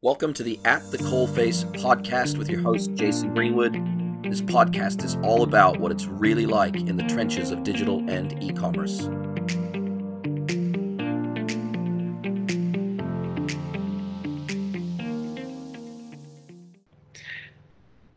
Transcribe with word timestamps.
Welcome 0.00 0.32
to 0.34 0.44
the 0.44 0.60
At 0.64 0.88
the 0.92 0.98
Coalface 0.98 1.64
podcast 1.82 2.38
with 2.38 2.48
your 2.48 2.60
host, 2.60 2.94
Jason 2.94 3.34
Greenwood. 3.34 3.74
This 4.22 4.40
podcast 4.40 5.02
is 5.02 5.16
all 5.24 5.42
about 5.42 5.80
what 5.80 5.90
it's 5.90 6.06
really 6.06 6.46
like 6.46 6.76
in 6.76 6.96
the 6.96 7.02
trenches 7.02 7.50
of 7.50 7.64
digital 7.64 8.08
and 8.08 8.40
e 8.40 8.52
commerce. 8.52 9.08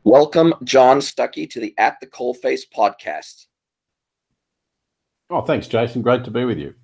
Welcome, 0.04 0.54
John 0.64 1.00
Stuckey, 1.00 1.50
to 1.50 1.60
the 1.60 1.74
At 1.80 2.00
the 2.00 2.06
Coalface 2.06 2.62
podcast. 2.72 3.48
Oh, 5.32 5.42
thanks, 5.42 5.68
Jason. 5.68 6.04
Great 6.04 6.24
to 6.26 6.30
be 6.30 6.46
with 6.46 6.60
you. 6.60 6.76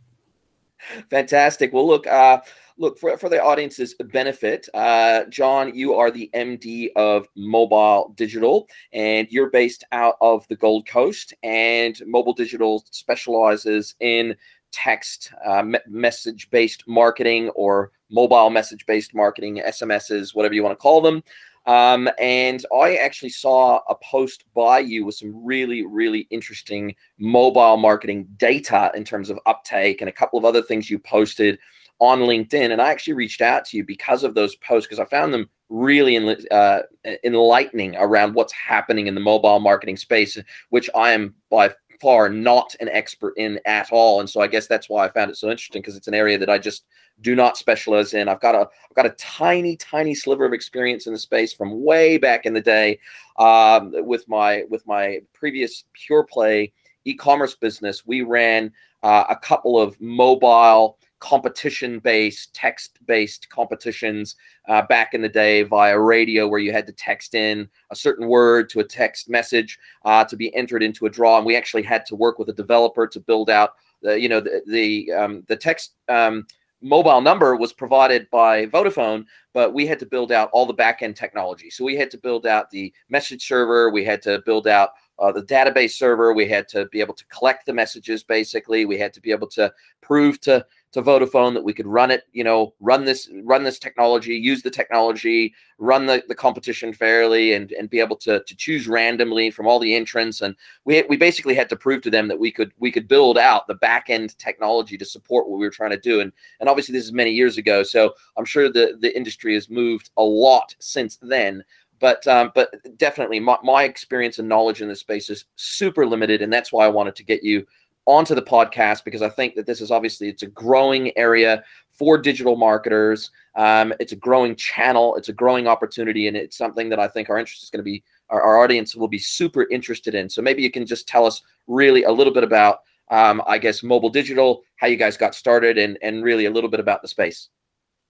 Fantastic. 1.11 1.71
Well, 1.71 1.86
look, 1.86 2.07
uh, 2.07 2.39
look 2.78 2.98
for, 3.00 3.18
for 3.18 3.30
the 3.30 3.41
audience's 3.41 3.96
benefit 4.12 4.68
uh, 4.73 5.23
john 5.25 5.73
you 5.75 5.93
are 5.93 6.12
the 6.12 6.30
md 6.34 6.89
of 6.96 7.28
mobile 7.36 8.14
digital 8.15 8.68
and 8.93 9.28
you're 9.29 9.50
based 9.50 9.84
out 9.92 10.15
of 10.21 10.47
the 10.47 10.56
gold 10.56 10.87
coast 10.87 11.34
and 11.43 12.01
mobile 12.06 12.34
digital 12.34 12.84
specializes 12.92 13.96
in 14.00 14.36
text 14.71 15.32
uh, 15.46 15.64
me- 15.64 15.79
message 15.87 16.50
based 16.50 16.84
marketing 16.87 17.50
or 17.50 17.92
mobile 18.10 18.50
message 18.50 18.86
based 18.86 19.14
marketing 19.15 19.62
sms's 19.65 20.36
whatever 20.36 20.54
you 20.54 20.64
want 20.64 20.78
to 20.78 20.82
call 20.82 21.01
them. 21.01 21.23
Um, 21.65 22.09
and 22.18 22.65
I 22.73 22.96
actually 22.96 23.29
saw 23.29 23.82
a 23.89 23.96
post 23.96 24.46
by 24.56 24.79
you 24.79 25.06
with 25.06 25.15
some 25.15 25.34
really, 25.46 25.86
really 25.86 26.25
interesting 26.29 26.96
mobile 27.20 27.75
marketing 27.75 28.25
data 28.37 28.89
in 28.96 29.04
terms 29.04 29.29
of 29.29 29.37
uptake 29.46 30.00
and 30.00 30.07
a 30.07 30.14
couple 30.14 30.39
of 30.39 30.46
other 30.46 30.62
things 30.62 30.89
you 30.89 30.98
posted 30.98 31.59
on 32.00 32.19
LinkedIn. 32.19 32.72
And 32.72 32.81
I 32.81 32.89
actually 32.89 33.14
reached 33.14 33.42
out 33.42 33.66
to 33.66 33.78
you 33.78 33.83
because 33.83 34.23
of 34.23 34.36
those 34.36 34.56
posts 34.56 34.88
because 34.88 35.00
I 35.00 35.06
found 35.06 35.33
them 35.33 35.50
really 35.69 36.17
uh, 36.52 36.81
enlightening 37.23 37.95
around 37.97 38.33
what's 38.33 38.53
happening 38.53 39.08
in 39.08 39.16
the 39.16 39.22
mobile 39.22 39.59
marketing 39.59 39.98
space, 39.98 40.38
which 40.70 40.90
I 40.95 41.12
am 41.12 41.36
by 41.50 41.73
far 42.00 42.30
not 42.30 42.75
an 42.80 42.90
expert 42.90 43.34
in 43.38 43.59
at 43.66 43.92
all. 43.92 44.20
And 44.20 44.30
so 44.30 44.42
I 44.42 44.48
guess 44.48 44.68
that's 44.68 44.90
why 44.90 45.06
I 45.06 45.09
found 45.09 45.31
it 45.31 45.38
so 45.38 45.50
interesting 45.50 45.81
because 45.81 45.95
it's 45.95 46.08
an 46.08 46.14
area 46.14 46.38
that 46.38 46.50
I 46.50 46.58
just 46.58 46.86
do 47.22 47.36
not 47.36 47.58
specialize 47.58 48.14
in. 48.14 48.28
I've 48.28 48.40
got 48.40 48.56
a 48.56 48.59
I've 48.59 48.95
got 48.95 49.06
a 49.06 49.16
tiny 49.18 49.75
tiny 49.78 50.14
sliver 50.14 50.45
of 50.45 50.53
experience 50.53 51.08
in 51.08 51.14
the 51.14 51.20
space 51.20 51.53
from 51.53 51.84
way 51.84 52.18
back 52.18 52.45
in 52.45 52.53
the 52.53 52.62
day 52.62 53.00
um, 53.38 53.92
with 54.06 54.28
my 54.28 54.64
with 54.70 54.86
my 54.86 55.22
previous 55.34 55.86
pure 55.94 56.23
play 56.23 56.72
e-commerce 57.06 57.56
business. 57.56 58.06
We 58.06 58.22
ran 58.22 58.72
uh, 59.03 59.26
a 59.30 59.36
couple 59.36 59.80
of 59.80 60.00
mobile 60.02 60.98
competition 61.20 62.00
based, 62.00 62.53
text 62.53 63.00
based 63.06 63.50
competitions 63.50 64.36
uh, 64.67 64.84
back 64.84 65.14
in 65.14 65.22
the 65.22 65.30
day 65.30 65.64
via 65.64 66.00
radio, 66.00 66.48
where 66.48 66.59
you 66.59 66.72
had 66.72 66.86
to 66.88 66.94
text 66.94 67.34
in 67.34 67.68
a 67.92 67.95
certain 67.95 68.28
word 68.28 68.70
to 68.70 68.80
a 68.80 68.84
text 68.84 69.30
message 69.30 69.80
uh, 70.06 70.23
to 70.23 70.36
be 70.36 70.53
entered 70.56 70.84
into 70.84 71.06
a 71.06 71.09
draw. 71.09 71.38
And 71.38 71.45
we 71.45 71.56
actually 71.56 71.84
had 71.84 72.06
to 72.08 72.16
work 72.16 72.38
with 72.38 72.50
a 72.50 72.53
developer 72.53 73.08
to 73.08 73.20
build 73.20 73.50
out 73.50 73.72
the, 74.02 74.20
you 74.20 74.30
know, 74.30 74.40
the, 74.40 74.62
the, 74.68 75.12
um, 75.14 75.44
the 75.48 75.56
text. 75.56 75.95
Um, 76.08 76.45
mobile 76.81 77.22
number 77.22 77.56
was 77.56 77.73
provided 77.73 78.30
by 78.30 78.68
Vodafone, 78.68 79.25
but 79.53 79.73
we 79.73 79.88
had 79.88 79.98
to 80.00 80.06
build 80.06 80.31
out 80.31 80.50
all 80.53 80.68
the 80.68 80.73
backend 80.73 81.16
technology. 81.16 81.72
So 81.72 81.84
we 81.84 81.95
had 81.95 82.12
to 82.12 82.18
build 82.20 82.45
out 82.45 82.70
the 82.70 82.94
message 83.09 83.48
server, 83.48 83.90
we 83.90 84.03
had 84.03 84.22
to 84.23 84.44
build 84.45 84.68
out 84.68 84.92
uh, 85.20 85.32
the 85.32 85.44
database 85.44 85.92
server, 85.92 86.34
we 86.34 86.48
had 86.48 86.68
to 86.70 86.86
be 86.88 87.02
able 87.02 87.14
to 87.16 87.26
collect 87.28 87.66
the 87.66 87.73
messages. 87.73 88.23
Basically, 88.23 88.86
we 88.86 88.98
had 88.98 89.14
to 89.14 89.22
be 89.22 89.32
able 89.32 89.48
to 89.50 89.74
prove 90.02 90.40
to 90.42 90.66
to 90.94 91.02
Vodafone 91.02 91.54
that 91.54 91.64
we 91.64 91.74
could 91.74 91.86
run 91.86 92.12
it, 92.12 92.24
you 92.32 92.44
know, 92.44 92.74
run 92.80 93.04
this, 93.04 93.30
run 93.44 93.64
this 93.64 93.78
technology, 93.78 94.36
use 94.36 94.62
the 94.62 94.72
technology, 94.72 95.54
run 95.80 96.06
the, 96.06 96.24
the 96.30 96.34
competition 96.36 96.94
fairly, 96.94 97.54
and 97.54 97.72
and 97.74 97.90
be 97.90 98.00
able 98.00 98.16
to 98.18 98.42
to 98.44 98.56
choose 98.56 98.88
randomly 98.88 99.52
from 99.52 99.68
all 99.68 99.80
the 99.80 99.96
entrants. 99.96 100.42
And 100.42 100.56
we 100.86 101.04
we 101.09 101.18
basically 101.18 101.56
had 101.56 101.70
to 101.70 101.76
prove 101.76 102.02
to 102.04 102.09
them 102.09 102.28
that 102.28 102.40
we 102.40 102.52
could 102.52 102.72
we 102.78 102.92
could 102.92 103.08
build 103.08 103.38
out 103.38 103.68
the 103.68 103.75
back 103.75 104.09
end 104.09 104.38
technology 104.38 104.97
to 104.97 105.06
support 105.06 105.50
what 105.50 105.59
we 105.59 105.66
were 105.66 105.72
trying 105.72 105.91
to 105.91 106.00
do. 106.00 106.22
And 106.22 106.31
and 106.59 106.70
obviously 106.70 106.94
this 106.94 107.06
is 107.06 107.12
many 107.12 107.31
years 107.31 107.58
ago, 107.58 107.84
so 107.84 108.14
I'm 108.38 108.46
sure 108.46 108.72
the 108.72 108.97
the 109.00 109.16
industry 109.16 109.56
has 109.56 109.70
moved 109.70 110.12
a 110.18 110.24
lot 110.24 110.75
since 110.80 111.18
then 111.22 111.64
but 112.00 112.25
um, 112.28 112.52
but 112.56 112.72
definitely 112.97 113.40
my, 113.40 113.58
my 113.63 113.84
experience 113.84 114.40
and 114.40 114.47
knowledge 114.47 114.81
in 114.81 114.88
this 114.88 115.00
space 115.00 115.30
is 115.30 115.46
super 115.56 116.06
limited 116.06 116.41
and 116.41 116.52
that's 116.52 116.72
why 116.72 116.85
i 116.85 116.90
wanted 116.90 117.16
to 117.16 117.24
get 117.24 117.44
you 117.44 117.66
onto 118.08 118.34
the 118.34 118.41
podcast 118.41 119.03
because 119.03 119.22
I 119.22 119.30
think 119.30 119.53
that 119.56 119.68
this 119.68 119.81
is 119.81 119.91
obviously 119.91 120.30
it's 120.30 120.41
a 120.41 120.47
growing 120.47 121.16
area 121.18 121.63
for 121.91 122.18
digital 122.18 122.56
marketers. 122.56 123.31
Um, 123.56 123.94
it's 124.00 124.13
a 124.13 124.16
growing 124.16 124.56
channel. 124.56 125.16
It's 125.18 125.30
a 125.30 125.34
growing 125.34 125.68
opportunity, 125.68 126.28
and 126.28 126.38
it's 126.38 126.58
something 126.58 126.90
that 126.90 127.00
I 127.00 127.08
think 127.08 127.30
our 127.30 127.38
interest 127.38 127.63
is 127.63 127.69
going 127.69 127.80
to 127.80 127.84
be 127.84 128.03
our, 128.29 128.41
our, 128.41 128.59
audience 128.59 128.96
will 128.96 129.08
be 129.08 129.19
super 129.19 129.68
interested 129.69 130.16
in. 130.16 130.29
So 130.29 130.41
maybe 130.41 130.62
you 130.62 130.72
can 130.72 130.85
just 130.85 131.08
tell 131.08 131.25
us 131.25 131.41
really 131.68 132.03
a 132.03 132.12
little 132.12 132.34
bit 132.34 132.44
about, 132.44 132.79
um, 133.09 133.41
I 133.46 133.58
guess, 133.58 133.84
mobile 133.84 134.09
digital, 134.09 134.64
how 134.78 134.88
you 134.88 134.97
guys 134.97 135.18
got 135.18 135.35
started, 135.35 135.78
and 135.78 135.97
and 136.02 136.24
really 136.24 136.46
a 136.46 136.52
little 136.52 136.69
bit 136.69 136.79
about 136.79 137.02
the 137.02 137.08
space. 137.08 137.50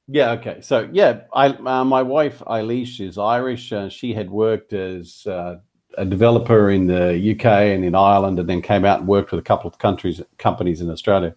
Yeah. 0.07 0.31
Okay. 0.31 0.61
So 0.61 0.89
yeah, 0.91 1.21
I 1.33 1.47
uh, 1.47 1.83
my 1.83 2.01
wife 2.01 2.41
Eilish 2.47 2.99
is 3.05 3.17
Irish. 3.17 3.73
Uh, 3.73 3.89
she 3.89 4.13
had 4.13 4.29
worked 4.29 4.73
as 4.73 5.25
uh, 5.27 5.57
a 5.97 6.05
developer 6.05 6.69
in 6.69 6.87
the 6.87 7.31
UK 7.31 7.45
and 7.45 7.83
in 7.83 7.93
Ireland, 7.93 8.39
and 8.39 8.47
then 8.47 8.61
came 8.61 8.85
out 8.85 8.99
and 8.99 9.07
worked 9.07 9.31
with 9.31 9.39
a 9.39 9.43
couple 9.43 9.69
of 9.69 9.79
countries 9.79 10.21
companies 10.37 10.79
in 10.79 10.89
Australia. 10.89 11.35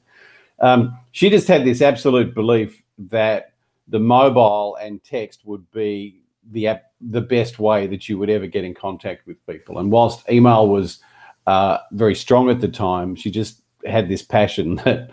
Um, 0.61 0.97
she 1.13 1.31
just 1.31 1.49
had 1.49 1.65
this 1.65 1.83
absolute 1.83 2.35
belief 2.35 2.83
that 2.99 3.55
the 3.89 3.99
mobile 3.99 4.77
and 4.81 5.03
text 5.03 5.41
would 5.45 5.69
be 5.73 6.23
the 6.53 6.69
app, 6.69 6.85
the 7.01 7.21
best 7.21 7.59
way 7.59 7.87
that 7.87 8.09
you 8.09 8.19
would 8.19 8.31
ever 8.31 8.47
get 8.47 8.65
in 8.65 8.75
contact 8.75 9.27
with 9.27 9.45
people. 9.47 9.79
And 9.79 9.91
whilst 9.91 10.29
email 10.31 10.69
was 10.69 11.01
uh, 11.47 11.79
very 11.93 12.15
strong 12.15 12.51
at 12.51 12.61
the 12.61 12.69
time, 12.69 13.17
she 13.17 13.31
just 13.31 13.63
had 13.87 14.09
this 14.09 14.23
passion 14.23 14.75
that, 14.85 15.11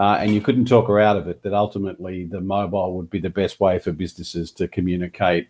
uh, 0.00 0.16
and 0.18 0.32
you 0.34 0.40
couldn't 0.40 0.64
talk 0.64 0.88
her 0.88 0.98
out 0.98 1.18
of 1.18 1.28
it. 1.28 1.42
That 1.42 1.52
ultimately 1.52 2.24
the 2.24 2.40
mobile 2.40 2.96
would 2.96 3.10
be 3.10 3.20
the 3.20 3.28
best 3.28 3.60
way 3.60 3.78
for 3.78 3.92
businesses 3.92 4.50
to 4.52 4.66
communicate 4.66 5.48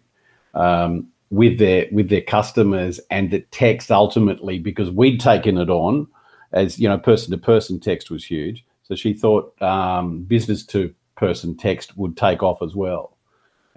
um, 0.55 1.06
with 1.31 1.61
their 1.61 1.87
with 1.93 2.09
their 2.09 2.21
customers 2.21 2.99
and 3.12 3.31
the 3.31 3.39
text 3.53 3.93
ultimately 3.93 4.59
because 4.59 4.91
we'd 4.91 5.21
taken 5.21 5.56
it 5.56 5.71
on 5.71 6.09
as 6.50 6.81
you 6.81 6.89
know 6.89 6.99
person 6.99 7.31
to 7.31 7.39
person 7.39 7.78
text 7.78 8.10
was 8.10 8.25
huge. 8.25 8.65
So 8.83 8.97
she 8.97 9.15
thought 9.15 9.55
um, 9.62 10.22
business 10.25 10.66
to 10.66 10.93
person 11.15 11.56
text 11.56 11.97
would 11.97 12.16
take 12.16 12.43
off 12.43 12.60
as 12.60 12.75
well. 12.75 13.16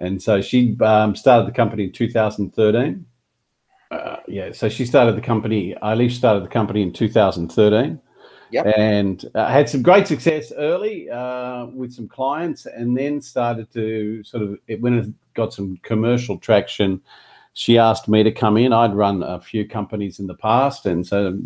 And 0.00 0.20
so 0.20 0.40
she 0.40 0.76
um, 0.80 1.14
started 1.14 1.46
the 1.46 1.52
company 1.52 1.84
in 1.84 1.92
2013 1.92 3.06
uh, 3.92 4.16
yeah 4.26 4.50
so 4.50 4.68
she 4.68 4.84
started 4.84 5.14
the 5.14 5.20
company 5.20 5.74
Eilish 5.82 6.12
started 6.12 6.42
the 6.42 6.48
company 6.48 6.82
in 6.82 6.92
2013 6.92 8.00
Yep. 8.54 8.66
And 8.76 9.24
uh, 9.34 9.48
had 9.48 9.68
some 9.68 9.82
great 9.82 10.06
success 10.06 10.52
early 10.56 11.10
uh, 11.10 11.66
with 11.66 11.92
some 11.92 12.06
clients, 12.06 12.66
and 12.66 12.96
then 12.96 13.20
started 13.20 13.68
to 13.72 14.22
sort 14.22 14.44
of 14.44 14.58
it, 14.68 14.80
when 14.80 14.96
it 14.96 15.08
got 15.34 15.52
some 15.52 15.76
commercial 15.82 16.38
traction, 16.38 17.02
she 17.54 17.78
asked 17.78 18.06
me 18.06 18.22
to 18.22 18.30
come 18.30 18.56
in. 18.56 18.72
I'd 18.72 18.94
run 18.94 19.24
a 19.24 19.40
few 19.40 19.66
companies 19.66 20.20
in 20.20 20.28
the 20.28 20.36
past, 20.36 20.86
and 20.86 21.04
so 21.04 21.36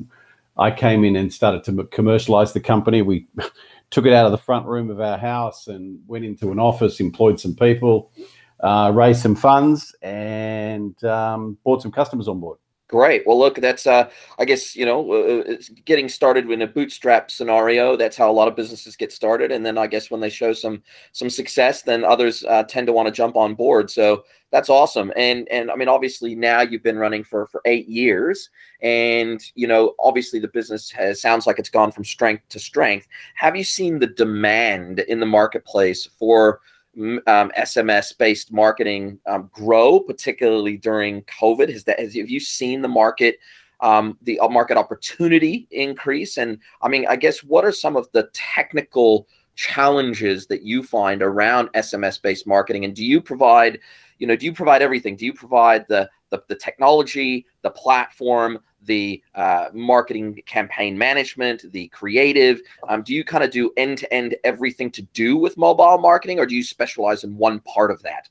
I 0.58 0.70
came 0.70 1.02
in 1.02 1.16
and 1.16 1.32
started 1.32 1.64
to 1.64 1.84
commercialize 1.84 2.52
the 2.52 2.60
company. 2.60 3.00
We 3.00 3.26
took 3.90 4.04
it 4.04 4.12
out 4.12 4.26
of 4.26 4.32
the 4.32 4.36
front 4.36 4.66
room 4.66 4.90
of 4.90 5.00
our 5.00 5.16
house 5.16 5.66
and 5.66 5.98
went 6.08 6.26
into 6.26 6.52
an 6.52 6.58
office, 6.58 7.00
employed 7.00 7.40
some 7.40 7.54
people, 7.54 8.12
uh, 8.60 8.92
raised 8.94 9.22
some 9.22 9.34
funds, 9.34 9.96
and 10.02 11.02
um, 11.04 11.56
brought 11.64 11.80
some 11.80 11.90
customers 11.92 12.28
on 12.28 12.38
board. 12.38 12.58
Great. 12.88 13.26
Well, 13.26 13.38
look, 13.38 13.56
that's 13.56 13.86
uh, 13.86 14.08
I 14.38 14.46
guess 14.46 14.74
you 14.74 14.86
know, 14.86 15.12
uh, 15.12 15.52
uh 15.52 15.56
getting 15.84 16.08
started 16.08 16.50
in 16.50 16.62
a 16.62 16.66
bootstrap 16.66 17.30
scenario. 17.30 17.96
That's 17.96 18.16
how 18.16 18.30
a 18.30 18.32
lot 18.32 18.48
of 18.48 18.56
businesses 18.56 18.96
get 18.96 19.12
started, 19.12 19.52
and 19.52 19.64
then 19.64 19.76
I 19.76 19.86
guess 19.86 20.10
when 20.10 20.22
they 20.22 20.30
show 20.30 20.54
some 20.54 20.82
some 21.12 21.28
success, 21.28 21.82
then 21.82 22.02
others 22.02 22.44
uh, 22.48 22.62
tend 22.62 22.86
to 22.86 22.94
want 22.94 23.06
to 23.06 23.12
jump 23.12 23.36
on 23.36 23.54
board. 23.54 23.90
So 23.90 24.24
that's 24.50 24.70
awesome. 24.70 25.12
And 25.16 25.46
and 25.50 25.70
I 25.70 25.76
mean, 25.76 25.88
obviously 25.88 26.34
now 26.34 26.62
you've 26.62 26.82
been 26.82 26.96
running 26.96 27.24
for 27.24 27.46
for 27.48 27.60
eight 27.66 27.90
years, 27.90 28.48
and 28.80 29.38
you 29.54 29.66
know, 29.66 29.94
obviously 30.00 30.40
the 30.40 30.48
business 30.48 30.90
has 30.92 31.20
sounds 31.20 31.46
like 31.46 31.58
it's 31.58 31.68
gone 31.68 31.92
from 31.92 32.04
strength 32.04 32.48
to 32.48 32.58
strength. 32.58 33.06
Have 33.34 33.54
you 33.54 33.64
seen 33.64 33.98
the 33.98 34.06
demand 34.06 35.00
in 35.00 35.20
the 35.20 35.26
marketplace 35.26 36.08
for 36.18 36.60
um, 36.96 37.50
SMS 37.56 38.16
based 38.16 38.52
marketing 38.52 39.18
um, 39.26 39.50
grow, 39.52 40.00
particularly 40.00 40.76
during 40.76 41.22
COVID? 41.22 41.70
Has 41.70 41.84
that 41.84 42.00
has, 42.00 42.14
have 42.14 42.30
you 42.30 42.40
seen 42.40 42.82
the 42.82 42.88
market? 42.88 43.38
Um, 43.80 44.18
the 44.22 44.40
uh, 44.40 44.48
market 44.48 44.76
opportunity 44.76 45.68
increase 45.70 46.36
and 46.36 46.58
i 46.82 46.88
mean 46.88 47.06
i 47.06 47.14
guess 47.14 47.44
what 47.44 47.64
are 47.64 47.70
some 47.70 47.96
of 47.96 48.08
the 48.10 48.28
technical 48.32 49.28
challenges 49.54 50.48
that 50.48 50.62
you 50.62 50.82
find 50.82 51.22
around 51.22 51.68
sms 51.74 52.20
based 52.20 52.44
marketing 52.44 52.84
and 52.84 52.96
do 52.96 53.04
you 53.04 53.20
provide 53.20 53.78
you 54.18 54.26
know 54.26 54.36
do 54.36 54.46
you 54.46 54.52
provide 54.52 54.82
everything 54.82 55.16
do 55.16 55.24
you 55.24 55.32
provide 55.32 55.86
the 55.88 56.08
the, 56.30 56.42
the 56.48 56.54
technology 56.54 57.46
the 57.62 57.70
platform 57.70 58.58
the 58.82 59.22
uh, 59.34 59.66
marketing 59.72 60.40
campaign 60.46 60.96
management, 60.96 61.64
the 61.72 61.88
creative? 61.88 62.60
Um, 62.88 63.02
do 63.02 63.14
you 63.14 63.24
kind 63.24 63.44
of 63.44 63.50
do 63.50 63.72
end 63.76 63.98
to 63.98 64.12
end 64.12 64.36
everything 64.44 64.90
to 64.92 65.02
do 65.02 65.36
with 65.36 65.56
mobile 65.56 65.98
marketing, 65.98 66.38
or 66.38 66.46
do 66.46 66.54
you 66.54 66.62
specialize 66.62 67.24
in 67.24 67.36
one 67.36 67.60
part 67.60 67.90
of 67.90 68.02
that? 68.02 68.28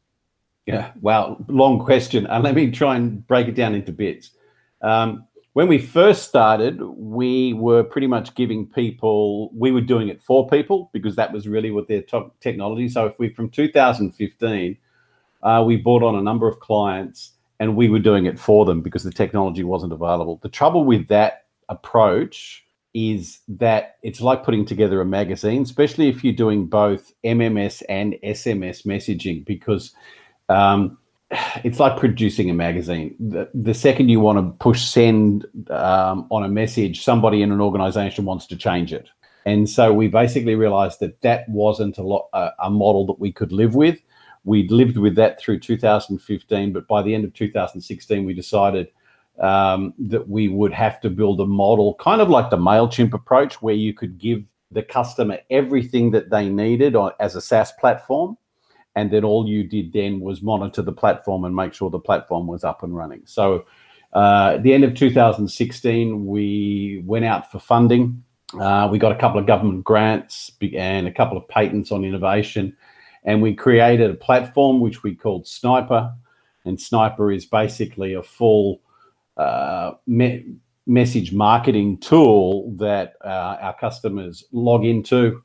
Yeah, 0.65 0.91
wow, 0.99 1.37
long 1.47 1.79
question. 1.79 2.27
And 2.27 2.43
let 2.43 2.55
me 2.55 2.71
try 2.71 2.97
and 2.97 3.25
break 3.25 3.47
it 3.47 3.55
down 3.55 3.73
into 3.73 3.93
bits. 3.93 4.31
Um, 4.81 5.25
when 5.53 5.67
we 5.67 5.79
first 5.79 6.27
started, 6.27 6.79
we 6.81 7.53
were 7.53 7.83
pretty 7.83 8.05
much 8.05 8.35
giving 8.35 8.67
people, 8.67 9.49
we 9.53 9.71
were 9.71 9.81
doing 9.81 10.09
it 10.09 10.21
for 10.21 10.47
people 10.47 10.91
because 10.93 11.15
that 11.15 11.31
was 11.31 11.47
really 11.47 11.71
what 11.71 11.87
their 11.87 12.03
technology. 12.41 12.89
So 12.89 13.07
if 13.07 13.17
we, 13.17 13.29
from 13.29 13.49
2015, 13.49 14.77
uh, 15.43 15.63
we 15.65 15.77
brought 15.77 16.03
on 16.03 16.15
a 16.15 16.21
number 16.21 16.47
of 16.47 16.59
clients 16.59 17.31
and 17.59 17.75
we 17.75 17.89
were 17.89 17.99
doing 17.99 18.25
it 18.25 18.39
for 18.39 18.65
them 18.65 18.81
because 18.81 19.03
the 19.03 19.11
technology 19.11 19.63
wasn't 19.63 19.93
available. 19.93 20.39
The 20.41 20.49
trouble 20.49 20.85
with 20.85 21.07
that 21.07 21.45
approach 21.69 22.65
is 22.93 23.39
that 23.47 23.97
it's 24.01 24.21
like 24.21 24.43
putting 24.43 24.65
together 24.65 25.01
a 25.01 25.05
magazine, 25.05 25.61
especially 25.61 26.09
if 26.09 26.23
you're 26.23 26.33
doing 26.33 26.65
both 26.65 27.13
MMS 27.23 27.83
and 27.89 28.15
SMS 28.23 28.85
messaging, 28.85 29.45
because 29.45 29.93
um, 30.49 30.97
it's 31.63 31.79
like 31.79 31.97
producing 31.97 32.49
a 32.49 32.53
magazine. 32.53 33.15
The, 33.19 33.49
the 33.53 33.73
second 33.73 34.09
you 34.09 34.19
want 34.19 34.37
to 34.37 34.63
push 34.63 34.81
send 34.83 35.45
um, 35.69 36.27
on 36.31 36.43
a 36.43 36.49
message, 36.49 37.03
somebody 37.03 37.41
in 37.41 37.51
an 37.51 37.61
organization 37.61 38.25
wants 38.25 38.47
to 38.47 38.55
change 38.55 38.93
it. 38.93 39.09
And 39.45 39.69
so 39.69 39.93
we 39.93 40.07
basically 40.07 40.55
realized 40.55 40.99
that 40.99 41.21
that 41.21 41.47
wasn't 41.47 41.97
a, 41.97 42.03
lot, 42.03 42.27
a, 42.33 42.49
a 42.63 42.69
model 42.69 43.05
that 43.07 43.19
we 43.19 43.31
could 43.31 43.51
live 43.51 43.75
with. 43.75 43.99
We'd 44.47 44.71
lived 44.71 44.95
with 44.95 45.15
that 45.15 45.41
through 45.41 45.59
2015, 45.59 46.71
but 46.71 46.87
by 46.87 47.01
the 47.01 47.13
end 47.13 47.25
of 47.25 47.33
2016, 47.33 48.25
we 48.25 48.33
decided 48.33 48.87
um, 49.39 49.93
that 49.99 50.29
we 50.29 50.47
would 50.47 50.71
have 50.71 51.01
to 51.01 51.09
build 51.09 51.41
a 51.41 51.45
model, 51.45 51.95
kind 51.95 52.21
of 52.21 52.29
like 52.29 52.49
the 52.49 52.55
MailChimp 52.55 53.13
approach, 53.13 53.61
where 53.61 53.75
you 53.75 53.93
could 53.93 54.17
give 54.17 54.45
the 54.71 54.83
customer 54.83 55.39
everything 55.49 56.11
that 56.11 56.29
they 56.29 56.47
needed 56.47 56.95
on, 56.95 57.11
as 57.19 57.35
a 57.35 57.41
SaaS 57.41 57.73
platform. 57.73 58.37
And 58.95 59.11
then 59.11 59.25
all 59.25 59.49
you 59.49 59.65
did 59.65 59.91
then 59.91 60.21
was 60.21 60.41
monitor 60.41 60.81
the 60.81 60.93
platform 60.93 61.43
and 61.43 61.53
make 61.53 61.73
sure 61.73 61.89
the 61.89 61.99
platform 61.99 62.47
was 62.47 62.63
up 62.63 62.83
and 62.83 62.95
running. 62.95 63.23
So 63.25 63.65
uh, 64.13 64.53
at 64.55 64.63
the 64.63 64.73
end 64.73 64.85
of 64.85 64.95
2016, 64.95 66.25
we 66.25 67.03
went 67.05 67.25
out 67.25 67.51
for 67.51 67.59
funding. 67.59 68.23
Uh, 68.57 68.87
we 68.89 68.97
got 68.97 69.11
a 69.11 69.19
couple 69.19 69.41
of 69.41 69.45
government 69.45 69.83
grants 69.83 70.53
and 70.61 71.05
a 71.05 71.11
couple 71.11 71.37
of 71.37 71.45
patents 71.49 71.91
on 71.91 72.05
innovation. 72.05 72.77
And 73.27 73.41
we 73.41 73.53
created 73.53 74.09
a 74.09 74.15
platform 74.15 74.79
which 74.79 75.03
we 75.03 75.13
called 75.13 75.45
Sniper. 75.45 76.11
And 76.65 76.81
Sniper 76.81 77.31
is 77.31 77.45
basically 77.45 78.13
a 78.13 78.23
full 78.23 78.81
uh, 79.35 79.91
me- 80.07 80.55
message 80.87 81.33
marketing 81.33 81.97
tool 81.99 82.71
that 82.77 83.15
uh, 83.23 83.57
our 83.61 83.75
customers 83.77 84.45
log 84.51 84.85
into, 84.85 85.43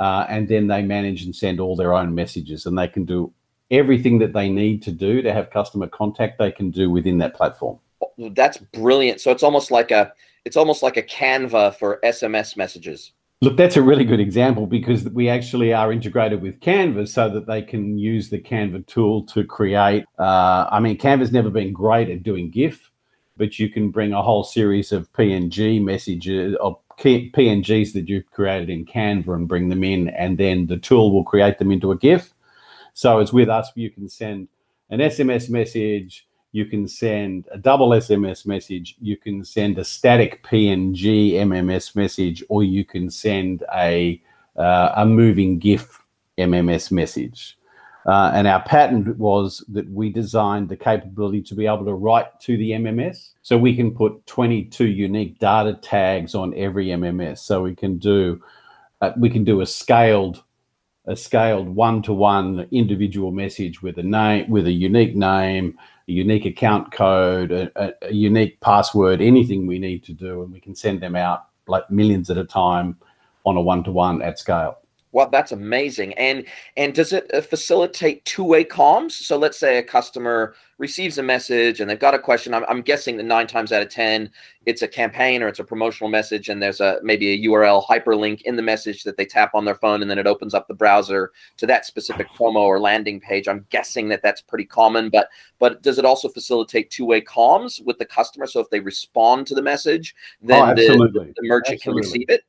uh, 0.00 0.26
and 0.28 0.48
then 0.48 0.68
they 0.68 0.82
manage 0.82 1.24
and 1.24 1.34
send 1.34 1.60
all 1.60 1.76
their 1.76 1.92
own 1.92 2.14
messages, 2.14 2.64
and 2.66 2.78
they 2.78 2.88
can 2.88 3.04
do 3.04 3.32
everything 3.70 4.18
that 4.20 4.32
they 4.32 4.48
need 4.48 4.82
to 4.82 4.92
do 4.92 5.20
to 5.20 5.32
have 5.32 5.50
customer 5.50 5.88
contact. 5.88 6.38
They 6.38 6.52
can 6.52 6.70
do 6.70 6.90
within 6.90 7.18
that 7.18 7.34
platform. 7.34 7.78
That's 8.16 8.58
brilliant. 8.58 9.20
So 9.20 9.30
it's 9.30 9.42
almost 9.42 9.70
like 9.70 9.90
a 9.90 10.12
it's 10.44 10.56
almost 10.56 10.82
like 10.82 10.96
a 10.96 11.02
Canva 11.02 11.76
for 11.76 11.98
SMS 12.04 12.56
messages. 12.56 13.12
Look, 13.44 13.58
that's 13.58 13.76
a 13.76 13.82
really 13.82 14.06
good 14.06 14.20
example 14.20 14.66
because 14.66 15.04
we 15.04 15.28
actually 15.28 15.74
are 15.74 15.92
integrated 15.92 16.40
with 16.40 16.60
Canva 16.60 17.06
so 17.06 17.28
that 17.28 17.46
they 17.46 17.60
can 17.60 17.98
use 17.98 18.30
the 18.30 18.40
Canva 18.40 18.86
tool 18.86 19.22
to 19.26 19.44
create. 19.44 20.06
Uh, 20.18 20.66
I 20.72 20.80
mean, 20.80 20.96
Canva's 20.96 21.30
never 21.30 21.50
been 21.50 21.70
great 21.70 22.08
at 22.08 22.22
doing 22.22 22.50
GIF, 22.50 22.90
but 23.36 23.58
you 23.58 23.68
can 23.68 23.90
bring 23.90 24.14
a 24.14 24.22
whole 24.22 24.44
series 24.44 24.92
of 24.92 25.12
PNG 25.12 25.84
messages 25.84 26.56
or 26.58 26.80
PNGs 26.98 27.92
that 27.92 28.08
you've 28.08 28.30
created 28.30 28.70
in 28.70 28.86
Canva 28.86 29.34
and 29.34 29.46
bring 29.46 29.68
them 29.68 29.84
in, 29.84 30.08
and 30.08 30.38
then 30.38 30.66
the 30.66 30.78
tool 30.78 31.12
will 31.12 31.24
create 31.24 31.58
them 31.58 31.70
into 31.70 31.92
a 31.92 31.98
GIF. 31.98 32.32
So 32.94 33.18
it's 33.18 33.34
with 33.34 33.50
us, 33.50 33.70
you 33.74 33.90
can 33.90 34.08
send 34.08 34.48
an 34.88 35.00
SMS 35.00 35.50
message, 35.50 36.26
you 36.54 36.64
can 36.64 36.86
send 36.86 37.48
a 37.50 37.58
double 37.58 37.88
SMS 37.88 38.46
message, 38.46 38.94
you 39.00 39.16
can 39.16 39.44
send 39.44 39.76
a 39.76 39.84
static 39.84 40.44
PNG 40.44 41.32
MMS 41.32 41.96
message, 41.96 42.44
or 42.48 42.62
you 42.62 42.84
can 42.84 43.10
send 43.10 43.64
a 43.74 44.22
uh, 44.56 44.92
a 44.94 45.04
moving 45.04 45.58
GIF 45.58 46.00
MMS 46.38 46.92
message. 46.92 47.58
Uh, 48.06 48.30
and 48.34 48.46
our 48.46 48.62
patent 48.62 49.16
was 49.18 49.64
that 49.66 49.90
we 49.90 50.10
designed 50.10 50.68
the 50.68 50.76
capability 50.76 51.42
to 51.42 51.56
be 51.56 51.66
able 51.66 51.84
to 51.84 51.94
write 51.94 52.38
to 52.38 52.56
the 52.56 52.70
MMS. 52.70 53.30
So 53.42 53.58
we 53.58 53.74
can 53.74 53.92
put 53.92 54.24
22 54.26 54.86
unique 54.86 55.40
data 55.40 55.76
tags 55.82 56.36
on 56.36 56.54
every 56.54 56.86
MMS. 56.86 57.38
So 57.38 57.62
we 57.62 57.74
can 57.74 57.98
do 57.98 58.40
uh, 59.00 59.10
we 59.16 59.28
can 59.28 59.42
do 59.42 59.60
a 59.60 59.66
scaled 59.66 60.44
a 61.06 61.16
scaled 61.16 61.68
one-to-one 61.68 62.66
individual 62.70 63.30
message 63.30 63.82
with 63.82 63.98
a 63.98 64.02
name 64.02 64.48
with 64.48 64.66
a 64.66 64.72
unique 64.72 65.14
name, 65.14 65.78
a 66.08 66.12
unique 66.12 66.46
account 66.46 66.92
code, 66.92 67.52
a, 67.52 67.70
a, 68.06 68.12
unique 68.12 68.58
password, 68.60 69.20
anything 69.20 69.66
we 69.66 69.78
need 69.78 70.02
to 70.04 70.12
do, 70.12 70.42
and 70.42 70.52
we 70.52 70.60
can 70.60 70.74
send 70.74 71.00
them 71.00 71.14
out 71.14 71.46
like 71.66 71.90
millions 71.90 72.30
at 72.30 72.38
a 72.38 72.44
time 72.44 72.96
on 73.44 73.56
a 73.56 73.60
one-to-one 73.60 74.22
at 74.22 74.38
scale. 74.38 74.78
Well, 75.14 75.30
that's 75.30 75.52
amazing. 75.52 76.12
And 76.14 76.44
and 76.76 76.92
does 76.92 77.12
it 77.12 77.32
uh, 77.32 77.40
facilitate 77.40 78.24
two-way 78.24 78.64
comms? 78.64 79.12
So 79.12 79.38
let's 79.38 79.56
say 79.56 79.78
a 79.78 79.82
customer 79.82 80.56
receives 80.78 81.18
a 81.18 81.22
message 81.22 81.78
and 81.78 81.88
they've 81.88 82.00
got 82.00 82.14
a 82.14 82.18
question. 82.18 82.52
I'm, 82.52 82.64
I'm 82.68 82.82
guessing 82.82 83.16
that 83.18 83.22
nine 83.22 83.46
times 83.46 83.70
out 83.70 83.80
of 83.80 83.90
ten, 83.90 84.28
it's 84.66 84.82
a 84.82 84.88
campaign 84.88 85.40
or 85.40 85.46
it's 85.46 85.60
a 85.60 85.64
promotional 85.64 86.10
message, 86.10 86.48
and 86.48 86.60
there's 86.60 86.80
a 86.80 86.98
maybe 87.04 87.32
a 87.32 87.48
URL 87.48 87.86
hyperlink 87.86 88.42
in 88.42 88.56
the 88.56 88.62
message 88.62 89.04
that 89.04 89.16
they 89.16 89.24
tap 89.24 89.54
on 89.54 89.64
their 89.64 89.76
phone, 89.76 90.02
and 90.02 90.10
then 90.10 90.18
it 90.18 90.26
opens 90.26 90.52
up 90.52 90.66
the 90.66 90.74
browser 90.74 91.30
to 91.58 91.66
that 91.66 91.86
specific 91.86 92.26
promo 92.30 92.62
or 92.62 92.80
landing 92.80 93.20
page. 93.20 93.46
I'm 93.46 93.64
guessing 93.70 94.08
that 94.08 94.20
that's 94.20 94.42
pretty 94.42 94.64
common. 94.64 95.10
But 95.10 95.28
but 95.60 95.80
does 95.80 95.98
it 95.98 96.04
also 96.04 96.28
facilitate 96.28 96.90
two-way 96.90 97.20
comms 97.20 97.80
with 97.84 97.98
the 97.98 98.04
customer? 98.04 98.48
So 98.48 98.58
if 98.58 98.68
they 98.70 98.80
respond 98.80 99.46
to 99.46 99.54
the 99.54 99.62
message, 99.62 100.12
then 100.42 100.70
oh, 100.70 100.74
the, 100.74 101.32
the, 101.36 101.48
merchant 101.48 101.76
absolutely. 101.76 101.78
can 101.78 101.94
receive 101.94 102.30
it. 102.30 102.42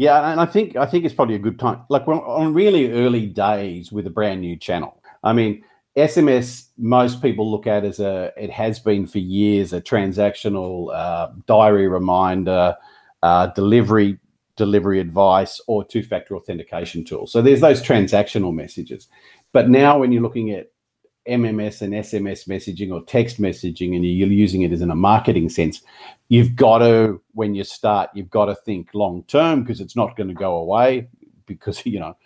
Yeah, 0.00 0.30
and 0.30 0.40
I 0.40 0.46
think 0.46 0.76
I 0.76 0.86
think 0.86 1.04
it's 1.04 1.14
probably 1.14 1.34
a 1.34 1.38
good 1.38 1.58
time. 1.58 1.82
Like 1.90 2.06
we're 2.06 2.14
on 2.14 2.54
really 2.54 2.90
early 2.90 3.26
days 3.26 3.92
with 3.92 4.06
a 4.06 4.10
brand 4.10 4.40
new 4.40 4.56
channel. 4.56 4.98
I 5.22 5.34
mean, 5.34 5.62
SMS 5.94 6.68
most 6.78 7.20
people 7.20 7.50
look 7.50 7.66
at 7.66 7.84
as 7.84 8.00
a 8.00 8.32
it 8.34 8.50
has 8.50 8.78
been 8.78 9.06
for 9.06 9.18
years 9.18 9.74
a 9.74 9.80
transactional 9.82 10.90
uh, 10.94 11.32
diary 11.46 11.86
reminder, 11.86 12.74
uh, 13.22 13.48
delivery 13.48 14.18
delivery 14.56 15.00
advice, 15.00 15.60
or 15.66 15.84
two 15.84 16.02
factor 16.02 16.34
authentication 16.34 17.04
tool. 17.04 17.26
So 17.26 17.42
there's 17.42 17.60
those 17.60 17.82
transactional 17.82 18.54
messages. 18.54 19.06
But 19.52 19.68
now 19.68 19.98
when 19.98 20.12
you're 20.12 20.22
looking 20.22 20.50
at 20.52 20.70
MMS 21.28 21.82
and 21.82 21.92
SMS 21.92 22.48
messaging 22.48 22.92
or 22.92 23.04
text 23.04 23.40
messaging 23.40 23.94
and 23.94 24.04
you're 24.04 24.28
using 24.28 24.62
it 24.62 24.72
as 24.72 24.80
in 24.80 24.90
a 24.90 24.94
marketing 24.94 25.48
sense, 25.48 25.82
you've 26.28 26.56
got 26.56 26.78
to, 26.78 27.20
when 27.32 27.54
you 27.54 27.64
start, 27.64 28.10
you've 28.14 28.30
got 28.30 28.46
to 28.46 28.54
think 28.54 28.90
long 28.94 29.22
term 29.24 29.62
because 29.62 29.80
it's 29.80 29.96
not 29.96 30.16
going 30.16 30.28
to 30.28 30.34
go 30.34 30.56
away. 30.56 31.08
Because, 31.46 31.80
you 31.86 32.00
know, 32.00 32.16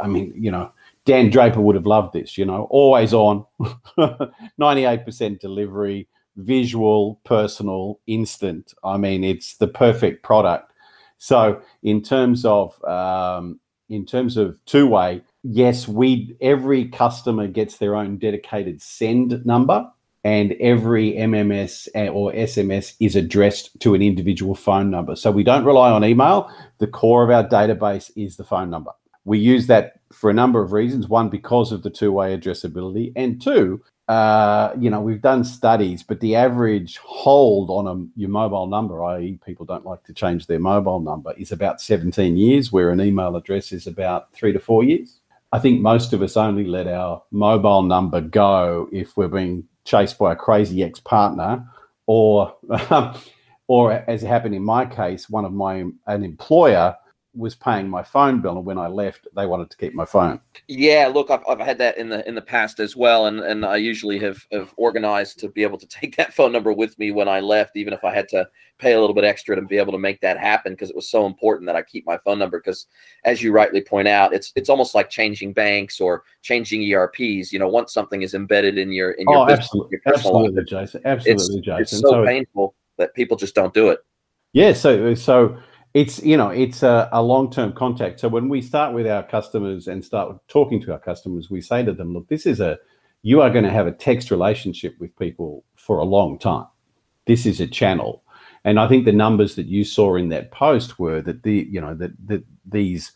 I 0.00 0.06
mean, 0.06 0.32
you 0.36 0.50
know, 0.50 0.72
Don 1.04 1.30
Draper 1.30 1.60
would 1.60 1.74
have 1.74 1.86
loved 1.86 2.12
this, 2.12 2.38
you 2.38 2.44
know, 2.44 2.66
always 2.70 3.12
on, 3.12 3.44
98% 3.98 5.40
delivery, 5.40 6.08
visual, 6.36 7.20
personal, 7.24 7.98
instant. 8.06 8.72
I 8.84 8.96
mean, 8.96 9.24
it's 9.24 9.56
the 9.56 9.68
perfect 9.68 10.22
product. 10.22 10.72
So, 11.18 11.60
in 11.82 12.02
terms 12.02 12.44
of 12.44 12.82
um, 12.84 13.60
in 13.88 14.06
terms 14.06 14.36
of 14.36 14.56
two 14.64 14.86
way, 14.86 15.22
yes, 15.42 15.88
we 15.88 16.36
every 16.40 16.86
customer 16.88 17.46
gets 17.46 17.78
their 17.78 17.96
own 17.96 18.18
dedicated 18.18 18.80
send 18.80 19.44
number, 19.44 19.88
and 20.24 20.52
every 20.60 21.12
MMS 21.12 21.88
or 22.12 22.32
SMS 22.32 22.94
is 23.00 23.16
addressed 23.16 23.78
to 23.80 23.94
an 23.94 24.02
individual 24.02 24.54
phone 24.54 24.90
number. 24.90 25.16
So 25.16 25.30
we 25.30 25.42
don't 25.42 25.64
rely 25.64 25.90
on 25.90 26.04
email. 26.04 26.50
The 26.78 26.86
core 26.86 27.24
of 27.24 27.30
our 27.30 27.48
database 27.48 28.10
is 28.16 28.36
the 28.36 28.44
phone 28.44 28.70
number. 28.70 28.92
We 29.24 29.38
use 29.38 29.66
that 29.68 30.00
for 30.12 30.30
a 30.30 30.34
number 30.34 30.62
of 30.62 30.72
reasons. 30.72 31.08
One, 31.08 31.28
because 31.28 31.72
of 31.72 31.82
the 31.82 31.90
two-way 31.90 32.36
addressability, 32.36 33.12
and 33.14 33.40
two, 33.40 33.82
uh, 34.08 34.74
you 34.78 34.90
know, 34.90 35.00
we've 35.00 35.22
done 35.22 35.44
studies, 35.44 36.02
but 36.02 36.20
the 36.20 36.34
average 36.34 36.98
hold 36.98 37.70
on 37.70 37.86
a, 37.86 38.20
your 38.20 38.28
mobile 38.28 38.66
number, 38.66 39.02
i.e., 39.04 39.38
people 39.46 39.64
don't 39.64 39.86
like 39.86 40.02
to 40.04 40.12
change 40.12 40.46
their 40.46 40.58
mobile 40.58 41.00
number, 41.00 41.32
is 41.38 41.52
about 41.52 41.80
17 41.80 42.36
years, 42.36 42.72
where 42.72 42.90
an 42.90 43.00
email 43.00 43.36
address 43.36 43.72
is 43.72 43.86
about 43.86 44.32
three 44.32 44.52
to 44.52 44.58
four 44.58 44.82
years. 44.82 45.21
I 45.52 45.58
think 45.58 45.80
most 45.80 46.12
of 46.12 46.22
us 46.22 46.36
only 46.36 46.64
let 46.64 46.86
our 46.86 47.22
mobile 47.30 47.82
number 47.82 48.20
go 48.20 48.88
if 48.90 49.16
we're 49.16 49.28
being 49.28 49.64
chased 49.84 50.18
by 50.18 50.32
a 50.32 50.36
crazy 50.36 50.82
ex-partner, 50.82 51.66
or, 52.06 52.56
or 53.66 53.92
as 53.92 54.22
happened 54.22 54.54
in 54.54 54.64
my 54.64 54.86
case, 54.86 55.28
one 55.28 55.44
of 55.44 55.52
my 55.52 55.84
an 56.06 56.24
employer 56.24 56.96
was 57.34 57.54
paying 57.54 57.88
my 57.88 58.02
phone 58.02 58.40
bill, 58.40 58.58
and 58.58 58.66
when 58.66 58.78
I 58.78 58.88
left, 58.88 59.26
they 59.34 59.46
wanted 59.46 59.70
to 59.70 59.76
keep 59.76 59.94
my 59.94 60.04
phone. 60.04 60.40
Yeah, 60.68 61.10
look, 61.12 61.30
I've, 61.30 61.42
I've 61.48 61.60
had 61.60 61.78
that 61.78 61.96
in 61.96 62.08
the 62.08 62.26
in 62.28 62.34
the 62.34 62.42
past 62.42 62.78
as 62.78 62.94
well, 62.94 63.26
and 63.26 63.40
and 63.40 63.64
I 63.64 63.76
usually 63.76 64.18
have 64.18 64.44
have 64.52 64.74
organized 64.76 65.38
to 65.40 65.48
be 65.48 65.62
able 65.62 65.78
to 65.78 65.86
take 66.00 66.16
that 66.16 66.34
phone 66.34 66.52
number 66.52 66.72
with 66.72 66.98
me 66.98 67.10
when 67.10 67.28
I 67.28 67.40
left, 67.40 67.76
even 67.76 67.94
if 67.94 68.04
I 68.04 68.14
had 68.14 68.28
to 68.30 68.46
pay 68.78 68.92
a 68.92 69.00
little 69.00 69.14
bit 69.14 69.24
extra 69.24 69.56
to 69.56 69.62
be 69.62 69.78
able 69.78 69.92
to 69.92 69.98
make 69.98 70.20
that 70.20 70.38
happen, 70.38 70.72
because 70.72 70.90
it 70.90 70.96
was 70.96 71.08
so 71.08 71.24
important 71.24 71.66
that 71.66 71.76
I 71.76 71.82
keep 71.82 72.06
my 72.06 72.18
phone 72.18 72.38
number. 72.38 72.58
Because 72.58 72.86
as 73.24 73.42
you 73.42 73.52
rightly 73.52 73.80
point 73.80 74.08
out, 74.08 74.34
it's 74.34 74.52
it's 74.54 74.68
almost 74.68 74.94
like 74.94 75.08
changing 75.08 75.54
banks 75.54 76.00
or 76.00 76.24
changing 76.42 76.82
ERPs. 76.92 77.52
You 77.52 77.58
know, 77.58 77.68
once 77.68 77.94
something 77.94 78.22
is 78.22 78.34
embedded 78.34 78.76
in 78.76 78.92
your 78.92 79.12
in 79.12 79.26
your 79.28 79.38
oh, 79.38 79.46
business, 79.46 79.66
absolutely, 79.66 79.98
your 80.04 80.14
absolutely, 80.14 80.56
life, 80.56 80.66
Jason, 80.66 81.02
absolutely, 81.04 81.58
it's, 81.58 81.66
Jason. 81.66 81.80
It's 81.80 81.90
so, 81.92 82.10
so 82.10 82.26
painful 82.26 82.74
that 82.98 83.14
people 83.14 83.36
just 83.36 83.54
don't 83.54 83.72
do 83.72 83.88
it. 83.88 84.00
Yeah, 84.52 84.74
so 84.74 85.14
so 85.14 85.56
it's 85.94 86.22
you 86.22 86.36
know 86.36 86.48
it's 86.48 86.82
a, 86.82 87.08
a 87.12 87.22
long-term 87.22 87.72
contact. 87.74 88.20
So 88.20 88.28
when 88.28 88.48
we 88.48 88.62
start 88.62 88.94
with 88.94 89.06
our 89.06 89.22
customers 89.22 89.88
and 89.88 90.04
start 90.04 90.36
talking 90.48 90.80
to 90.82 90.92
our 90.92 90.98
customers 90.98 91.50
we 91.50 91.60
say 91.60 91.84
to 91.84 91.92
them 91.92 92.12
look 92.12 92.28
this 92.28 92.46
is 92.46 92.60
a 92.60 92.78
you 93.22 93.40
are 93.40 93.50
going 93.50 93.64
to 93.64 93.70
have 93.70 93.86
a 93.86 93.92
text 93.92 94.30
relationship 94.30 94.96
with 94.98 95.16
people 95.16 95.64
for 95.76 95.98
a 95.98 96.04
long 96.04 96.38
time. 96.38 96.66
This 97.26 97.46
is 97.46 97.60
a 97.60 97.66
channel. 97.66 98.24
And 98.64 98.78
i 98.78 98.88
think 98.88 99.04
the 99.04 99.12
numbers 99.12 99.56
that 99.56 99.66
you 99.66 99.84
saw 99.84 100.14
in 100.16 100.28
that 100.28 100.52
post 100.52 100.98
were 100.98 101.20
that 101.22 101.42
the 101.42 101.66
you 101.70 101.80
know 101.80 101.94
that 101.94 102.12
that 102.26 102.44
these 102.64 103.12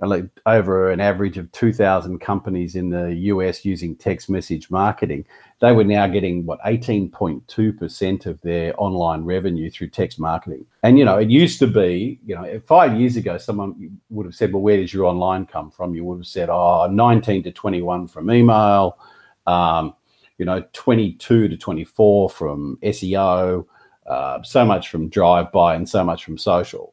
like 0.00 0.24
over 0.46 0.90
an 0.90 1.00
average 1.00 1.38
of 1.38 1.50
2000 1.52 2.18
companies 2.18 2.74
in 2.74 2.90
the 2.90 3.14
US 3.14 3.64
using 3.64 3.94
text 3.94 4.28
message 4.28 4.70
marketing 4.70 5.24
they 5.60 5.72
were 5.72 5.84
now 5.84 6.06
getting 6.06 6.44
what 6.44 6.60
18.2% 6.62 8.26
of 8.26 8.40
their 8.42 8.74
online 8.76 9.24
revenue 9.24 9.70
through 9.70 9.88
text 9.88 10.18
marketing. 10.18 10.66
And 10.82 10.98
you 10.98 11.04
know 11.04 11.16
it 11.16 11.30
used 11.30 11.58
to 11.60 11.66
be 11.66 12.20
you 12.26 12.34
know 12.34 12.60
5 12.66 13.00
years 13.00 13.16
ago 13.16 13.38
someone 13.38 13.98
would 14.10 14.26
have 14.26 14.34
said 14.34 14.52
well 14.52 14.62
where 14.62 14.76
does 14.76 14.92
your 14.92 15.06
online 15.06 15.46
come 15.46 15.70
from? 15.70 15.94
You 15.94 16.04
would 16.04 16.18
have 16.18 16.26
said 16.26 16.48
oh 16.50 16.86
19 16.86 17.44
to 17.44 17.52
21 17.52 18.08
from 18.08 18.30
email 18.30 18.98
um, 19.46 19.94
you 20.38 20.44
know 20.44 20.64
22 20.72 21.48
to 21.48 21.56
24 21.56 22.30
from 22.30 22.78
SEO 22.82 23.64
uh, 24.06 24.42
so 24.42 24.64
much 24.64 24.88
from 24.88 25.08
drive 25.08 25.50
by 25.52 25.74
and 25.74 25.88
so 25.88 26.04
much 26.04 26.24
from 26.24 26.36
social. 26.36 26.92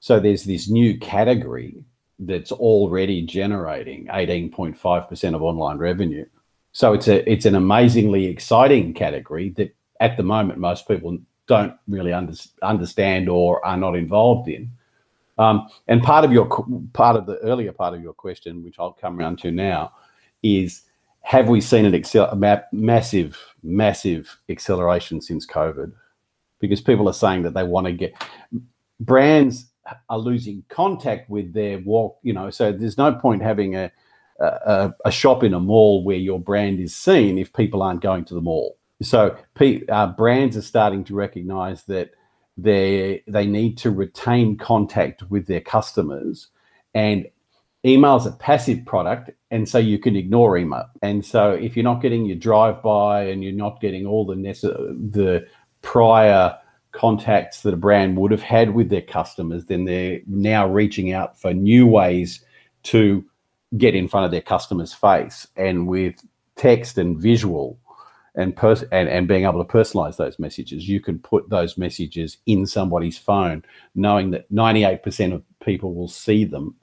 So 0.00 0.18
there's 0.18 0.44
this 0.44 0.68
new 0.68 0.98
category 0.98 1.84
that's 2.26 2.52
already 2.52 3.22
generating 3.22 4.06
18.5% 4.06 5.34
of 5.34 5.42
online 5.42 5.78
revenue. 5.78 6.26
So 6.72 6.94
it's 6.94 7.08
a 7.08 7.30
it's 7.30 7.44
an 7.44 7.54
amazingly 7.54 8.26
exciting 8.26 8.94
category 8.94 9.50
that 9.50 9.74
at 10.00 10.16
the 10.16 10.22
moment 10.22 10.58
most 10.58 10.88
people 10.88 11.18
don't 11.46 11.74
really 11.86 12.12
under, 12.12 12.32
understand 12.62 13.28
or 13.28 13.64
are 13.64 13.76
not 13.76 13.94
involved 13.94 14.48
in. 14.48 14.70
Um, 15.38 15.68
and 15.88 16.02
part 16.02 16.24
of 16.24 16.32
your 16.32 16.46
part 16.92 17.16
of 17.16 17.26
the 17.26 17.36
earlier 17.38 17.72
part 17.72 17.94
of 17.94 18.02
your 18.02 18.14
question, 18.14 18.62
which 18.64 18.76
I'll 18.78 18.92
come 18.92 19.18
around 19.18 19.38
to 19.40 19.50
now, 19.50 19.92
is 20.42 20.82
have 21.22 21.48
we 21.48 21.60
seen 21.60 21.84
an 21.84 21.94
excel, 21.94 22.34
ma- 22.36 22.60
massive 22.72 23.38
massive 23.62 24.38
acceleration 24.48 25.20
since 25.20 25.46
COVID? 25.46 25.92
Because 26.58 26.80
people 26.80 27.08
are 27.08 27.14
saying 27.14 27.42
that 27.42 27.54
they 27.54 27.64
want 27.64 27.86
to 27.86 27.92
get 27.92 28.14
brands 29.00 29.71
are 30.08 30.18
losing 30.18 30.64
contact 30.68 31.28
with 31.28 31.52
their 31.52 31.78
walk. 31.78 32.18
You 32.22 32.32
know, 32.32 32.50
so 32.50 32.72
there's 32.72 32.98
no 32.98 33.14
point 33.14 33.42
having 33.42 33.76
a, 33.76 33.90
a, 34.38 34.94
a 35.04 35.10
shop 35.10 35.42
in 35.42 35.54
a 35.54 35.60
mall 35.60 36.04
where 36.04 36.16
your 36.16 36.40
brand 36.40 36.80
is 36.80 36.94
seen 36.94 37.38
if 37.38 37.52
people 37.52 37.82
aren't 37.82 38.02
going 38.02 38.24
to 38.26 38.34
the 38.34 38.40
mall. 38.40 38.76
So 39.02 39.36
uh, 39.88 40.06
brands 40.08 40.56
are 40.56 40.62
starting 40.62 41.04
to 41.04 41.14
recognise 41.14 41.84
that 41.84 42.10
they 42.56 43.22
they 43.26 43.46
need 43.46 43.78
to 43.78 43.90
retain 43.90 44.56
contact 44.56 45.22
with 45.30 45.46
their 45.46 45.60
customers, 45.60 46.48
and 46.94 47.26
email 47.84 48.16
is 48.16 48.26
a 48.26 48.32
passive 48.32 48.84
product, 48.84 49.30
and 49.50 49.68
so 49.68 49.78
you 49.78 49.98
can 49.98 50.16
ignore 50.16 50.58
email. 50.58 50.84
And 51.00 51.24
so 51.24 51.52
if 51.52 51.76
you're 51.76 51.84
not 51.84 52.02
getting 52.02 52.26
your 52.26 52.36
drive 52.36 52.82
by 52.82 53.24
and 53.24 53.42
you're 53.42 53.52
not 53.52 53.80
getting 53.80 54.06
all 54.06 54.26
the 54.26 54.34
the 54.34 55.46
prior 55.80 56.56
contacts 56.92 57.62
that 57.62 57.74
a 57.74 57.76
brand 57.76 58.16
would 58.16 58.30
have 58.30 58.42
had 58.42 58.74
with 58.74 58.90
their 58.90 59.02
customers, 59.02 59.66
then 59.66 59.84
they're 59.84 60.20
now 60.26 60.68
reaching 60.68 61.12
out 61.12 61.38
for 61.38 61.52
new 61.52 61.86
ways 61.86 62.44
to 62.84 63.24
get 63.76 63.94
in 63.94 64.08
front 64.08 64.26
of 64.26 64.30
their 64.30 64.42
customers' 64.42 64.92
face. 64.92 65.46
And 65.56 65.86
with 65.88 66.14
text 66.56 66.98
and 66.98 67.18
visual 67.18 67.78
and, 68.34 68.54
pers- 68.54 68.84
and, 68.92 69.08
and 69.08 69.26
being 69.26 69.44
able 69.44 69.64
to 69.64 69.72
personalize 69.72 70.16
those 70.16 70.38
messages, 70.38 70.88
you 70.88 71.00
can 71.00 71.18
put 71.18 71.48
those 71.48 71.78
messages 71.78 72.38
in 72.46 72.66
somebody's 72.66 73.18
phone, 73.18 73.64
knowing 73.94 74.30
that 74.30 74.50
98% 74.52 75.32
of 75.34 75.42
people 75.60 75.94
will 75.94 76.08
see 76.08 76.44
them 76.44 76.76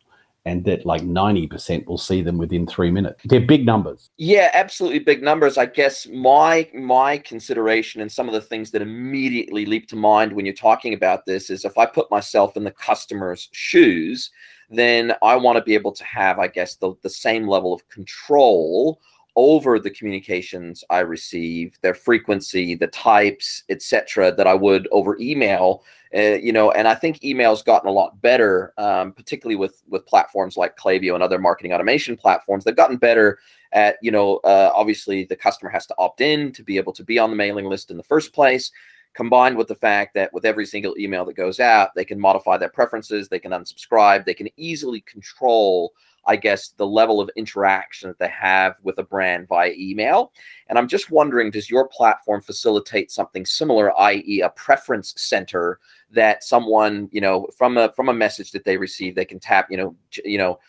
and 0.50 0.65
that 0.65 0.84
like 0.84 1.03
90% 1.03 1.86
will 1.86 2.00
see 2.00 2.24
them 2.24 2.39
within 2.39 2.65
three 2.65 2.89
minutes 2.89 3.22
they're 3.25 3.39
big 3.39 3.65
numbers 3.65 4.10
yeah 4.18 4.50
absolutely 4.53 4.98
big 4.98 5.22
numbers 5.22 5.58
i 5.58 5.65
guess 5.65 6.08
my 6.08 6.68
my 6.74 7.20
consideration 7.20 8.01
and 8.01 8.12
some 8.12 8.27
of 8.27 8.34
the 8.34 8.41
things 8.41 8.72
that 8.72 8.82
immediately 8.82 9.65
leap 9.65 9.88
to 9.88 9.96
mind 9.96 10.34
when 10.34 10.46
you're 10.46 10.56
talking 10.56 10.96
about 10.96 11.25
this 11.27 11.51
is 11.51 11.65
if 11.65 11.77
i 11.77 11.86
put 11.86 12.10
myself 12.10 12.58
in 12.58 12.63
the 12.63 12.72
customer's 12.72 13.48
shoes 13.51 14.32
then 14.72 15.13
i 15.22 15.36
want 15.36 15.56
to 15.56 15.63
be 15.63 15.75
able 15.75 15.91
to 15.91 16.03
have 16.03 16.39
i 16.39 16.48
guess 16.48 16.75
the, 16.77 16.94
the 17.03 17.10
same 17.10 17.48
level 17.48 17.72
of 17.72 17.88
control 17.89 19.00
over 19.36 19.79
the 19.79 19.91
communications 19.91 20.84
I 20.89 21.00
receive, 21.00 21.77
their 21.82 21.94
frequency, 21.94 22.75
the 22.75 22.88
types, 22.88 23.63
etc., 23.70 24.36
that 24.36 24.48
I 24.48 24.53
would 24.53 24.88
over 24.91 25.18
email. 25.20 25.84
Uh, 26.16 26.38
you 26.42 26.51
know, 26.51 26.72
and 26.72 26.88
I 26.88 26.96
think 26.96 27.24
email's 27.24 27.62
gotten 27.62 27.88
a 27.88 27.92
lot 27.92 28.20
better, 28.22 28.74
um, 28.78 29.12
particularly 29.13 29.56
with 29.56 29.84
with 29.88 30.08
platforms 30.08 30.58
like 30.58 30.75
Klaviyo 30.75 31.13
and 31.13 31.22
other 31.22 31.38
marketing 31.38 31.72
automation 31.74 32.18
platforms. 32.18 32.63
They've 32.63 32.75
gotten 32.75 32.98
better 32.98 33.38
at, 33.74 33.98
you 34.01 34.10
know, 34.10 34.38
uh, 34.38 34.72
obviously 34.74 35.25
the 35.25 35.36
customer 35.36 35.70
has 35.70 35.86
to 35.86 35.96
opt 36.00 36.22
in 36.22 36.51
to 36.54 36.63
be 36.63 36.78
able 36.78 36.94
to 36.94 37.04
be 37.04 37.20
on 37.20 37.30
the 37.30 37.36
mailing 37.36 37.66
list 37.66 37.92
in 37.92 37.98
the 37.98 38.04
first 38.04 38.34
place 38.34 38.72
combined 39.13 39.58
with 39.58 39.68
the 39.68 39.75
fact 39.75 40.13
that 40.13 40.32
with 40.34 40.46
every 40.46 40.66
single 40.66 40.98
email 40.98 41.25
that 41.25 41.36
goes 41.36 41.60
out, 41.60 41.94
they 41.96 42.06
can 42.06 42.20
modify 42.20 42.58
their 42.58 42.70
preferences, 42.70 43.28
they 43.28 43.39
can 43.39 43.51
unsubscribe, 43.51 44.25
they 44.25 44.34
can 44.34 44.50
easily 44.58 45.01
control 45.01 45.94
I 46.30 46.36
guess, 46.36 46.70
the 46.78 46.86
level 46.86 47.20
of 47.20 47.30
interaction 47.36 48.10
that 48.10 48.20
they 48.20 48.30
have 48.30 48.75
with 48.84 49.00
a 49.00 49.04
brand 49.04 49.48
via 49.48 49.74
email. 49.75 50.32
And 50.68 50.78
I'm 50.78 50.88
just 50.88 51.10
wondering, 51.10 51.50
does 51.50 51.72
your 51.72 51.88
platform 51.88 52.42
facilitate 52.42 53.10
something 53.10 53.46
similar, 53.46 53.98
i.e., 54.00 54.42
a 54.42 54.50
preference 54.50 55.13
center 55.18 55.80
that 56.12 56.44
someone, 56.44 57.10
you 57.12 57.20
know, 57.20 57.48
from 57.58 57.78
a 57.78 57.92
from 57.94 58.10
a 58.10 58.13
message 58.13 58.51
that 58.51 58.63
they 58.63 58.78
receive, 58.78 59.16
they 59.16 59.25
can 59.25 59.39
tap, 59.39 59.68
you 59.72 59.78
know, 59.78 59.96
you 60.24 60.38
know, 60.38 60.60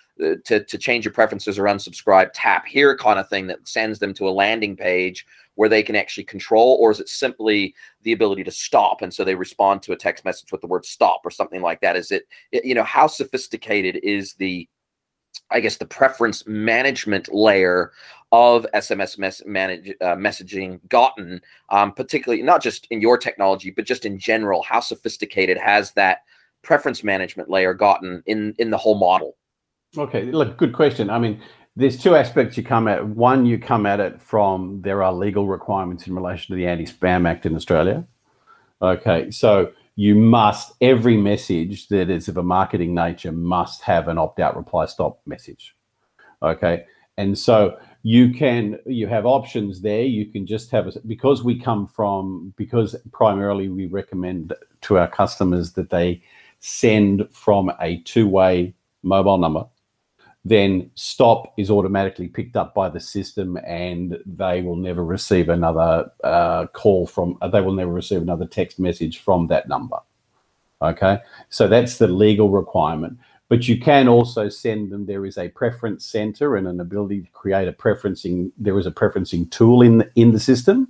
to, 0.44 0.64
to 0.64 0.78
change 0.78 1.04
your 1.04 1.14
preferences 1.14 1.58
or 1.58 1.64
unsubscribe, 1.64 2.30
tap 2.34 2.66
here 2.66 2.96
kind 2.96 3.18
of 3.18 3.28
thing 3.28 3.46
that 3.46 3.66
sends 3.66 3.98
them 3.98 4.14
to 4.14 4.28
a 4.28 4.30
landing 4.30 4.76
page 4.76 5.26
where 5.54 5.68
they 5.68 5.82
can 5.82 5.96
actually 5.96 6.24
control, 6.24 6.78
or 6.80 6.90
is 6.90 7.00
it 7.00 7.08
simply 7.08 7.74
the 8.02 8.12
ability 8.12 8.44
to 8.44 8.50
stop 8.50 9.02
and 9.02 9.12
so 9.12 9.24
they 9.24 9.34
respond 9.34 9.82
to 9.82 9.92
a 9.92 9.96
text 9.96 10.24
message 10.24 10.52
with 10.52 10.60
the 10.60 10.66
word 10.66 10.86
stop 10.86 11.20
or 11.24 11.30
something 11.30 11.60
like 11.60 11.80
that? 11.80 11.96
Is 11.96 12.10
it, 12.10 12.26
you 12.52 12.74
know, 12.74 12.84
how 12.84 13.06
sophisticated 13.06 14.00
is 14.02 14.34
the 14.34 14.68
I 15.52 15.60
guess 15.60 15.76
the 15.76 15.86
preference 15.86 16.46
management 16.46 17.32
layer 17.32 17.92
of 18.32 18.66
SMS 18.74 19.18
mes- 19.18 19.42
manage, 19.46 19.90
uh, 20.00 20.14
messaging 20.14 20.80
gotten, 20.88 21.40
um, 21.70 21.92
particularly 21.92 22.42
not 22.42 22.62
just 22.62 22.86
in 22.90 23.00
your 23.00 23.18
technology, 23.18 23.70
but 23.70 23.84
just 23.84 24.06
in 24.06 24.18
general? 24.18 24.62
How 24.62 24.80
sophisticated 24.80 25.58
has 25.58 25.92
that 25.92 26.20
preference 26.62 27.02
management 27.02 27.50
layer 27.50 27.74
gotten 27.74 28.22
in 28.26 28.54
in 28.58 28.70
the 28.70 28.78
whole 28.78 28.98
model? 28.98 29.36
Okay, 29.96 30.24
look, 30.24 30.56
good 30.56 30.72
question. 30.72 31.10
I 31.10 31.18
mean, 31.18 31.40
there's 31.76 32.00
two 32.00 32.14
aspects 32.14 32.56
you 32.56 32.62
come 32.62 32.86
at. 32.88 33.06
One, 33.06 33.46
you 33.46 33.58
come 33.58 33.86
at 33.86 34.00
it 34.00 34.20
from 34.20 34.80
there 34.82 35.02
are 35.02 35.12
legal 35.12 35.48
requirements 35.48 36.06
in 36.06 36.14
relation 36.14 36.54
to 36.54 36.56
the 36.56 36.66
Anti-Spam 36.66 37.28
Act 37.28 37.46
in 37.46 37.56
Australia. 37.56 38.04
Okay, 38.82 39.30
so 39.30 39.72
you 40.00 40.14
must 40.14 40.72
every 40.80 41.16
message 41.16 41.88
that 41.88 42.08
is 42.08 42.26
of 42.26 42.38
a 42.38 42.42
marketing 42.42 42.94
nature 42.94 43.32
must 43.32 43.82
have 43.82 44.08
an 44.08 44.16
opt-out 44.16 44.56
reply 44.56 44.86
stop 44.86 45.20
message 45.26 45.76
okay 46.42 46.84
and 47.18 47.36
so 47.36 47.76
you 48.02 48.32
can 48.32 48.78
you 48.86 49.06
have 49.06 49.26
options 49.26 49.82
there 49.82 50.04
you 50.04 50.24
can 50.24 50.46
just 50.46 50.70
have 50.70 50.86
a, 50.86 50.92
because 51.06 51.44
we 51.44 51.60
come 51.60 51.86
from 51.86 52.54
because 52.56 52.96
primarily 53.12 53.68
we 53.68 53.84
recommend 53.84 54.54
to 54.80 54.96
our 54.96 55.08
customers 55.08 55.72
that 55.72 55.90
they 55.90 56.22
send 56.60 57.28
from 57.30 57.70
a 57.80 57.98
two-way 58.04 58.72
mobile 59.02 59.36
number 59.36 59.66
then 60.44 60.90
stop 60.94 61.52
is 61.58 61.70
automatically 61.70 62.28
picked 62.28 62.56
up 62.56 62.74
by 62.74 62.88
the 62.88 63.00
system 63.00 63.58
and 63.66 64.16
they 64.24 64.62
will 64.62 64.76
never 64.76 65.04
receive 65.04 65.48
another 65.48 66.10
uh, 66.24 66.66
call 66.68 67.06
from 67.06 67.36
uh, 67.42 67.48
they 67.48 67.60
will 67.60 67.74
never 67.74 67.92
receive 67.92 68.22
another 68.22 68.46
text 68.46 68.78
message 68.78 69.18
from 69.18 69.46
that 69.48 69.68
number. 69.68 69.98
Okay? 70.80 71.18
So 71.50 71.68
that's 71.68 71.98
the 71.98 72.08
legal 72.08 72.48
requirement. 72.48 73.18
But 73.48 73.66
you 73.68 73.80
can 73.80 74.08
also 74.08 74.48
send 74.48 74.90
them 74.90 75.06
there 75.06 75.26
is 75.26 75.36
a 75.36 75.48
preference 75.48 76.06
center 76.06 76.56
and 76.56 76.68
an 76.68 76.80
ability 76.80 77.22
to 77.22 77.30
create 77.32 77.68
a 77.68 77.72
preferencing 77.72 78.52
there 78.56 78.78
is 78.78 78.86
a 78.86 78.92
preferencing 78.92 79.50
tool 79.50 79.82
in 79.82 79.98
the, 79.98 80.10
in 80.14 80.30
the 80.30 80.40
system 80.40 80.88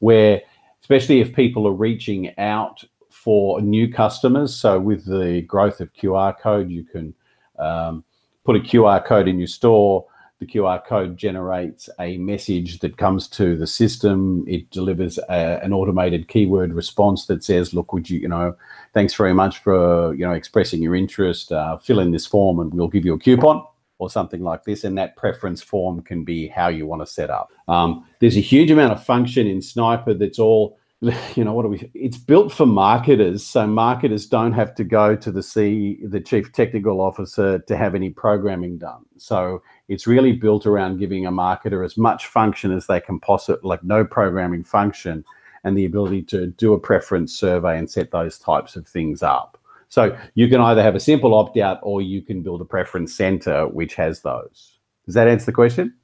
where 0.00 0.40
especially 0.80 1.20
if 1.20 1.34
people 1.34 1.68
are 1.68 1.72
reaching 1.72 2.36
out 2.38 2.82
for 3.10 3.60
new 3.60 3.92
customers. 3.92 4.54
So 4.54 4.80
with 4.80 5.04
the 5.04 5.42
growth 5.42 5.80
of 5.80 5.92
QR 5.92 6.38
code, 6.40 6.70
you 6.70 6.82
can 6.82 7.14
um, 7.58 8.04
put 8.48 8.56
a 8.56 8.60
QR 8.60 9.04
code 9.04 9.28
in 9.28 9.38
your 9.38 9.46
store. 9.46 10.06
The 10.40 10.46
QR 10.46 10.82
code 10.82 11.18
generates 11.18 11.90
a 12.00 12.16
message 12.16 12.78
that 12.78 12.96
comes 12.96 13.28
to 13.28 13.58
the 13.58 13.66
system. 13.66 14.42
It 14.48 14.70
delivers 14.70 15.18
a, 15.28 15.62
an 15.62 15.74
automated 15.74 16.28
keyword 16.28 16.72
response 16.72 17.26
that 17.26 17.44
says, 17.44 17.74
"Look, 17.74 17.92
would 17.92 18.08
you, 18.08 18.20
you 18.20 18.28
know, 18.28 18.56
thanks 18.94 19.12
very 19.12 19.34
much 19.34 19.58
for 19.58 20.14
you 20.14 20.24
know 20.24 20.32
expressing 20.32 20.80
your 20.80 20.94
interest. 20.94 21.52
Uh, 21.52 21.76
fill 21.76 22.00
in 22.00 22.10
this 22.10 22.24
form, 22.24 22.58
and 22.58 22.72
we'll 22.72 22.88
give 22.88 23.04
you 23.04 23.14
a 23.14 23.18
coupon." 23.18 23.62
or 24.00 24.08
something 24.08 24.44
like 24.44 24.62
this, 24.62 24.84
and 24.84 24.96
that 24.96 25.16
preference 25.16 25.60
form 25.60 26.00
can 26.00 26.22
be 26.22 26.46
how 26.46 26.68
you 26.68 26.86
want 26.86 27.02
to 27.02 27.06
set 27.06 27.30
up. 27.30 27.50
Um, 27.66 28.06
there's 28.20 28.36
a 28.36 28.40
huge 28.40 28.70
amount 28.70 28.92
of 28.92 29.04
function 29.04 29.48
in 29.48 29.60
Sniper 29.60 30.14
that's 30.14 30.38
all, 30.38 30.78
you 31.36 31.44
know, 31.44 31.52
what 31.52 31.64
are 31.64 31.68
we? 31.68 31.88
It's 31.94 32.16
built 32.16 32.52
for 32.52 32.66
marketers, 32.66 33.46
so 33.46 33.66
marketers 33.68 34.26
don't 34.26 34.52
have 34.52 34.74
to 34.74 34.84
go 34.84 35.14
to 35.14 35.30
the 35.30 35.42
C, 35.42 35.98
the 36.04 36.20
chief 36.20 36.52
technical 36.52 37.00
officer, 37.00 37.60
to 37.60 37.76
have 37.76 37.94
any 37.94 38.10
programming 38.10 38.78
done. 38.78 39.04
So 39.16 39.62
it's 39.88 40.08
really 40.08 40.32
built 40.32 40.66
around 40.66 40.98
giving 40.98 41.24
a 41.24 41.30
marketer 41.30 41.84
as 41.84 41.96
much 41.96 42.26
function 42.26 42.72
as 42.72 42.88
they 42.88 43.00
can 43.00 43.20
possibly, 43.20 43.60
like 43.68 43.84
no 43.84 44.04
programming 44.04 44.64
function, 44.64 45.24
and 45.62 45.78
the 45.78 45.84
ability 45.84 46.22
to 46.22 46.48
do 46.48 46.72
a 46.72 46.80
preference 46.80 47.32
survey 47.32 47.78
and 47.78 47.88
set 47.88 48.10
those 48.10 48.36
types 48.38 48.74
of 48.74 48.86
things 48.86 49.22
up. 49.22 49.56
So 49.88 50.18
you 50.34 50.48
can 50.48 50.60
either 50.60 50.82
have 50.82 50.96
a 50.96 51.00
simple 51.00 51.32
opt 51.34 51.56
out 51.58 51.78
or 51.82 52.02
you 52.02 52.22
can 52.22 52.42
build 52.42 52.60
a 52.60 52.64
preference 52.64 53.14
center 53.14 53.68
which 53.68 53.94
has 53.94 54.20
those. 54.20 54.78
Does 55.06 55.14
that 55.14 55.28
answer 55.28 55.46
the 55.46 55.52
question? 55.52 55.94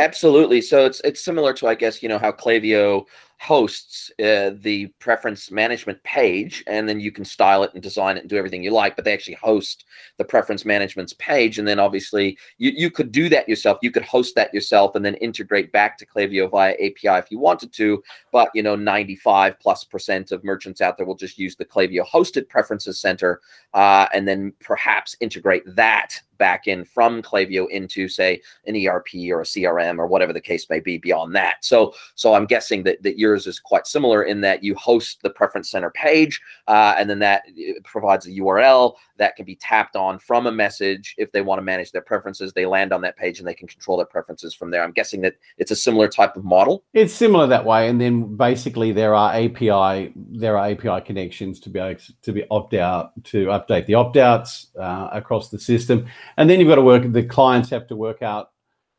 Absolutely. 0.00 0.62
So 0.62 0.86
it's 0.86 1.00
it's 1.04 1.22
similar 1.22 1.52
to 1.54 1.66
I 1.66 1.74
guess 1.74 2.02
you 2.02 2.08
know 2.08 2.18
how 2.18 2.32
Klaviyo 2.32 3.04
hosts 3.38 4.10
uh, 4.18 4.50
the 4.60 4.86
preference 4.98 5.50
management 5.50 6.02
page 6.04 6.62
and 6.66 6.86
then 6.86 7.00
you 7.00 7.10
can 7.10 7.24
style 7.24 7.62
it 7.62 7.70
and 7.72 7.82
design 7.82 8.18
it 8.18 8.20
and 8.20 8.28
do 8.28 8.36
everything 8.36 8.62
you 8.62 8.70
like 8.70 8.94
but 8.96 9.04
they 9.04 9.14
actually 9.14 9.34
host 9.34 9.86
the 10.18 10.24
preference 10.24 10.66
management's 10.66 11.14
page 11.14 11.58
and 11.58 11.66
then 11.66 11.78
obviously 11.78 12.36
you, 12.58 12.70
you 12.76 12.90
could 12.90 13.10
do 13.10 13.30
that 13.30 13.48
yourself 13.48 13.78
you 13.80 13.90
could 13.90 14.02
host 14.02 14.34
that 14.34 14.52
yourself 14.52 14.94
and 14.94 15.02
then 15.02 15.14
integrate 15.14 15.72
back 15.72 15.96
to 15.96 16.04
Klaviyo 16.04 16.50
via 16.50 16.74
api 16.74 17.18
if 17.18 17.30
you 17.30 17.38
wanted 17.38 17.72
to 17.72 18.02
but 18.30 18.50
you 18.52 18.62
know 18.62 18.76
95 18.76 19.58
plus 19.58 19.84
percent 19.84 20.32
of 20.32 20.44
merchants 20.44 20.82
out 20.82 20.98
there 20.98 21.06
will 21.06 21.14
just 21.14 21.38
use 21.38 21.56
the 21.56 21.64
Klaviyo 21.64 22.06
hosted 22.06 22.46
preferences 22.46 23.00
center 23.00 23.40
uh, 23.72 24.06
and 24.12 24.28
then 24.28 24.52
perhaps 24.60 25.16
integrate 25.20 25.62
that 25.76 26.20
back 26.40 26.66
in 26.66 26.84
from 26.84 27.22
Klaviyo 27.22 27.70
into 27.70 28.08
say 28.08 28.40
an 28.66 28.74
ERP 28.74 29.14
or 29.30 29.42
a 29.42 29.44
CRM 29.44 29.98
or 29.98 30.08
whatever 30.08 30.32
the 30.32 30.40
case 30.40 30.68
may 30.68 30.80
be 30.80 30.98
beyond 30.98 31.36
that. 31.36 31.64
So 31.64 31.94
so 32.16 32.34
I'm 32.34 32.46
guessing 32.46 32.82
that 32.84 33.00
that 33.04 33.18
yours 33.18 33.46
is 33.46 33.60
quite 33.60 33.86
similar 33.86 34.24
in 34.24 34.40
that 34.40 34.64
you 34.64 34.74
host 34.74 35.22
the 35.22 35.30
preference 35.30 35.70
center 35.70 35.90
page 35.90 36.40
uh, 36.66 36.96
and 36.98 37.08
then 37.08 37.20
that 37.20 37.44
provides 37.84 38.26
a 38.26 38.30
URL 38.30 38.94
that 39.20 39.36
can 39.36 39.44
be 39.44 39.54
tapped 39.54 39.96
on 39.96 40.18
from 40.18 40.46
a 40.46 40.52
message 40.52 41.14
if 41.18 41.30
they 41.30 41.42
want 41.42 41.58
to 41.58 41.62
manage 41.62 41.92
their 41.92 42.00
preferences. 42.00 42.52
They 42.52 42.64
land 42.64 42.92
on 42.92 43.02
that 43.02 43.16
page 43.16 43.38
and 43.38 43.46
they 43.46 43.54
can 43.54 43.68
control 43.68 43.98
their 43.98 44.06
preferences 44.06 44.54
from 44.54 44.70
there. 44.70 44.82
I'm 44.82 44.92
guessing 44.92 45.20
that 45.20 45.34
it's 45.58 45.70
a 45.70 45.76
similar 45.76 46.08
type 46.08 46.36
of 46.36 46.44
model. 46.44 46.82
It's 46.94 47.12
similar 47.12 47.46
that 47.46 47.64
way, 47.64 47.88
and 47.88 48.00
then 48.00 48.34
basically 48.36 48.92
there 48.92 49.14
are 49.14 49.34
API 49.34 50.12
there 50.16 50.56
are 50.56 50.70
API 50.70 51.04
connections 51.04 51.60
to 51.60 51.68
be 51.68 51.78
able 51.78 52.00
to 52.22 52.32
be 52.32 52.44
opt 52.50 52.74
out 52.74 53.12
to 53.24 53.46
update 53.46 53.86
the 53.86 53.94
opt 53.94 54.16
outs 54.16 54.68
uh, 54.78 55.10
across 55.12 55.50
the 55.50 55.58
system, 55.58 56.06
and 56.36 56.48
then 56.48 56.60
you've 56.60 56.68
got 56.68 56.76
to 56.76 56.82
work. 56.82 57.10
The 57.12 57.22
clients 57.22 57.70
have 57.70 57.86
to 57.88 57.96
work 57.96 58.22
out. 58.22 58.50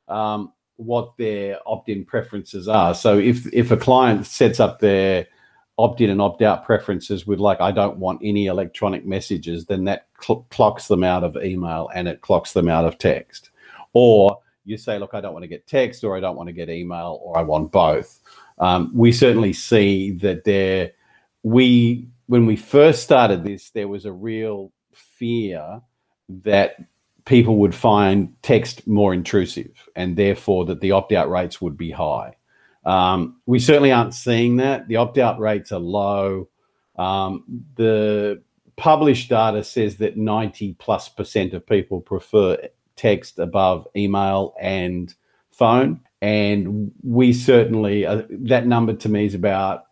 Um, 0.08 0.54
what 0.82 1.16
their 1.18 1.60
opt-in 1.68 2.04
preferences 2.04 2.68
are. 2.68 2.96
So 2.96 3.20
if 3.20 3.46
if 3.54 3.72
a 3.72 3.78
client 3.78 4.26
sets 4.26 4.60
up 4.60 4.80
their 4.80 5.28
opt-in 5.78 6.10
and 6.10 6.22
opt-out 6.22 6.66
preferences 6.66 7.28
with 7.28 7.40
like 7.40 7.62
I 7.62 7.72
don't 7.72 7.98
want 7.98 8.22
any 8.24 8.48
electronic 8.48 9.06
messages, 9.06 9.66
then 9.66 9.84
that 9.86 10.08
cl- 10.20 10.48
clocks 10.50 10.88
them 10.88 11.04
out 11.04 11.24
of 11.24 11.38
email 11.38 11.90
and 11.94 12.08
it 12.08 12.22
clocks 12.22 12.54
them 12.54 12.68
out 12.68 12.86
of 12.86 12.98
text. 12.98 13.52
Or 13.94 14.40
you 14.66 14.78
say, 14.78 14.98
look, 14.98 15.14
I 15.14 15.22
don't 15.22 15.34
want 15.34 15.44
to 15.44 15.48
get 15.48 15.68
text, 15.68 16.04
or 16.04 16.18
I 16.18 16.20
don't 16.20 16.36
want 16.36 16.48
to 16.48 16.54
get 16.54 16.70
email, 16.70 17.20
or 17.24 17.38
I 17.38 17.42
want 17.42 17.72
both. 17.72 18.20
Um, 18.58 18.92
we 18.94 19.12
certainly 19.12 19.54
see 19.54 20.12
that 20.14 20.44
there. 20.44 20.92
We 21.44 22.08
when 22.28 22.46
we 22.46 22.56
first 22.56 23.04
started 23.04 23.44
this, 23.44 23.70
there 23.70 23.88
was 23.88 24.06
a 24.06 24.14
real 24.14 24.72
fear 24.94 25.82
that 26.44 26.76
people 27.25 27.58
would 27.58 27.75
find 27.75 28.34
text 28.42 28.88
more 28.88 29.13
intrusive, 29.13 29.90
and 29.96 30.18
therefore 30.18 30.66
that 30.66 30.82
the 30.82 30.92
opt-out 30.92 31.30
rates 31.30 31.62
would 31.62 31.78
be 31.78 31.92
high. 31.92 32.36
Um, 32.86 33.40
we 33.46 33.60
certainly 33.60 33.92
aren't 33.92 34.13
seeing 34.13 34.58
that. 34.58 34.88
The 34.88 34.96
opt 34.96 35.18
out 35.18 35.40
rates 35.40 35.72
are 35.72 35.80
low. 35.80 36.50
Um, 36.98 37.44
the 37.75 38.42
published 38.75 39.29
data 39.29 39.64
says 39.64 39.98
that 39.98 40.18
90 40.18 40.74
plus 40.79 41.10
percent 41.10 41.53
of 41.53 41.66
people 41.66 42.01
prefer 42.01 42.57
text 42.96 43.40
above 43.40 43.88
email 43.96 44.55
and 44.60 45.14
phone. 45.51 46.01
And 46.22 46.92
we 47.03 47.34
certainly, 47.34 48.05
uh, 48.05 48.24
that 48.29 48.68
number 48.68 48.94
to 48.94 49.10
me 49.10 49.25
is 49.25 49.34
about 49.34 49.86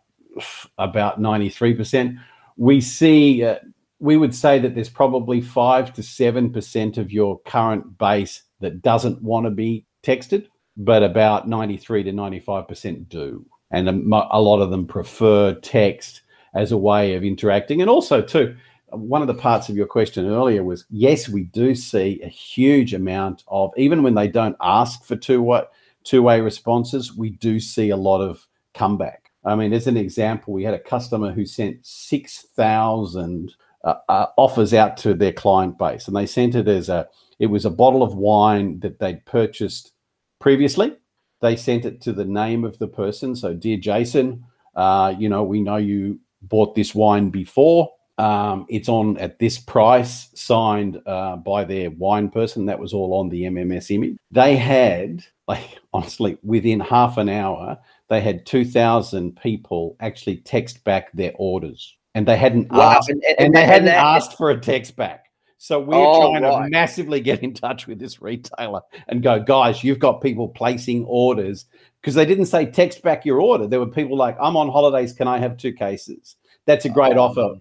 about 0.78 1.20
93%. 1.20 2.16
We 2.56 2.80
see, 2.80 3.44
uh, 3.44 3.56
we 4.00 4.16
would 4.16 4.34
say 4.34 4.58
that 4.58 4.74
there's 4.74 4.88
probably 4.88 5.40
5 5.40 5.92
to 5.94 6.02
7% 6.02 6.98
of 6.98 7.12
your 7.12 7.38
current 7.40 7.98
base 7.98 8.42
that 8.60 8.82
doesn't 8.82 9.22
want 9.22 9.46
to 9.46 9.50
be 9.50 9.86
texted 10.02 10.46
but 10.76 11.02
about 11.02 11.48
93 11.48 12.04
to 12.04 12.12
95% 12.12 13.08
do. 13.08 13.44
And 13.70 13.88
a, 13.88 14.28
a 14.30 14.40
lot 14.40 14.60
of 14.60 14.70
them 14.70 14.86
prefer 14.86 15.54
text 15.54 16.22
as 16.54 16.72
a 16.72 16.76
way 16.76 17.14
of 17.14 17.22
interacting. 17.22 17.80
And 17.80 17.90
also, 17.90 18.22
too, 18.22 18.56
one 18.88 19.20
of 19.20 19.28
the 19.28 19.34
parts 19.34 19.68
of 19.68 19.76
your 19.76 19.86
question 19.86 20.26
earlier 20.26 20.64
was 20.64 20.86
yes, 20.90 21.28
we 21.28 21.44
do 21.44 21.74
see 21.74 22.20
a 22.22 22.28
huge 22.28 22.94
amount 22.94 23.44
of, 23.48 23.72
even 23.76 24.02
when 24.02 24.14
they 24.14 24.26
don't 24.26 24.56
ask 24.60 25.04
for 25.04 25.16
two 25.16 25.42
way, 25.42 25.62
two 26.02 26.22
way 26.22 26.40
responses, 26.40 27.14
we 27.14 27.30
do 27.30 27.60
see 27.60 27.90
a 27.90 27.96
lot 27.96 28.20
of 28.20 28.46
comeback. 28.74 29.30
I 29.44 29.54
mean, 29.54 29.72
as 29.72 29.86
an 29.86 29.96
example, 29.96 30.52
we 30.52 30.64
had 30.64 30.74
a 30.74 30.78
customer 30.78 31.32
who 31.32 31.46
sent 31.46 31.84
6,000 31.84 33.54
uh, 33.84 33.94
uh, 34.08 34.26
offers 34.36 34.74
out 34.74 34.96
to 34.98 35.14
their 35.14 35.32
client 35.32 35.78
base, 35.78 36.06
and 36.06 36.16
they 36.16 36.26
sent 36.26 36.54
it 36.54 36.68
as 36.68 36.88
a, 36.88 37.08
it 37.38 37.46
was 37.46 37.64
a 37.64 37.70
bottle 37.70 38.02
of 38.02 38.14
wine 38.14 38.78
that 38.80 38.98
they'd 38.98 39.24
purchased 39.24 39.92
previously. 40.38 40.96
They 41.40 41.56
sent 41.56 41.84
it 41.84 42.00
to 42.02 42.12
the 42.12 42.24
name 42.24 42.64
of 42.64 42.78
the 42.78 42.88
person. 42.88 43.34
So, 43.34 43.54
dear 43.54 43.78
Jason, 43.78 44.44
uh, 44.74 45.14
you 45.18 45.28
know, 45.28 45.42
we 45.42 45.60
know 45.60 45.76
you 45.76 46.20
bought 46.42 46.74
this 46.74 46.94
wine 46.94 47.30
before. 47.30 47.90
Um, 48.18 48.66
it's 48.68 48.90
on 48.90 49.16
at 49.16 49.38
this 49.38 49.58
price, 49.58 50.28
signed 50.34 51.00
uh, 51.06 51.36
by 51.36 51.64
their 51.64 51.90
wine 51.90 52.28
person. 52.28 52.66
That 52.66 52.78
was 52.78 52.92
all 52.92 53.14
on 53.14 53.30
the 53.30 53.44
MMS 53.44 53.90
image. 53.94 54.18
They 54.30 54.56
had, 54.56 55.24
like, 55.48 55.78
honestly, 55.94 56.36
within 56.42 56.80
half 56.80 57.16
an 57.16 57.30
hour, 57.30 57.78
they 58.10 58.20
had 58.20 58.44
2,000 58.44 59.36
people 59.40 59.96
actually 60.00 60.36
text 60.38 60.84
back 60.84 61.10
their 61.12 61.32
orders. 61.36 61.96
And 62.14 62.26
they 62.26 62.36
hadn't 62.36 62.70
wow. 62.72 62.96
asked, 62.96 63.08
and, 63.08 63.22
and, 63.24 63.38
and, 63.38 63.54
they 63.54 63.64
hadn't 63.64 63.86
that, 63.86 63.96
asked 63.96 64.36
for 64.36 64.50
a 64.50 64.58
text 64.58 64.96
back. 64.96 65.26
So 65.62 65.78
we're 65.78 65.94
oh, 65.94 66.30
trying 66.30 66.42
right. 66.42 66.64
to 66.64 66.70
massively 66.70 67.20
get 67.20 67.42
in 67.42 67.52
touch 67.52 67.86
with 67.86 67.98
this 67.98 68.22
retailer 68.22 68.80
and 69.08 69.22
go, 69.22 69.38
guys, 69.38 69.84
you've 69.84 69.98
got 69.98 70.22
people 70.22 70.48
placing 70.48 71.04
orders 71.04 71.66
because 72.00 72.14
they 72.14 72.24
didn't 72.24 72.46
say 72.46 72.64
text 72.64 73.02
back 73.02 73.26
your 73.26 73.40
order. 73.40 73.66
There 73.66 73.78
were 73.78 73.86
people 73.86 74.16
like, 74.16 74.36
I'm 74.40 74.56
on 74.56 74.70
holidays. 74.70 75.12
Can 75.12 75.28
I 75.28 75.38
have 75.38 75.58
two 75.58 75.72
cases? 75.72 76.36
That's 76.64 76.86
a 76.86 76.88
great 76.88 77.16
oh. 77.16 77.24
offer. 77.24 77.60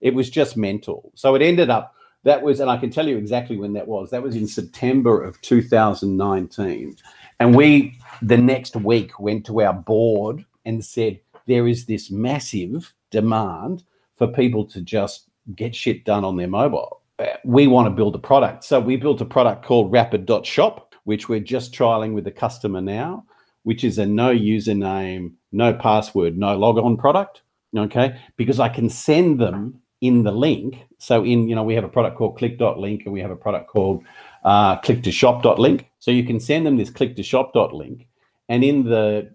It 0.00 0.14
was 0.14 0.30
just 0.30 0.56
mental. 0.56 1.10
So 1.16 1.34
it 1.34 1.42
ended 1.42 1.70
up, 1.70 1.94
that 2.22 2.40
was, 2.40 2.60
and 2.60 2.70
I 2.70 2.76
can 2.76 2.90
tell 2.90 3.08
you 3.08 3.16
exactly 3.16 3.56
when 3.56 3.72
that 3.72 3.88
was. 3.88 4.10
That 4.10 4.22
was 4.22 4.36
in 4.36 4.46
September 4.46 5.20
of 5.22 5.40
2019. 5.40 6.96
And 7.40 7.56
we, 7.56 7.98
the 8.22 8.36
next 8.36 8.76
week, 8.76 9.18
went 9.18 9.44
to 9.46 9.60
our 9.62 9.74
board 9.74 10.44
and 10.64 10.84
said, 10.84 11.18
there 11.46 11.66
is 11.66 11.86
this 11.86 12.12
massive 12.12 12.94
demand 13.10 13.82
for 14.20 14.28
people 14.28 14.64
to 14.66 14.80
just 14.80 15.30
get 15.56 15.74
shit 15.74 16.04
done 16.04 16.24
on 16.24 16.36
their 16.36 16.46
mobile 16.46 17.00
we 17.44 17.66
want 17.66 17.86
to 17.86 17.90
build 17.90 18.14
a 18.14 18.18
product. 18.18 18.64
So 18.64 18.80
we 18.80 18.96
built 18.96 19.20
a 19.20 19.24
product 19.24 19.64
called 19.64 19.92
Rapid.shop, 19.92 20.94
which 21.04 21.28
we're 21.28 21.40
just 21.40 21.72
trialing 21.72 22.12
with 22.12 22.24
the 22.24 22.30
customer 22.30 22.80
now, 22.80 23.24
which 23.62 23.84
is 23.84 23.98
a 23.98 24.06
no 24.06 24.34
username, 24.34 25.32
no 25.52 25.74
password, 25.74 26.38
no 26.38 26.56
logon 26.56 26.96
product. 26.96 27.42
Okay. 27.76 28.18
Because 28.36 28.58
I 28.58 28.68
can 28.68 28.88
send 28.88 29.40
them 29.40 29.80
in 30.00 30.22
the 30.22 30.32
link. 30.32 30.86
So 30.98 31.24
in, 31.24 31.48
you 31.48 31.54
know, 31.54 31.62
we 31.62 31.74
have 31.74 31.84
a 31.84 31.88
product 31.88 32.16
called 32.16 32.38
click.link 32.38 33.02
and 33.04 33.12
we 33.12 33.20
have 33.20 33.30
a 33.30 33.36
product 33.36 33.68
called 33.68 34.02
uh, 34.44 34.78
click 34.78 35.02
to 35.02 35.12
shop.link. 35.12 35.86
So 35.98 36.10
you 36.10 36.24
can 36.24 36.40
send 36.40 36.66
them 36.66 36.76
this 36.76 36.90
click 36.90 37.16
to 37.16 37.22
shop.link. 37.22 38.06
And 38.48 38.64
in 38.64 38.84
the 38.84 39.32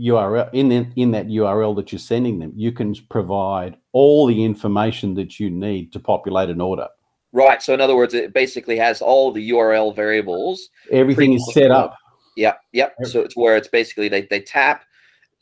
URL 0.00 0.48
in 0.52 0.68
the, 0.68 0.86
in 0.96 1.10
that 1.12 1.28
URL 1.28 1.76
that 1.76 1.92
you're 1.92 1.98
sending 1.98 2.38
them, 2.38 2.52
you 2.54 2.72
can 2.72 2.94
provide 3.08 3.76
all 3.92 4.26
the 4.26 4.44
information 4.44 5.14
that 5.14 5.38
you 5.38 5.50
need 5.50 5.92
to 5.92 6.00
populate 6.00 6.50
an 6.50 6.60
order. 6.60 6.88
Right. 7.32 7.62
So 7.62 7.72
in 7.72 7.80
other 7.80 7.96
words, 7.96 8.14
it 8.14 8.34
basically 8.34 8.76
has 8.78 9.00
all 9.00 9.32
the 9.32 9.50
URL 9.50 9.94
variables. 9.94 10.68
Everything 10.90 11.32
is 11.32 11.52
set 11.52 11.70
up. 11.70 11.96
Yeah. 12.36 12.54
Yep. 12.72 12.96
So 13.04 13.20
it's 13.20 13.36
where 13.36 13.56
it's 13.56 13.68
basically 13.68 14.08
they, 14.08 14.22
they 14.22 14.40
tap 14.40 14.84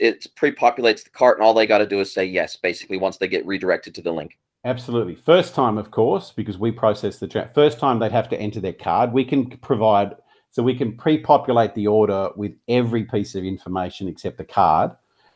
it 0.00 0.26
pre-populates 0.34 1.04
the 1.04 1.10
cart, 1.10 1.36
and 1.36 1.44
all 1.44 1.54
they 1.54 1.66
got 1.66 1.78
to 1.78 1.86
do 1.86 2.00
is 2.00 2.12
say 2.12 2.24
yes. 2.24 2.56
Basically, 2.56 2.96
once 2.96 3.18
they 3.18 3.28
get 3.28 3.46
redirected 3.46 3.94
to 3.96 4.02
the 4.02 4.10
link. 4.10 4.38
Absolutely. 4.64 5.14
First 5.14 5.54
time, 5.54 5.78
of 5.78 5.90
course, 5.90 6.32
because 6.34 6.58
we 6.58 6.70
process 6.70 7.18
the 7.18 7.28
tra- 7.28 7.50
first 7.54 7.78
time 7.78 7.98
they'd 7.98 8.12
have 8.12 8.28
to 8.30 8.40
enter 8.40 8.60
their 8.60 8.72
card. 8.72 9.12
We 9.12 9.24
can 9.24 9.46
provide 9.58 10.16
so 10.50 10.62
we 10.62 10.74
can 10.74 10.96
pre-populate 10.96 11.74
the 11.74 11.86
order 11.86 12.30
with 12.36 12.52
every 12.68 13.04
piece 13.04 13.34
of 13.34 13.44
information 13.44 14.08
except 14.08 14.38
the 14.38 14.44
card. 14.44 14.92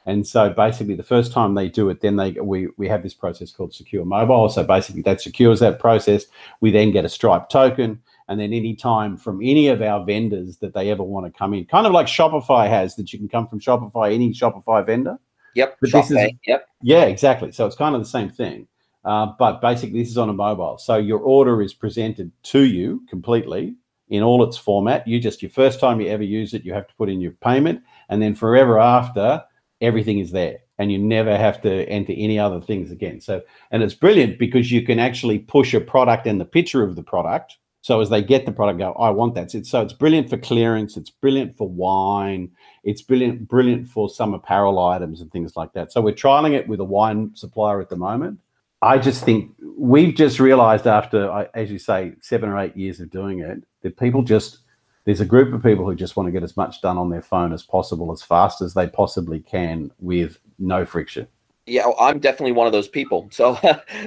And 0.06 0.26
so 0.26 0.50
basically, 0.50 0.94
the 0.94 1.02
first 1.02 1.32
time 1.32 1.54
they 1.54 1.68
do 1.68 1.88
it, 1.88 2.02
then 2.02 2.16
they 2.16 2.32
we 2.32 2.68
we 2.76 2.88
have 2.88 3.02
this 3.02 3.14
process 3.14 3.50
called 3.50 3.72
secure 3.72 4.04
mobile. 4.04 4.50
So 4.50 4.62
basically, 4.62 5.00
that 5.02 5.22
secures 5.22 5.60
that 5.60 5.78
process. 5.78 6.26
We 6.60 6.70
then 6.70 6.90
get 6.90 7.06
a 7.06 7.08
Stripe 7.08 7.48
token, 7.48 8.02
and 8.28 8.38
then 8.38 8.52
any 8.52 8.74
time 8.74 9.16
from 9.16 9.40
any 9.42 9.68
of 9.68 9.80
our 9.80 10.04
vendors 10.04 10.58
that 10.58 10.74
they 10.74 10.90
ever 10.90 11.02
want 11.02 11.24
to 11.24 11.38
come 11.38 11.54
in, 11.54 11.64
kind 11.64 11.86
of 11.86 11.94
like 11.94 12.06
Shopify 12.06 12.68
has 12.68 12.96
that 12.96 13.14
you 13.14 13.18
can 13.18 13.28
come 13.28 13.48
from 13.48 13.60
Shopify, 13.60 14.12
any 14.12 14.34
Shopify 14.34 14.84
vendor. 14.84 15.18
Yep. 15.54 15.78
But 15.80 15.92
this 15.92 16.10
is, 16.10 16.18
yep. 16.46 16.66
Yeah, 16.82 17.04
exactly. 17.04 17.52
So 17.52 17.64
it's 17.64 17.76
kind 17.76 17.94
of 17.94 18.02
the 18.02 18.08
same 18.08 18.28
thing. 18.28 18.66
Uh, 19.04 19.32
but 19.38 19.60
basically, 19.62 20.02
this 20.02 20.10
is 20.10 20.18
on 20.18 20.28
a 20.28 20.34
mobile. 20.34 20.76
So 20.76 20.96
your 20.96 21.20
order 21.20 21.62
is 21.62 21.72
presented 21.72 22.30
to 22.44 22.64
you 22.64 23.02
completely 23.08 23.76
in 24.08 24.22
all 24.22 24.44
its 24.44 24.56
format. 24.56 25.06
You 25.06 25.20
just, 25.20 25.42
your 25.42 25.50
first 25.50 25.80
time 25.80 26.00
you 26.00 26.08
ever 26.08 26.22
use 26.22 26.54
it, 26.54 26.64
you 26.64 26.72
have 26.74 26.86
to 26.86 26.94
put 26.94 27.08
in 27.08 27.20
your 27.20 27.32
payment. 27.32 27.82
And 28.08 28.20
then 28.20 28.34
forever 28.34 28.78
after, 28.78 29.42
everything 29.80 30.18
is 30.18 30.30
there. 30.30 30.58
And 30.78 30.90
you 30.90 30.98
never 30.98 31.36
have 31.36 31.62
to 31.62 31.88
enter 31.88 32.12
any 32.16 32.38
other 32.38 32.60
things 32.60 32.90
again. 32.90 33.20
So, 33.20 33.42
and 33.70 33.82
it's 33.82 33.94
brilliant 33.94 34.38
because 34.38 34.70
you 34.72 34.82
can 34.82 34.98
actually 34.98 35.38
push 35.38 35.72
a 35.72 35.80
product 35.80 36.26
and 36.26 36.40
the 36.40 36.44
picture 36.44 36.82
of 36.82 36.96
the 36.96 37.02
product. 37.02 37.58
So 37.82 38.00
as 38.00 38.10
they 38.10 38.22
get 38.22 38.46
the 38.46 38.52
product, 38.52 38.78
go, 38.78 38.92
I 38.94 39.10
want 39.10 39.34
that. 39.34 39.50
So 39.50 39.82
it's 39.82 39.92
brilliant 39.92 40.30
for 40.30 40.38
clearance. 40.38 40.96
It's 40.96 41.10
brilliant 41.10 41.56
for 41.56 41.68
wine. 41.68 42.50
It's 42.82 43.02
brilliant, 43.02 43.46
brilliant 43.46 43.86
for 43.88 44.08
some 44.08 44.32
apparel 44.32 44.78
items 44.78 45.20
and 45.20 45.30
things 45.30 45.54
like 45.54 45.74
that. 45.74 45.92
So 45.92 46.00
we're 46.00 46.14
trialing 46.14 46.54
it 46.54 46.66
with 46.66 46.80
a 46.80 46.84
wine 46.84 47.32
supplier 47.34 47.80
at 47.80 47.90
the 47.90 47.96
moment 47.96 48.40
I 48.84 48.98
just 48.98 49.24
think 49.24 49.50
we've 49.78 50.14
just 50.14 50.38
realized 50.38 50.86
after, 50.86 51.48
as 51.54 51.70
you 51.70 51.78
say, 51.78 52.12
seven 52.20 52.50
or 52.50 52.58
eight 52.58 52.76
years 52.76 53.00
of 53.00 53.10
doing 53.10 53.38
it, 53.40 53.64
that 53.80 53.96
people 53.96 54.22
just, 54.22 54.58
there's 55.06 55.22
a 55.22 55.24
group 55.24 55.54
of 55.54 55.62
people 55.62 55.86
who 55.86 55.94
just 55.94 56.16
want 56.16 56.26
to 56.26 56.32
get 56.32 56.42
as 56.42 56.54
much 56.54 56.82
done 56.82 56.98
on 56.98 57.08
their 57.08 57.22
phone 57.22 57.54
as 57.54 57.62
possible, 57.62 58.12
as 58.12 58.22
fast 58.22 58.60
as 58.60 58.74
they 58.74 58.86
possibly 58.86 59.40
can 59.40 59.90
with 60.00 60.38
no 60.58 60.84
friction. 60.84 61.26
Yeah, 61.66 61.90
I'm 61.98 62.18
definitely 62.18 62.52
one 62.52 62.66
of 62.66 62.74
those 62.74 62.88
people. 62.88 63.26
So, 63.32 63.58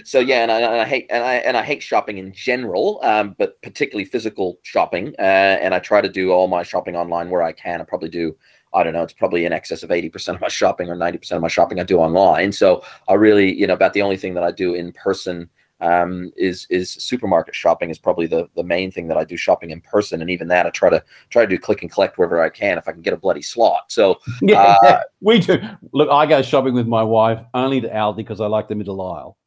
so 0.03 0.19
yeah, 0.19 0.43
and 0.43 0.51
I, 0.51 0.59
and 0.59 0.81
I 0.81 0.85
hate 0.85 1.07
and 1.09 1.23
I 1.23 1.33
and 1.35 1.57
I 1.57 1.63
hate 1.63 1.81
shopping 1.81 2.19
in 2.19 2.31
general, 2.31 2.99
um, 3.03 3.35
but 3.39 3.59
particularly 3.63 4.05
physical 4.05 4.59
shopping. 4.61 5.15
Uh, 5.17 5.57
and 5.63 5.73
I 5.73 5.79
try 5.79 6.01
to 6.01 6.09
do 6.09 6.31
all 6.31 6.47
my 6.47 6.61
shopping 6.61 6.95
online 6.95 7.31
where 7.31 7.41
I 7.41 7.51
can. 7.51 7.81
I 7.81 7.83
probably 7.83 8.09
do 8.09 8.37
I 8.77 8.83
don't 8.83 8.93
know, 8.93 9.03
it's 9.03 9.13
probably 9.13 9.45
in 9.45 9.53
excess 9.53 9.83
of 9.83 9.89
80% 9.89 10.35
of 10.35 10.41
my 10.41 10.47
shopping 10.47 10.89
or 10.89 10.95
90% 10.95 11.31
of 11.31 11.41
my 11.41 11.47
shopping 11.47 11.79
I 11.79 11.83
do 11.83 11.97
online. 11.97 12.51
So 12.51 12.83
I 13.09 13.15
really, 13.15 13.53
you 13.53 13.65
know, 13.65 13.73
about 13.73 13.93
the 13.93 14.03
only 14.03 14.17
thing 14.17 14.35
that 14.35 14.43
I 14.43 14.51
do 14.51 14.73
in 14.73 14.91
person 14.93 15.49
um, 15.79 16.31
is 16.35 16.65
is 16.69 16.91
supermarket 16.91 17.53
shopping 17.53 17.89
is 17.89 17.99
probably 17.99 18.25
the 18.25 18.49
the 18.55 18.63
main 18.63 18.91
thing 18.91 19.07
that 19.09 19.17
I 19.17 19.23
do 19.23 19.37
shopping 19.37 19.69
in 19.69 19.81
person, 19.81 20.21
and 20.21 20.29
even 20.29 20.47
that 20.47 20.65
I 20.65 20.69
try 20.71 20.89
to 20.89 21.03
try 21.29 21.43
to 21.43 21.47
do 21.47 21.59
click 21.59 21.81
and 21.81 21.91
collect 21.91 22.17
wherever 22.17 22.41
I 22.41 22.49
can 22.49 22.77
if 22.77 22.87
I 22.87 22.93
can 22.93 23.01
get 23.01 23.13
a 23.13 23.17
bloody 23.17 23.41
slot. 23.41 23.91
So 23.91 24.19
yeah, 24.41 24.75
uh, 24.83 24.99
we 25.21 25.39
do. 25.39 25.59
Look, 25.93 26.09
I 26.09 26.25
go 26.25 26.41
shopping 26.41 26.73
with 26.73 26.87
my 26.87 27.03
wife 27.03 27.39
only 27.53 27.81
to 27.81 27.89
Aldi 27.89 28.17
because 28.17 28.41
I 28.41 28.47
like 28.47 28.67
the 28.67 28.75
middle 28.75 29.01
aisle. 29.01 29.37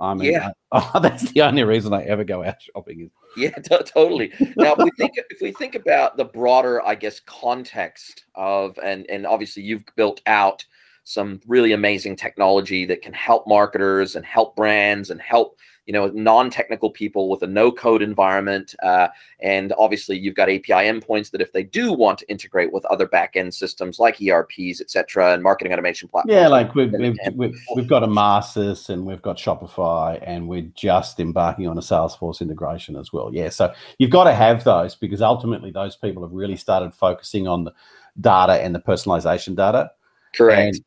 I 0.00 0.14
mean, 0.14 0.32
yeah, 0.32 0.50
oh, 0.72 1.00
that's 1.00 1.30
the 1.32 1.42
only 1.42 1.64
reason 1.64 1.92
I 1.92 2.02
ever 2.04 2.24
go 2.24 2.44
out 2.44 2.60
shopping. 2.60 3.00
Is 3.00 3.10
yeah, 3.36 3.50
t- 3.50 3.84
totally. 3.84 4.32
Now, 4.56 4.74
if 4.74 4.78
we 4.78 4.90
think 4.98 5.14
if 5.16 5.40
we 5.40 5.52
think 5.52 5.74
about 5.74 6.16
the 6.16 6.24
broader, 6.24 6.84
I 6.86 6.94
guess, 6.94 7.20
context 7.20 8.26
of 8.34 8.78
and 8.82 9.08
and 9.10 9.26
obviously 9.26 9.62
you've 9.62 9.84
built 9.96 10.20
out 10.26 10.64
some 11.04 11.40
really 11.46 11.72
amazing 11.72 12.14
technology 12.16 12.84
that 12.84 13.00
can 13.00 13.14
help 13.14 13.46
marketers 13.46 14.14
and 14.14 14.26
help 14.26 14.54
brands 14.54 15.10
and 15.10 15.20
help 15.20 15.58
you 15.88 15.94
know 15.94 16.08
non-technical 16.08 16.90
people 16.90 17.30
with 17.30 17.42
a 17.42 17.46
no-code 17.46 18.02
environment, 18.02 18.74
uh, 18.82 19.08
and 19.40 19.72
obviously 19.78 20.18
you've 20.18 20.34
got 20.34 20.50
API 20.50 20.84
endpoints 20.84 21.30
that 21.30 21.40
if 21.40 21.50
they 21.54 21.62
do 21.62 21.94
want 21.94 22.18
to 22.18 22.30
integrate 22.30 22.74
with 22.74 22.84
other 22.84 23.08
back-end 23.08 23.54
systems 23.54 23.98
like 23.98 24.20
ERPs, 24.20 24.82
etc., 24.82 25.32
and 25.32 25.42
marketing 25.42 25.72
automation 25.72 26.06
platforms. 26.06 26.36
Yeah, 26.36 26.48
like 26.48 26.74
we've 26.74 26.92
we've, 26.92 27.16
we've, 27.34 27.58
we've 27.74 27.88
got 27.88 28.02
Emarsys 28.02 28.90
and 28.90 29.06
we've 29.06 29.22
got 29.22 29.38
Shopify, 29.38 30.22
and 30.26 30.46
we're 30.46 30.70
just 30.74 31.18
embarking 31.20 31.66
on 31.66 31.78
a 31.78 31.80
Salesforce 31.80 32.42
integration 32.42 32.94
as 32.94 33.10
well. 33.10 33.30
Yeah, 33.32 33.48
so 33.48 33.72
you've 33.96 34.10
got 34.10 34.24
to 34.24 34.34
have 34.34 34.64
those 34.64 34.94
because 34.94 35.22
ultimately 35.22 35.70
those 35.70 35.96
people 35.96 36.22
have 36.22 36.32
really 36.32 36.56
started 36.56 36.92
focusing 36.92 37.48
on 37.48 37.64
the 37.64 37.72
data 38.20 38.62
and 38.62 38.74
the 38.74 38.80
personalization 38.80 39.56
data. 39.56 39.90
Correct. 40.34 40.80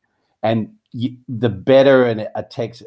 And, 0.43 0.61
and 0.61 0.73
you, 0.91 1.17
the 1.27 1.49
better 1.49 2.05
and 2.05 2.27
a 2.35 2.43
text, 2.43 2.83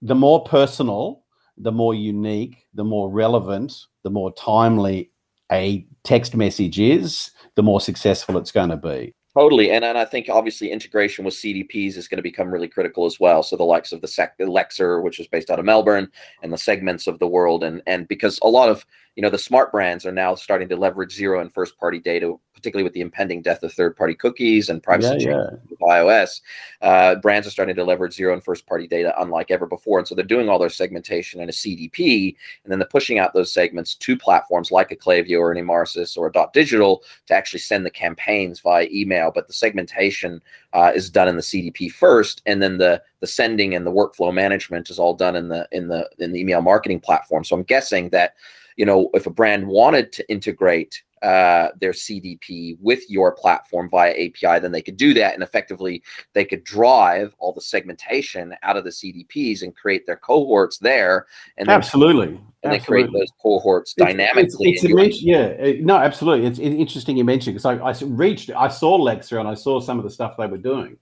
the 0.00 0.14
more 0.14 0.42
personal 0.44 1.24
the 1.58 1.72
more 1.72 1.94
unique, 1.94 2.66
the 2.74 2.84
more 2.84 3.10
relevant, 3.10 3.74
the 4.04 4.10
more 4.10 4.32
timely 4.34 5.10
a 5.50 5.86
text 6.04 6.34
message 6.34 6.78
is, 6.78 7.30
the 7.54 7.62
more 7.62 7.80
successful 7.80 8.36
it's 8.36 8.52
going 8.52 8.70
to 8.70 8.76
be. 8.76 9.14
Totally, 9.36 9.70
and 9.70 9.84
and 9.84 9.98
I 9.98 10.06
think 10.06 10.30
obviously 10.30 10.70
integration 10.70 11.22
with 11.22 11.34
CDPs 11.34 11.98
is 11.98 12.08
going 12.08 12.16
to 12.16 12.22
become 12.22 12.50
really 12.50 12.68
critical 12.68 13.04
as 13.04 13.20
well. 13.20 13.42
So 13.42 13.54
the 13.54 13.64
likes 13.64 13.92
of 13.92 14.00
the 14.00 14.08
Sec- 14.08 14.38
Lexer, 14.38 15.02
which 15.02 15.20
is 15.20 15.26
based 15.26 15.50
out 15.50 15.58
of 15.58 15.66
Melbourne, 15.66 16.08
and 16.42 16.50
the 16.50 16.56
segments 16.56 17.06
of 17.06 17.18
the 17.18 17.26
world, 17.26 17.62
and 17.62 17.82
and 17.86 18.08
because 18.08 18.38
a 18.42 18.48
lot 18.48 18.70
of 18.70 18.86
you 19.16 19.22
know 19.22 19.30
the 19.30 19.38
smart 19.38 19.72
brands 19.72 20.06
are 20.06 20.12
now 20.12 20.34
starting 20.34 20.68
to 20.68 20.76
leverage 20.76 21.12
zero 21.12 21.40
and 21.40 21.52
first 21.52 21.76
party 21.78 21.98
data 21.98 22.36
particularly 22.56 22.84
with 22.84 22.94
the 22.94 23.02
impending 23.02 23.42
death 23.42 23.62
of 23.62 23.72
third-party 23.72 24.14
cookies 24.14 24.70
and 24.70 24.82
privacy 24.82 25.24
yeah, 25.24 25.30
yeah. 25.30 25.50
with 25.68 25.78
iOS, 25.80 26.40
uh, 26.80 27.14
brands 27.16 27.46
are 27.46 27.50
starting 27.50 27.76
to 27.76 27.84
leverage 27.84 28.14
zero 28.14 28.32
and 28.32 28.42
first-party 28.42 28.86
data 28.86 29.14
unlike 29.20 29.50
ever 29.50 29.66
before. 29.66 29.98
And 29.98 30.08
so 30.08 30.14
they're 30.14 30.24
doing 30.24 30.48
all 30.48 30.58
their 30.58 30.70
segmentation 30.70 31.40
in 31.40 31.50
a 31.50 31.52
CDP, 31.52 32.34
and 32.64 32.72
then 32.72 32.78
they're 32.78 32.88
pushing 32.88 33.18
out 33.18 33.34
those 33.34 33.52
segments 33.52 33.94
to 33.94 34.16
platforms 34.16 34.72
like 34.72 34.90
a 34.90 34.96
Klaviyo 34.96 35.38
or 35.38 35.52
an 35.52 35.64
Emarsys 35.64 36.16
or 36.16 36.28
a 36.28 36.32
Dot 36.32 36.54
Digital 36.54 37.02
to 37.26 37.34
actually 37.34 37.60
send 37.60 37.84
the 37.84 37.90
campaigns 37.90 38.60
via 38.60 38.88
email. 38.90 39.30
But 39.32 39.46
the 39.46 39.52
segmentation 39.52 40.40
uh, 40.72 40.92
is 40.94 41.10
done 41.10 41.28
in 41.28 41.36
the 41.36 41.42
CDP 41.42 41.92
first, 41.92 42.40
and 42.46 42.62
then 42.62 42.78
the 42.78 43.02
the 43.20 43.26
sending 43.26 43.74
and 43.74 43.86
the 43.86 43.92
workflow 43.92 44.32
management 44.32 44.88
is 44.88 44.98
all 44.98 45.14
done 45.14 45.36
in 45.36 45.48
the 45.48 45.68
in 45.72 45.88
the 45.88 46.08
in 46.18 46.32
the 46.32 46.40
email 46.40 46.62
marketing 46.62 47.00
platform. 47.00 47.44
So 47.44 47.54
I'm 47.54 47.64
guessing 47.64 48.08
that 48.10 48.34
you 48.76 48.84
know 48.84 49.10
if 49.14 49.26
a 49.26 49.30
brand 49.30 49.66
wanted 49.66 50.12
to 50.12 50.30
integrate 50.30 51.02
uh, 51.22 51.68
their 51.80 51.92
CDP 51.92 52.76
with 52.80 53.08
your 53.08 53.32
platform 53.32 53.88
via 53.88 54.12
API, 54.12 54.60
then 54.60 54.70
they 54.70 54.82
could 54.82 54.96
do 54.96 55.14
that. 55.14 55.34
And 55.34 55.42
effectively, 55.42 56.02
they 56.34 56.44
could 56.44 56.62
drive 56.62 57.34
all 57.38 57.52
the 57.52 57.60
segmentation 57.60 58.54
out 58.62 58.76
of 58.76 58.84
the 58.84 58.90
CDPs 58.90 59.62
and 59.62 59.74
create 59.74 60.06
their 60.06 60.18
cohorts 60.18 60.78
there. 60.78 61.26
And 61.56 61.68
absolutely. 61.68 62.40
And 62.62 62.72
they 62.72 62.78
create 62.78 63.10
those 63.12 63.32
cohorts 63.40 63.94
it's, 63.96 64.06
dynamically. 64.06 64.70
It's, 64.70 64.84
it's 64.84 65.22
yeah, 65.22 65.72
no, 65.80 65.96
absolutely. 65.96 66.46
It's, 66.46 66.58
it's 66.58 66.74
interesting 66.74 67.16
you 67.16 67.24
mentioned 67.24 67.54
because 67.54 67.64
I, 67.64 67.76
I 67.76 67.94
reached, 68.04 68.50
I 68.50 68.68
saw 68.68 68.98
Lexer 68.98 69.38
and 69.40 69.48
I 69.48 69.54
saw 69.54 69.80
some 69.80 69.98
of 69.98 70.04
the 70.04 70.10
stuff 70.10 70.36
they 70.36 70.46
were 70.46 70.58
doing 70.58 70.96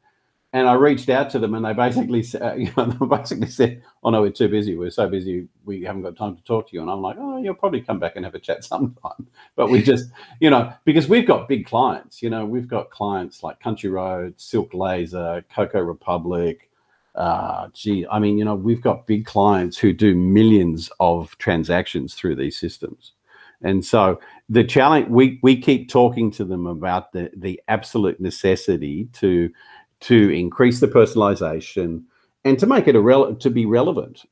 and 0.55 0.69
I 0.69 0.75
reached 0.75 1.09
out 1.09 1.31
to 1.31 1.41
them, 1.41 1.55
and 1.55 1.65
they 1.65 1.73
basically, 1.73 2.25
uh, 2.41 2.55
you 2.55 2.73
know, 2.77 2.87
they 2.87 3.07
basically 3.07 3.49
said, 3.49 3.83
"Oh 4.05 4.11
no, 4.11 4.23
we're 4.23 4.31
too 4.31 4.49
busy. 4.49 4.77
We're 4.77 4.91
so 4.91 5.09
busy, 5.09 5.49
we 5.65 5.83
haven't 5.83 6.03
got 6.03 6.17
time 6.17 6.37
to 6.37 6.43
talk 6.45 6.69
to 6.69 6.77
you." 6.77 6.81
And 6.81 6.89
I'm 6.89 7.03
like, 7.03 7.17
"Oh, 7.19 7.43
you'll 7.43 7.55
probably 7.55 7.81
come 7.81 7.99
back 7.99 8.13
and 8.15 8.25
have 8.25 8.37
a 8.37 8.39
chat 8.39 8.65
sometime." 8.65 9.27
But 9.57 9.69
we 9.69 9.83
just, 9.83 10.11
you 10.39 10.51
know, 10.51 10.73
because 10.85 11.09
we've 11.09 11.27
got 11.27 11.49
big 11.49 11.67
clients. 11.67 12.23
You 12.23 12.31
know, 12.31 12.47
we've 12.47 12.69
got 12.69 12.91
clients 12.91 13.43
like 13.43 13.59
Country 13.59 13.91
Road, 13.91 14.35
Silk 14.37 14.73
Laser, 14.73 15.45
Coco 15.53 15.81
Republic. 15.81 16.71
Uh, 17.17 17.69
gee, 17.73 18.07
I 18.09 18.21
mean, 18.21 18.39
you 18.39 18.45
know, 18.45 18.55
we've 18.55 18.83
got 18.83 19.09
big 19.09 19.27
clients 19.27 19.77
who 19.77 19.93
do 19.93 20.15
millions 20.15 20.89
of 21.01 21.37
transactions 21.39 22.15
through 22.15 22.37
these 22.37 22.59
systems. 22.59 23.13
And 23.63 23.85
so 23.85 24.21
the 24.49 24.63
challenge 24.63 25.09
we 25.09 25.41
we 25.43 25.61
keep 25.61 25.89
talking 25.89 26.31
to 26.33 26.45
them 26.45 26.67
about 26.67 27.13
the 27.13 27.31
the 27.37 27.61
absolute 27.67 28.21
necessity 28.21 29.09
to 29.15 29.51
to 30.05 30.31
increase 30.31 30.81
the 30.81 30.89
personalization 30.89 32.03
and 32.45 32.59
to 32.59 32.67
make 32.67 32.87
it 32.87 32.95
a 32.95 33.01
rel- 33.01 33.35
to 33.35 33.51
be 33.51 33.65
relevant 33.65 34.25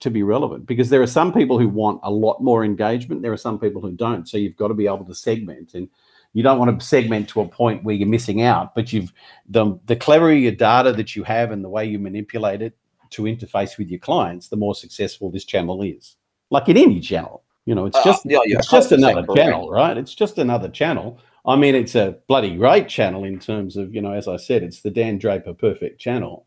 to 0.00 0.10
be 0.10 0.22
relevant. 0.22 0.66
Because 0.66 0.90
there 0.90 1.02
are 1.02 1.06
some 1.06 1.32
people 1.32 1.58
who 1.58 1.68
want 1.68 2.00
a 2.02 2.10
lot 2.10 2.42
more 2.42 2.64
engagement 2.64 3.22
there 3.22 3.32
are 3.32 3.38
some 3.38 3.58
people 3.58 3.80
who 3.80 3.92
don't. 3.92 4.28
So 4.28 4.38
you've 4.38 4.56
got 4.56 4.68
to 4.68 4.74
be 4.74 4.86
able 4.86 5.04
to 5.04 5.14
segment 5.14 5.74
and 5.74 5.88
you 6.32 6.42
don't 6.42 6.58
want 6.58 6.78
to 6.78 6.86
segment 6.86 7.28
to 7.30 7.40
a 7.40 7.48
point 7.48 7.84
where 7.84 7.94
you're 7.94 8.08
missing 8.08 8.42
out 8.42 8.74
but 8.74 8.92
you've 8.92 9.12
the 9.48 9.78
the 9.86 9.96
cleverer 9.96 10.32
your 10.32 10.52
data 10.52 10.92
that 10.92 11.16
you 11.16 11.24
have 11.24 11.50
and 11.50 11.64
the 11.64 11.68
way 11.68 11.84
you 11.86 11.98
manipulate 11.98 12.62
it 12.62 12.76
to 13.10 13.22
interface 13.22 13.78
with 13.78 13.88
your 13.88 13.98
clients 13.98 14.48
the 14.48 14.56
more 14.56 14.74
successful 14.74 15.30
this 15.30 15.44
channel 15.44 15.82
is. 15.82 16.16
Like 16.50 16.68
in 16.68 16.76
any 16.76 17.00
channel 17.00 17.42
you 17.64 17.74
know 17.74 17.86
it's 17.86 17.96
uh, 17.96 18.04
just 18.04 18.26
uh, 18.26 18.30
yeah, 18.30 18.40
it's 18.44 18.70
just 18.70 18.92
another 18.92 19.26
channel 19.34 19.70
right? 19.70 19.96
It's 19.96 20.14
just 20.14 20.38
another 20.38 20.68
channel 20.68 21.18
I 21.48 21.56
mean, 21.56 21.74
it's 21.74 21.94
a 21.94 22.18
bloody 22.28 22.54
great 22.54 22.88
channel 22.88 23.24
in 23.24 23.38
terms 23.38 23.78
of, 23.78 23.94
you 23.94 24.02
know, 24.02 24.12
as 24.12 24.28
I 24.28 24.36
said, 24.36 24.62
it's 24.62 24.82
the 24.82 24.90
Don 24.90 25.16
Draper 25.16 25.54
perfect 25.54 25.98
channel. 25.98 26.44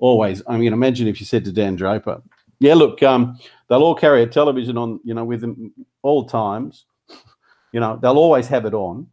Always. 0.00 0.42
I 0.48 0.56
mean, 0.56 0.72
imagine 0.72 1.06
if 1.06 1.20
you 1.20 1.26
said 1.26 1.44
to 1.44 1.52
Don 1.52 1.76
Draper, 1.76 2.20
yeah, 2.58 2.74
look, 2.74 3.04
um, 3.04 3.38
they'll 3.68 3.84
all 3.84 3.94
carry 3.94 4.24
a 4.24 4.26
television 4.26 4.76
on, 4.76 4.98
you 5.04 5.14
know, 5.14 5.24
with 5.24 5.42
them 5.42 5.72
all 6.02 6.24
times. 6.24 6.86
You 7.70 7.78
know, 7.78 8.00
they'll 8.02 8.18
always 8.18 8.48
have 8.48 8.66
it 8.66 8.74
on. 8.74 9.06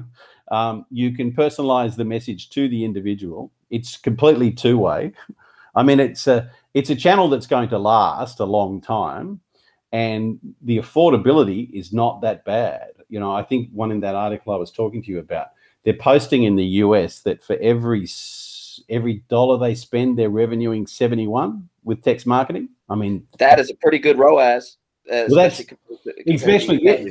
um, 0.50 0.86
you 0.90 1.12
can 1.12 1.30
personalize 1.30 1.96
the 1.96 2.04
message 2.06 2.48
to 2.50 2.66
the 2.66 2.82
individual. 2.82 3.52
It's 3.68 3.98
completely 3.98 4.50
two 4.50 4.78
way. 4.78 5.12
I 5.74 5.82
mean, 5.82 6.00
it's 6.00 6.26
a 6.26 6.50
it's 6.72 6.90
a 6.90 6.96
channel 6.96 7.28
that's 7.28 7.46
going 7.46 7.68
to 7.68 7.78
last 7.78 8.40
a 8.40 8.44
long 8.44 8.80
time, 8.80 9.40
and 9.92 10.38
the 10.62 10.78
affordability 10.78 11.70
is 11.72 11.92
not 11.92 12.22
that 12.22 12.44
bad. 12.46 12.90
You 13.10 13.20
know, 13.20 13.32
I 13.32 13.42
think 13.42 13.68
one 13.72 13.90
in 13.90 14.00
that 14.00 14.14
article 14.14 14.52
I 14.52 14.56
was 14.56 14.70
talking 14.70 15.02
to 15.02 15.10
you 15.10 15.18
about, 15.18 15.48
they're 15.84 15.94
posting 15.94 16.44
in 16.44 16.56
the 16.56 16.64
US 16.64 17.20
that 17.20 17.42
for 17.42 17.56
every 17.56 18.08
every 18.88 19.22
dollar 19.28 19.58
they 19.58 19.74
spend, 19.74 20.18
they're 20.18 20.30
revenuing 20.30 20.86
seventy 20.86 21.26
one 21.26 21.68
with 21.84 22.02
text 22.02 22.26
marketing. 22.26 22.68
I 22.88 22.94
mean, 22.94 23.26
that 23.38 23.58
is 23.58 23.70
a 23.70 23.74
pretty 23.74 23.98
good 23.98 24.18
ROAS. 24.18 24.76
Uh, 25.10 25.26
well, 25.28 25.36
that's 25.36 25.62
especially 26.28 26.80
yeah, 26.82 27.04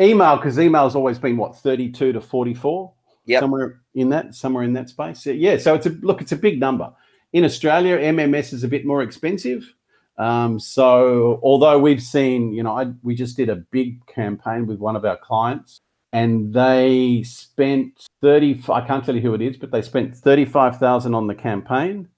email. 0.00 0.36
because 0.36 0.58
email 0.58 0.84
has 0.84 0.96
always 0.96 1.18
been 1.18 1.36
what 1.36 1.56
32 1.56 2.12
to 2.12 2.20
44 2.20 2.92
yeah 3.26 3.40
somewhere 3.40 3.80
in 3.94 4.08
that 4.08 4.34
somewhere 4.34 4.64
in 4.64 4.72
that 4.72 4.88
space? 4.88 5.24
Yeah 5.26 5.56
so 5.58 5.74
it's 5.74 5.86
a 5.86 5.90
look 5.90 6.20
it's 6.20 6.32
a 6.32 6.36
big 6.36 6.58
number. 6.58 6.92
In 7.32 7.44
australia 7.44 7.98
mms 7.98 8.52
is 8.52 8.64
a 8.64 8.68
bit 8.68 8.84
more 8.84 9.02
expensive 9.02 9.72
um, 10.18 10.58
so 10.58 11.40
although 11.42 11.78
we've 11.78 12.02
seen 12.02 12.52
you 12.52 12.62
know 12.62 12.76
I, 12.76 12.92
we 13.02 13.14
just 13.14 13.36
did 13.36 13.48
a 13.48 13.56
big 13.56 14.04
campaign 14.06 14.66
with 14.66 14.78
one 14.78 14.96
of 14.96 15.04
our 15.04 15.16
clients 15.16 15.80
and 16.12 16.52
they 16.52 17.22
spent 17.24 18.06
30 18.22 18.62
i 18.68 18.80
can't 18.80 19.04
tell 19.04 19.14
you 19.14 19.20
who 19.20 19.34
it 19.34 19.42
is 19.42 19.56
but 19.56 19.70
they 19.70 19.82
spent 19.82 20.16
35000 20.16 21.14
on 21.14 21.26
the 21.26 21.34
campaign 21.34 22.08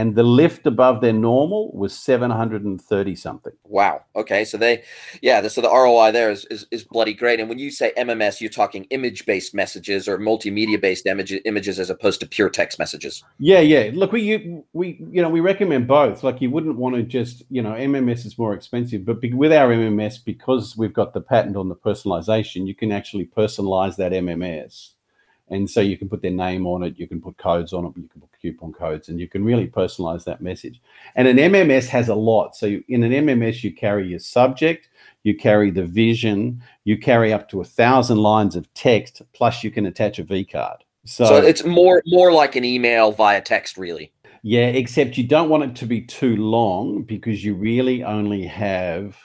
and 0.00 0.14
the 0.14 0.22
lift 0.22 0.66
above 0.66 1.02
their 1.02 1.12
normal 1.12 1.70
was 1.72 1.94
730 1.94 3.14
something. 3.16 3.52
Wow. 3.64 4.02
Okay. 4.16 4.46
So 4.46 4.56
they, 4.56 4.82
yeah, 5.20 5.46
so 5.46 5.60
the 5.60 5.68
ROI 5.68 6.10
there 6.12 6.30
is, 6.30 6.46
is, 6.46 6.66
is 6.70 6.84
bloody 6.84 7.12
great. 7.12 7.38
And 7.38 7.50
when 7.50 7.58
you 7.58 7.70
say 7.70 7.92
MMS, 7.98 8.40
you're 8.40 8.48
talking 8.48 8.84
image 8.84 9.26
based 9.26 9.54
messages 9.54 10.08
or 10.08 10.16
multimedia 10.16 10.80
based 10.80 11.04
image, 11.04 11.34
images 11.44 11.78
as 11.78 11.90
opposed 11.90 12.18
to 12.20 12.26
pure 12.26 12.48
text 12.48 12.78
messages. 12.78 13.22
Yeah. 13.38 13.60
Yeah. 13.60 13.90
Look, 13.92 14.12
we, 14.12 14.22
you, 14.22 14.64
we, 14.72 14.98
you 15.10 15.20
know, 15.20 15.28
we 15.28 15.40
recommend 15.40 15.86
both. 15.86 16.24
Like 16.24 16.40
you 16.40 16.50
wouldn't 16.50 16.78
want 16.78 16.96
to 16.96 17.02
just, 17.02 17.42
you 17.50 17.60
know, 17.60 17.72
MMS 17.72 18.24
is 18.24 18.38
more 18.38 18.54
expensive, 18.54 19.04
but 19.04 19.18
with 19.34 19.52
our 19.52 19.68
MMS, 19.68 20.24
because 20.24 20.78
we've 20.78 20.94
got 20.94 21.12
the 21.12 21.20
patent 21.20 21.56
on 21.56 21.68
the 21.68 21.76
personalization, 21.76 22.66
you 22.66 22.74
can 22.74 22.90
actually 22.90 23.26
personalize 23.26 23.96
that 23.96 24.12
MMS 24.12 24.92
and 25.50 25.68
so 25.68 25.80
you 25.80 25.98
can 25.98 26.08
put 26.08 26.22
their 26.22 26.30
name 26.30 26.66
on 26.66 26.82
it, 26.84 26.98
you 26.98 27.06
can 27.06 27.20
put 27.20 27.36
codes 27.36 27.72
on 27.72 27.84
it, 27.84 27.92
you 27.96 28.08
can 28.08 28.20
put 28.20 28.30
coupon 28.40 28.72
codes, 28.72 29.08
and 29.08 29.20
you 29.20 29.28
can 29.28 29.44
really 29.44 29.66
personalize 29.66 30.24
that 30.24 30.40
message. 30.40 30.80
And 31.16 31.28
an 31.28 31.36
MMS 31.36 31.88
has 31.88 32.08
a 32.08 32.14
lot. 32.14 32.56
So 32.56 32.78
in 32.88 33.02
an 33.02 33.12
MMS, 33.12 33.62
you 33.62 33.74
carry 33.74 34.08
your 34.08 34.20
subject, 34.20 34.88
you 35.24 35.36
carry 35.36 35.70
the 35.70 35.84
vision, 35.84 36.62
you 36.84 36.98
carry 36.98 37.32
up 37.32 37.48
to 37.50 37.60
a 37.60 37.64
thousand 37.64 38.18
lines 38.18 38.56
of 38.56 38.72
text, 38.74 39.22
plus 39.32 39.62
you 39.64 39.70
can 39.70 39.86
attach 39.86 40.18
a 40.18 40.22
V 40.22 40.44
card. 40.44 40.84
So, 41.04 41.24
so 41.24 41.36
it's 41.36 41.64
more 41.64 42.02
more 42.06 42.32
like 42.32 42.56
an 42.56 42.64
email 42.64 43.10
via 43.12 43.40
text, 43.40 43.76
really. 43.76 44.12
Yeah, 44.42 44.66
except 44.66 45.18
you 45.18 45.26
don't 45.26 45.48
want 45.48 45.64
it 45.64 45.76
to 45.76 45.86
be 45.86 46.00
too 46.00 46.36
long 46.36 47.02
because 47.02 47.44
you 47.44 47.54
really 47.54 48.04
only 48.04 48.46
have. 48.46 49.16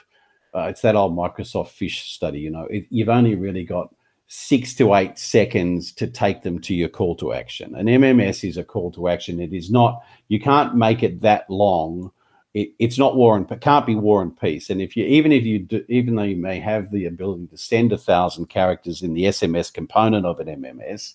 Uh, 0.54 0.68
it's 0.68 0.80
that 0.80 0.96
old 0.96 1.14
Microsoft 1.14 1.68
fish 1.68 2.12
study, 2.12 2.40
you 2.40 2.50
know. 2.50 2.66
It, 2.70 2.86
you've 2.90 3.10
only 3.10 3.34
really 3.34 3.64
got 3.64 3.94
six 4.28 4.74
to 4.74 4.94
eight 4.94 5.18
seconds 5.18 5.92
to 5.92 6.06
take 6.06 6.42
them 6.42 6.58
to 6.60 6.74
your 6.74 6.88
call 6.88 7.14
to 7.16 7.32
action. 7.32 7.74
An 7.76 7.86
MMS 7.86 8.48
is 8.48 8.56
a 8.56 8.64
call 8.64 8.90
to 8.92 9.08
action. 9.08 9.40
It 9.40 9.52
is 9.52 9.70
not, 9.70 10.02
you 10.28 10.40
can't 10.40 10.74
make 10.74 11.02
it 11.02 11.20
that 11.20 11.48
long. 11.48 12.10
It, 12.52 12.72
it's 12.78 12.98
not 12.98 13.16
war 13.16 13.36
and 13.36 13.60
can't 13.60 13.86
be 13.86 13.94
war 13.94 14.22
and 14.22 14.36
peace. 14.36 14.70
And 14.70 14.80
if 14.80 14.96
you 14.96 15.04
even 15.04 15.30
if 15.30 15.44
you 15.44 15.60
do, 15.60 15.84
even 15.88 16.16
though 16.16 16.22
you 16.22 16.36
may 16.36 16.58
have 16.58 16.90
the 16.90 17.04
ability 17.04 17.46
to 17.48 17.58
send 17.58 17.92
a 17.92 17.98
thousand 17.98 18.46
characters 18.46 19.02
in 19.02 19.14
the 19.14 19.24
SMS 19.24 19.72
component 19.72 20.24
of 20.24 20.40
an 20.40 20.48
MMS, 20.48 21.14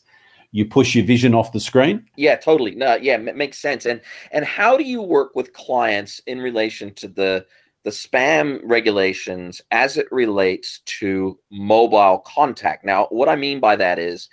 you 0.52 0.65
push 0.65 0.93
your 0.93 1.06
vision 1.06 1.34
off 1.34 1.52
the 1.52 1.60
screen. 1.60 2.06
Yeah, 2.15 2.36
totally. 2.36 2.76
No, 2.76 2.95
yeah, 2.95 3.15
it 3.15 3.36
makes 3.36 3.58
sense. 3.58 3.86
And 3.86 4.02
and 4.32 4.45
how 4.45 4.78
do 4.78 4.84
you 4.84 5.02
work 5.02 5.36
with 5.36 5.54
clients 5.54 6.19
in 6.28 6.39
relation 6.39 6.93
to 6.95 7.08
the 7.08 7.45
the 7.84 7.89
spam 7.89 8.60
regulations 8.63 9.62
as 9.72 9.98
it 9.98 10.12
relates 10.12 10.80
to 10.86 11.38
mobile 11.52 12.20
contact. 12.20 12.86
Now, 12.86 13.08
what 13.10 13.30
I 13.30 13.36
mean 13.36 13.60
by 13.60 13.76
that 13.76 13.98
is 13.98 14.30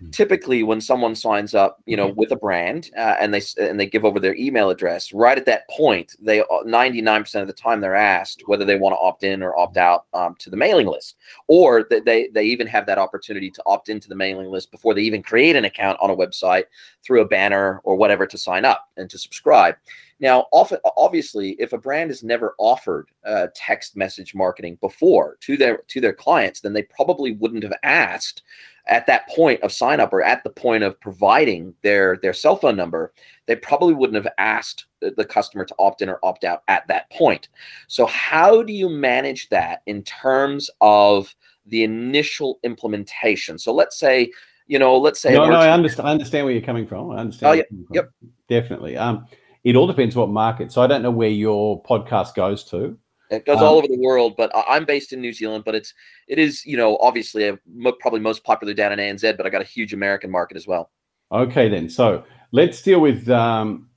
hmm. 0.00 0.10
typically 0.10 0.62
when 0.62 0.80
someone 0.80 1.16
signs 1.16 1.52
up 1.52 1.78
you 1.84 1.96
know 1.96 2.08
mm-hmm. 2.08 2.18
with 2.18 2.30
a 2.30 2.36
brand 2.36 2.90
uh, 2.96 3.16
and 3.18 3.34
they 3.34 3.42
and 3.58 3.78
they 3.78 3.86
give 3.86 4.04
over 4.04 4.20
their 4.20 4.36
email 4.36 4.70
address 4.70 5.12
right 5.12 5.36
at 5.36 5.46
that 5.46 5.68
point 5.68 6.14
they 6.20 6.42
99% 6.42 7.34
uh, 7.34 7.40
of 7.40 7.46
the 7.48 7.52
time 7.52 7.80
they're 7.80 7.96
asked 7.96 8.44
whether 8.46 8.64
they 8.64 8.78
want 8.78 8.92
to 8.92 8.98
opt 8.98 9.24
in 9.24 9.42
or 9.42 9.58
opt 9.58 9.76
out 9.76 10.04
um, 10.14 10.36
to 10.38 10.48
the 10.48 10.56
mailing 10.56 10.86
list 10.86 11.16
or 11.48 11.84
that 11.90 12.04
they 12.04 12.28
they 12.28 12.44
even 12.44 12.68
have 12.68 12.86
that 12.86 12.98
opportunity 12.98 13.50
to 13.50 13.62
opt 13.66 13.88
into 13.88 14.08
the 14.08 14.14
mailing 14.14 14.48
list 14.48 14.70
before 14.70 14.94
they 14.94 15.02
even 15.02 15.22
create 15.22 15.56
an 15.56 15.64
account 15.64 15.98
on 16.00 16.10
a 16.10 16.16
website 16.16 16.64
through 17.02 17.20
a 17.20 17.26
banner 17.26 17.80
or 17.82 17.96
whatever 17.96 18.26
to 18.26 18.38
sign 18.38 18.64
up 18.64 18.88
and 18.96 19.10
to 19.10 19.18
subscribe 19.18 19.74
now, 20.22 20.46
often, 20.52 20.78
obviously, 20.96 21.56
if 21.58 21.72
a 21.72 21.78
brand 21.78 22.10
has 22.10 22.22
never 22.22 22.54
offered 22.58 23.08
uh, 23.26 23.48
text 23.56 23.96
message 23.96 24.36
marketing 24.36 24.78
before 24.80 25.36
to 25.40 25.56
their 25.56 25.78
to 25.88 26.00
their 26.00 26.12
clients, 26.12 26.60
then 26.60 26.72
they 26.72 26.84
probably 26.84 27.32
wouldn't 27.32 27.64
have 27.64 27.74
asked 27.82 28.42
at 28.86 29.04
that 29.08 29.28
point 29.28 29.60
of 29.62 29.72
sign 29.72 29.98
up 29.98 30.12
or 30.12 30.22
at 30.22 30.44
the 30.44 30.50
point 30.50 30.84
of 30.84 31.00
providing 31.00 31.74
their 31.82 32.18
their 32.22 32.32
cell 32.32 32.54
phone 32.54 32.76
number. 32.76 33.12
They 33.46 33.56
probably 33.56 33.94
wouldn't 33.94 34.24
have 34.24 34.32
asked 34.38 34.86
the 35.00 35.24
customer 35.24 35.64
to 35.64 35.74
opt 35.80 36.02
in 36.02 36.08
or 36.08 36.20
opt 36.22 36.44
out 36.44 36.62
at 36.68 36.86
that 36.86 37.10
point. 37.10 37.48
So, 37.88 38.06
how 38.06 38.62
do 38.62 38.72
you 38.72 38.88
manage 38.88 39.48
that 39.48 39.82
in 39.86 40.04
terms 40.04 40.70
of 40.80 41.34
the 41.66 41.82
initial 41.82 42.60
implementation? 42.62 43.58
So, 43.58 43.74
let's 43.74 43.98
say 43.98 44.30
you 44.68 44.78
know, 44.78 44.96
let's 44.96 45.20
say 45.20 45.34
no, 45.34 45.48
no, 45.48 45.56
I 45.56 45.72
understand. 45.72 46.08
I 46.08 46.12
understand 46.12 46.46
where 46.46 46.54
you're 46.54 46.62
coming 46.62 46.86
from. 46.86 47.10
I 47.10 47.16
understand. 47.16 47.50
Oh, 47.50 47.52
yeah, 47.54 47.64
yep, 47.90 48.10
definitely. 48.48 48.96
Um, 48.96 49.26
it 49.64 49.76
all 49.76 49.86
depends 49.86 50.16
what 50.16 50.28
market. 50.28 50.72
So 50.72 50.82
I 50.82 50.86
don't 50.86 51.02
know 51.02 51.10
where 51.10 51.28
your 51.28 51.82
podcast 51.82 52.34
goes 52.34 52.64
to. 52.64 52.98
It 53.30 53.46
goes 53.46 53.58
um, 53.58 53.64
all 53.64 53.78
over 53.78 53.86
the 53.86 53.98
world, 53.98 54.34
but 54.36 54.50
I'm 54.68 54.84
based 54.84 55.12
in 55.12 55.20
New 55.20 55.32
Zealand. 55.32 55.64
But 55.64 55.74
it's 55.74 55.94
it 56.28 56.38
is 56.38 56.64
you 56.66 56.76
know 56.76 56.98
obviously 56.98 57.48
a, 57.48 57.58
probably 58.00 58.20
most 58.20 58.44
popular 58.44 58.74
down 58.74 58.92
in 58.92 58.98
ANZ, 58.98 59.36
but 59.36 59.46
I 59.46 59.50
got 59.50 59.62
a 59.62 59.64
huge 59.64 59.94
American 59.94 60.30
market 60.30 60.56
as 60.56 60.66
well. 60.66 60.90
Okay, 61.30 61.68
then. 61.68 61.88
So 61.88 62.24
let's 62.52 62.82
deal 62.82 63.00
with 63.00 63.28
um, 63.30 63.88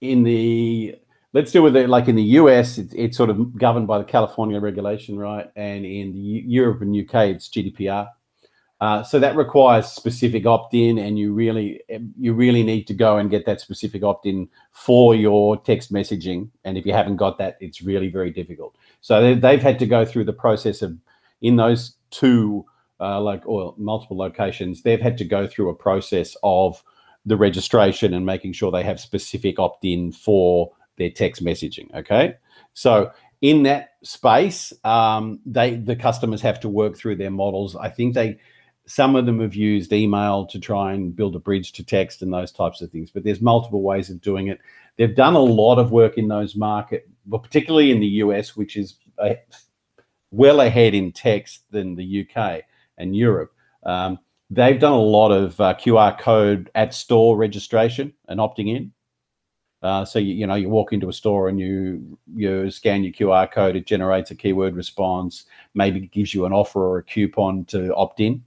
in 0.00 0.24
the 0.24 0.96
let's 1.32 1.52
deal 1.52 1.62
with 1.62 1.76
it 1.76 1.88
like 1.88 2.08
in 2.08 2.16
the 2.16 2.22
US. 2.22 2.78
It's, 2.78 2.92
it's 2.94 3.16
sort 3.16 3.30
of 3.30 3.56
governed 3.56 3.86
by 3.86 3.98
the 3.98 4.04
California 4.04 4.58
regulation, 4.60 5.18
right? 5.18 5.48
And 5.56 5.84
in 5.84 6.12
the 6.12 6.18
Europe 6.18 6.82
and 6.82 6.94
UK, 6.94 7.28
it's 7.28 7.48
GDPR. 7.48 8.08
Uh, 8.82 9.00
so 9.00 9.20
that 9.20 9.36
requires 9.36 9.86
specific 9.86 10.44
opt-in, 10.44 10.98
and 10.98 11.16
you 11.16 11.32
really 11.32 11.80
you 12.18 12.34
really 12.34 12.64
need 12.64 12.84
to 12.84 12.92
go 12.92 13.16
and 13.16 13.30
get 13.30 13.46
that 13.46 13.60
specific 13.60 14.02
opt-in 14.02 14.48
for 14.72 15.14
your 15.14 15.56
text 15.56 15.92
messaging. 15.92 16.50
And 16.64 16.76
if 16.76 16.84
you 16.84 16.92
haven't 16.92 17.14
got 17.14 17.38
that, 17.38 17.58
it's 17.60 17.80
really 17.80 18.08
very 18.08 18.32
difficult. 18.32 18.74
So 19.00 19.36
they've 19.36 19.62
had 19.62 19.78
to 19.78 19.86
go 19.86 20.04
through 20.04 20.24
the 20.24 20.32
process 20.32 20.82
of 20.82 20.98
in 21.40 21.54
those 21.54 21.94
two 22.10 22.66
uh, 22.98 23.20
like 23.20 23.46
or 23.46 23.72
multiple 23.78 24.16
locations, 24.16 24.82
they've 24.82 25.00
had 25.00 25.16
to 25.18 25.24
go 25.24 25.46
through 25.46 25.68
a 25.68 25.76
process 25.76 26.36
of 26.42 26.82
the 27.24 27.36
registration 27.36 28.12
and 28.12 28.26
making 28.26 28.52
sure 28.52 28.72
they 28.72 28.82
have 28.82 28.98
specific 28.98 29.60
opt-in 29.60 30.10
for 30.10 30.72
their 30.98 31.10
text 31.10 31.44
messaging. 31.44 31.88
Okay, 31.94 32.34
so 32.74 33.12
in 33.42 33.62
that 33.62 33.90
space, 34.02 34.72
um, 34.82 35.38
they 35.46 35.76
the 35.76 35.94
customers 35.94 36.42
have 36.42 36.58
to 36.58 36.68
work 36.68 36.96
through 36.96 37.14
their 37.14 37.30
models. 37.30 37.76
I 37.76 37.88
think 37.88 38.14
they 38.14 38.40
some 38.86 39.14
of 39.16 39.26
them 39.26 39.40
have 39.40 39.54
used 39.54 39.92
email 39.92 40.46
to 40.46 40.58
try 40.58 40.92
and 40.92 41.14
build 41.14 41.36
a 41.36 41.38
bridge 41.38 41.72
to 41.72 41.84
text 41.84 42.22
and 42.22 42.32
those 42.32 42.50
types 42.50 42.80
of 42.80 42.90
things, 42.90 43.10
but 43.10 43.22
there's 43.22 43.40
multiple 43.40 43.82
ways 43.82 44.10
of 44.10 44.20
doing 44.20 44.48
it. 44.48 44.58
They've 44.96 45.14
done 45.14 45.34
a 45.34 45.40
lot 45.40 45.78
of 45.78 45.92
work 45.92 46.18
in 46.18 46.28
those 46.28 46.56
markets, 46.56 47.08
but 47.26 47.42
particularly 47.42 47.90
in 47.90 48.00
the 48.00 48.06
US, 48.06 48.56
which 48.56 48.76
is 48.76 48.96
well 50.30 50.60
ahead 50.60 50.94
in 50.94 51.12
text 51.12 51.62
than 51.70 51.94
the 51.94 52.26
UK 52.26 52.62
and 52.98 53.14
Europe. 53.14 53.52
Um, 53.84 54.18
they've 54.50 54.80
done 54.80 54.92
a 54.92 55.00
lot 55.00 55.30
of 55.30 55.60
uh, 55.60 55.74
QR 55.74 56.18
code 56.18 56.70
at 56.74 56.92
store 56.92 57.36
registration 57.36 58.12
and 58.28 58.40
opting 58.40 58.74
in. 58.76 58.92
Uh, 59.82 60.04
so 60.04 60.18
you, 60.18 60.34
you 60.34 60.46
know 60.46 60.54
you 60.54 60.68
walk 60.68 60.92
into 60.92 61.08
a 61.08 61.12
store 61.12 61.48
and 61.48 61.58
you 61.58 62.16
you 62.34 62.70
scan 62.70 63.02
your 63.02 63.12
QR 63.12 63.50
code, 63.50 63.74
it 63.74 63.84
generates 63.84 64.30
a 64.30 64.34
keyword 64.34 64.76
response, 64.76 65.44
maybe 65.74 66.00
gives 66.00 66.32
you 66.32 66.46
an 66.46 66.52
offer 66.52 66.80
or 66.80 66.98
a 66.98 67.02
coupon 67.02 67.64
to 67.64 67.92
opt 67.96 68.20
in. 68.20 68.44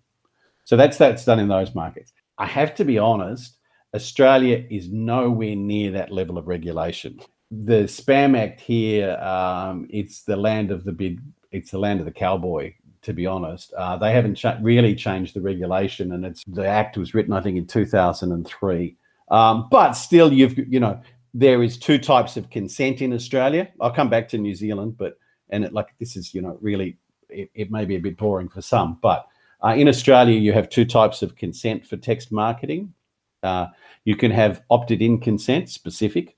So 0.65 0.75
that's 0.75 0.97
that's 0.97 1.23
done 1.23 1.39
in 1.39 1.47
those 1.47 1.73
markets. 1.73 2.11
I 2.37 2.47
have 2.47 2.75
to 2.75 2.85
be 2.85 2.97
honest, 2.97 3.57
Australia 3.95 4.65
is 4.69 4.91
nowhere 4.91 5.55
near 5.55 5.91
that 5.91 6.11
level 6.11 6.37
of 6.37 6.47
regulation. 6.47 7.19
The 7.51 7.83
Spam 7.83 8.37
Act 8.37 8.59
here, 8.59 9.15
um, 9.17 9.87
it's 9.89 10.23
the 10.23 10.35
land 10.35 10.71
of 10.71 10.83
the 10.83 10.91
big, 10.91 11.21
it's 11.51 11.71
the 11.71 11.77
land 11.77 11.99
of 12.01 12.05
the 12.05 12.11
cowboy. 12.11 12.73
To 13.03 13.13
be 13.13 13.27
honest, 13.27 13.71
uh, 13.73 13.97
they 13.97 14.11
haven't 14.11 14.43
really 14.63 14.95
changed 14.95 15.35
the 15.35 15.41
regulation, 15.41 16.11
and 16.13 16.25
it's 16.25 16.43
the 16.47 16.65
act 16.65 16.97
was 16.97 17.13
written, 17.13 17.33
I 17.33 17.41
think, 17.41 17.55
in 17.55 17.67
2003. 17.67 18.97
Um, 19.29 19.67
but 19.69 19.91
still, 19.91 20.33
you've 20.33 20.57
you 20.57 20.79
know 20.79 20.99
there 21.35 21.61
is 21.61 21.77
two 21.77 21.99
types 21.99 22.35
of 22.35 22.49
consent 22.49 23.03
in 23.03 23.13
Australia. 23.13 23.69
I'll 23.79 23.93
come 23.93 24.09
back 24.09 24.27
to 24.29 24.39
New 24.39 24.55
Zealand, 24.55 24.97
but 24.97 25.19
and 25.51 25.63
it, 25.63 25.71
like 25.71 25.89
this 25.99 26.15
is 26.15 26.33
you 26.33 26.41
know 26.41 26.57
really 26.61 26.97
it, 27.29 27.51
it 27.53 27.71
may 27.71 27.85
be 27.85 27.95
a 27.95 27.99
bit 27.99 28.17
boring 28.17 28.49
for 28.49 28.61
some, 28.61 28.97
but 29.03 29.27
uh, 29.65 29.73
in 29.73 29.87
Australia, 29.87 30.39
you 30.39 30.53
have 30.53 30.69
two 30.69 30.85
types 30.85 31.21
of 31.21 31.35
consent 31.35 31.85
for 31.85 31.97
text 31.97 32.31
marketing. 32.31 32.93
Uh, 33.41 33.67
you 34.03 34.15
can 34.15 34.31
have 34.31 34.61
opted 34.69 35.01
in 35.01 35.19
consent 35.19 35.69
specific, 35.69 36.37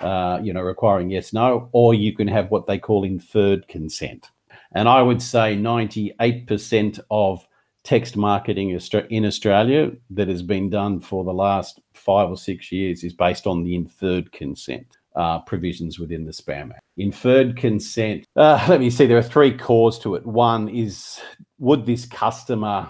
uh, 0.00 0.40
you 0.42 0.52
know, 0.52 0.60
requiring 0.60 1.10
yes, 1.10 1.32
no, 1.32 1.68
or 1.72 1.94
you 1.94 2.12
can 2.12 2.26
have 2.26 2.50
what 2.50 2.66
they 2.66 2.78
call 2.78 3.04
inferred 3.04 3.68
consent. 3.68 4.30
And 4.72 4.88
I 4.88 5.02
would 5.02 5.22
say 5.22 5.56
98% 5.56 6.98
of 7.10 7.46
text 7.84 8.16
marketing 8.16 8.70
in 9.10 9.24
Australia 9.26 9.92
that 10.10 10.28
has 10.28 10.42
been 10.42 10.70
done 10.70 10.98
for 10.98 11.22
the 11.22 11.32
last 11.32 11.80
five 11.92 12.28
or 12.28 12.36
six 12.36 12.72
years 12.72 13.04
is 13.04 13.12
based 13.12 13.46
on 13.46 13.62
the 13.62 13.74
inferred 13.74 14.32
consent 14.32 14.96
uh, 15.14 15.38
provisions 15.40 15.98
within 15.98 16.24
the 16.24 16.32
Spam 16.32 16.70
Act. 16.70 16.83
Inferred 16.96 17.56
consent, 17.56 18.24
uh, 18.36 18.64
let 18.68 18.80
me 18.80 18.88
see, 18.88 19.06
there 19.06 19.18
are 19.18 19.22
three 19.22 19.56
cores 19.56 19.98
to 20.00 20.14
it. 20.14 20.24
One 20.24 20.68
is 20.68 21.20
would 21.58 21.86
this 21.86 22.06
customer, 22.06 22.88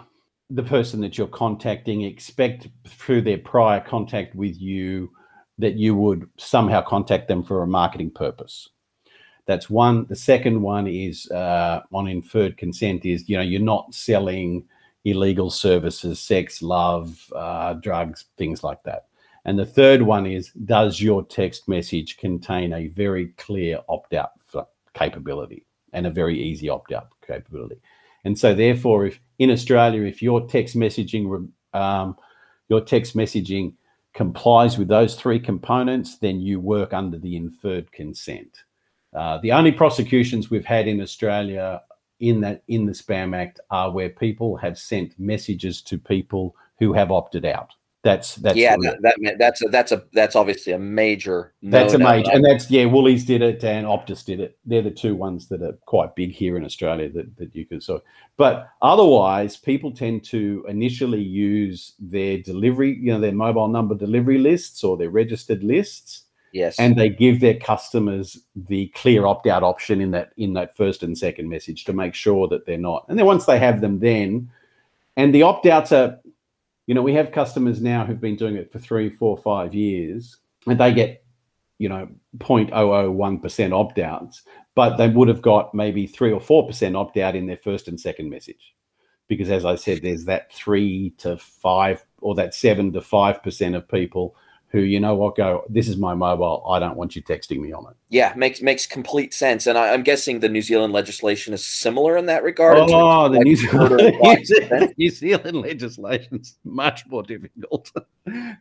the 0.51 0.63
person 0.63 1.01
that 1.01 1.17
you're 1.17 1.27
contacting, 1.27 2.03
expect 2.03 2.69
through 2.87 3.23
their 3.23 3.39
prior 3.39 3.81
contact 3.81 4.35
with 4.35 4.61
you 4.61 5.11
that 5.59 5.75
you 5.75 5.95
would 5.95 6.29
somehow 6.37 6.83
contact 6.83 7.29
them 7.29 7.43
for 7.43 7.63
a 7.63 7.67
marketing 7.67 8.11
purpose? 8.11 8.69
That's 9.47 9.71
one. 9.71 10.07
The 10.09 10.17
second 10.17 10.61
one 10.61 10.87
is 10.87 11.31
uh, 11.31 11.81
on 11.93 12.07
inferred 12.07 12.57
consent 12.57 13.05
is 13.05 13.29
you 13.29 13.37
know 13.37 13.43
you're 13.43 13.61
not 13.61 13.95
selling 13.95 14.65
illegal 15.05 15.51
services, 15.51 16.19
sex, 16.19 16.63
love, 16.63 17.19
uh, 17.35 17.75
drugs, 17.75 18.27
things 18.39 18.65
like 18.65 18.83
that. 18.85 19.07
And 19.45 19.59
the 19.59 19.67
third 19.67 20.03
one 20.03 20.27
is 20.27 20.51
Does 20.53 21.01
your 21.01 21.25
text 21.25 21.69
message 21.69 22.17
contain 22.17 22.73
a 22.73 22.89
very 22.89 23.29
clear 23.37 23.81
opt 23.89 24.15
out 24.15 24.31
capability 24.95 25.67
and 25.93 26.07
a 26.07 26.11
very 26.11 26.41
easy 26.41 26.69
opt 26.69 26.93
out 26.93 27.09
capability? 27.27 27.81
And 28.25 28.39
so, 28.39 28.55
therefore, 28.55 29.07
if 29.07 29.21
in 29.39 29.51
Australia, 29.51 30.03
if 30.03 30.23
your 30.23 30.47
text 30.47 30.77
messaging, 30.77 31.49
um, 31.75 32.17
your 32.69 32.81
text 32.81 33.15
messaging 33.17 33.75
complies 34.15 34.79
with 34.79 34.89
those 34.89 35.17
three 35.17 35.39
components, 35.39 36.19
then 36.19 36.41
you 36.41 36.61
work 36.61 36.95
under 36.95 37.19
the 37.19 37.37
inferred 37.37 37.91
consent. 37.93 38.63
Uh, 39.13 39.39
the 39.39 39.53
only 39.53 39.73
prosecutions 39.73 40.51
we've 40.51 40.65
had 40.65 40.89
in 40.89 41.01
Australia 41.01 41.83
in 42.21 42.41
that 42.41 42.63
in 42.69 42.87
the 42.87 42.93
Spam 42.93 43.37
Act 43.37 43.61
are 43.71 43.91
where 43.91 44.09
people 44.09 44.57
have 44.57 44.79
sent 44.79 45.19
messages 45.19 45.83
to 45.83 45.99
people 45.99 46.55
who 46.79 46.93
have 46.93 47.11
opted 47.11 47.45
out. 47.45 47.73
That's 48.05 48.35
that's 48.35 48.59
yeah. 48.59 48.77
That, 48.79 48.99
that, 49.01 49.37
that's 49.39 49.65
a 49.65 49.69
that's 49.69 49.91
a 49.91 50.05
that's 50.13 50.37
obviously 50.37 50.75
a 50.75 50.79
major. 50.79 51.55
That's 51.63 51.95
a 51.95 51.99
major, 51.99 52.31
and 52.33 52.45
that's 52.45 52.71
yeah. 52.71 52.85
Woolies 52.85 53.25
did 53.25 53.41
it 53.41 53.65
and 53.65 53.87
Optus 53.87 54.23
did 54.23 54.41
it. 54.41 54.59
They're 54.67 54.83
the 54.83 54.91
two 54.91 55.15
ones 55.15 55.49
that 55.49 55.63
are 55.63 55.73
quite 55.87 56.15
big 56.15 56.31
here 56.31 56.59
in 56.59 56.67
Australia 56.67 57.09
that 57.09 57.35
that 57.39 57.57
you 57.57 57.65
could 57.65 57.83
so. 57.83 58.03
But 58.37 58.69
otherwise, 58.83 59.57
people 59.57 59.91
tend 59.91 60.23
to 60.25 60.67
initially 60.69 61.23
use 61.23 61.95
their 61.99 62.37
delivery, 62.37 62.99
you 63.01 63.11
know, 63.11 63.21
their 63.21 63.33
mobile 63.33 63.69
number 63.69 63.95
delivery 63.95 64.39
lists 64.39 64.85
or 64.85 64.99
their 64.99 65.11
registered 65.11 65.65
lists. 65.65 66.25
Yes. 66.53 66.79
And 66.79 66.97
they 66.97 67.09
give 67.09 67.41
their 67.41 67.59
customers 67.59 68.39
the 68.55 68.89
clear 68.89 69.25
opt 69.25 69.47
out 69.47 69.63
option 69.63 70.03
in 70.03 70.11
that 70.11 70.33
in 70.37 70.53
that 70.53 70.77
first 70.77 71.03
and 71.03 71.17
second 71.17 71.49
message 71.49 71.85
to 71.85 71.95
make 71.95 72.15
sure 72.15 72.49
that 72.49 72.67
they're 72.67 72.77
not. 72.77 73.07
And 73.09 73.19
then 73.19 73.25
once 73.25 73.47
they 73.47 73.59
have 73.59 73.81
them, 73.81 73.99
then 74.01 74.51
and 75.17 75.35
the 75.35 75.43
opt 75.43 75.67
outs 75.67 75.93
are 75.93 76.19
you 76.87 76.95
know, 76.95 77.03
we 77.03 77.15
have 77.15 77.33
customers 77.33 77.81
now 77.81 78.05
who've 78.05 78.21
been 78.21 78.37
doing 78.37 78.57
it 78.57 78.73
for 78.73 78.79
three, 78.79 79.09
four, 79.09 79.37
five 79.37 79.75
years, 79.75 80.37
and 80.67 80.79
they 80.79 80.93
get, 80.93 81.25
you 81.79 81.89
know, 81.89 82.09
0.001% 82.39 83.73
opt 83.73 83.99
outs, 83.99 84.43
but 84.75 84.97
they 84.97 85.09
would 85.09 85.29
have 85.29 85.43
got 85.43 85.75
maybe 85.75 86.07
three 86.07 86.33
or 86.33 86.41
4% 86.41 86.97
opt 86.97 87.17
out 87.17 87.37
in 87.37 87.47
their 87.47 87.57
first 87.57 87.89
and 87.89 87.99
second 87.99 88.29
message. 88.29 88.75
Because 89.29 89.51
as 89.51 89.65
I 89.65 89.77
said, 89.77 90.03
there's 90.03 90.27
that 90.27 90.53
three 90.53 91.15
to 91.19 91.39
five 91.39 92.05
or 92.21 92.35
that 92.35 92.55
seven 92.55 92.93
to 92.93 93.01
5% 93.01 93.77
of 93.77 93.89
people 93.89 94.37
who 94.75 94.81
you 94.81 94.99
know 94.99 95.15
what 95.15 95.37
go 95.37 95.65
this 95.69 95.87
is 95.87 95.97
my 95.97 96.15
mobile. 96.15 96.67
I 96.69 96.81
don't 96.81 96.97
want 96.97 97.15
you 97.15 97.23
texting 97.23 97.61
me 97.61 97.73
on 97.73 97.87
it. 97.89 97.97
Yeah 98.09 98.35
makes 98.37 98.61
makes 98.61 98.87
complete 98.87 99.33
sense. 99.33 99.69
And 99.69 99.79
I, 99.79 99.95
am 99.95 100.03
guessing 100.03 100.41
the 100.41 100.49
new 100.49 100.63
zealand 100.63 100.93
legislation 100.93 101.55
is 101.55 101.65
similar 101.65 102.17
in 102.17 102.27
that 102.27 102.43
regard. 102.43 102.79
oh 102.81 103.29
the 103.29 103.39
new, 103.39 103.55
zealand, 103.55 104.95
new 104.99 105.11
zealand 105.11 105.61
legislation 105.61 106.41
is 106.41 106.57
much 106.65 107.07
more 107.07 107.23
difficult. 107.23 107.91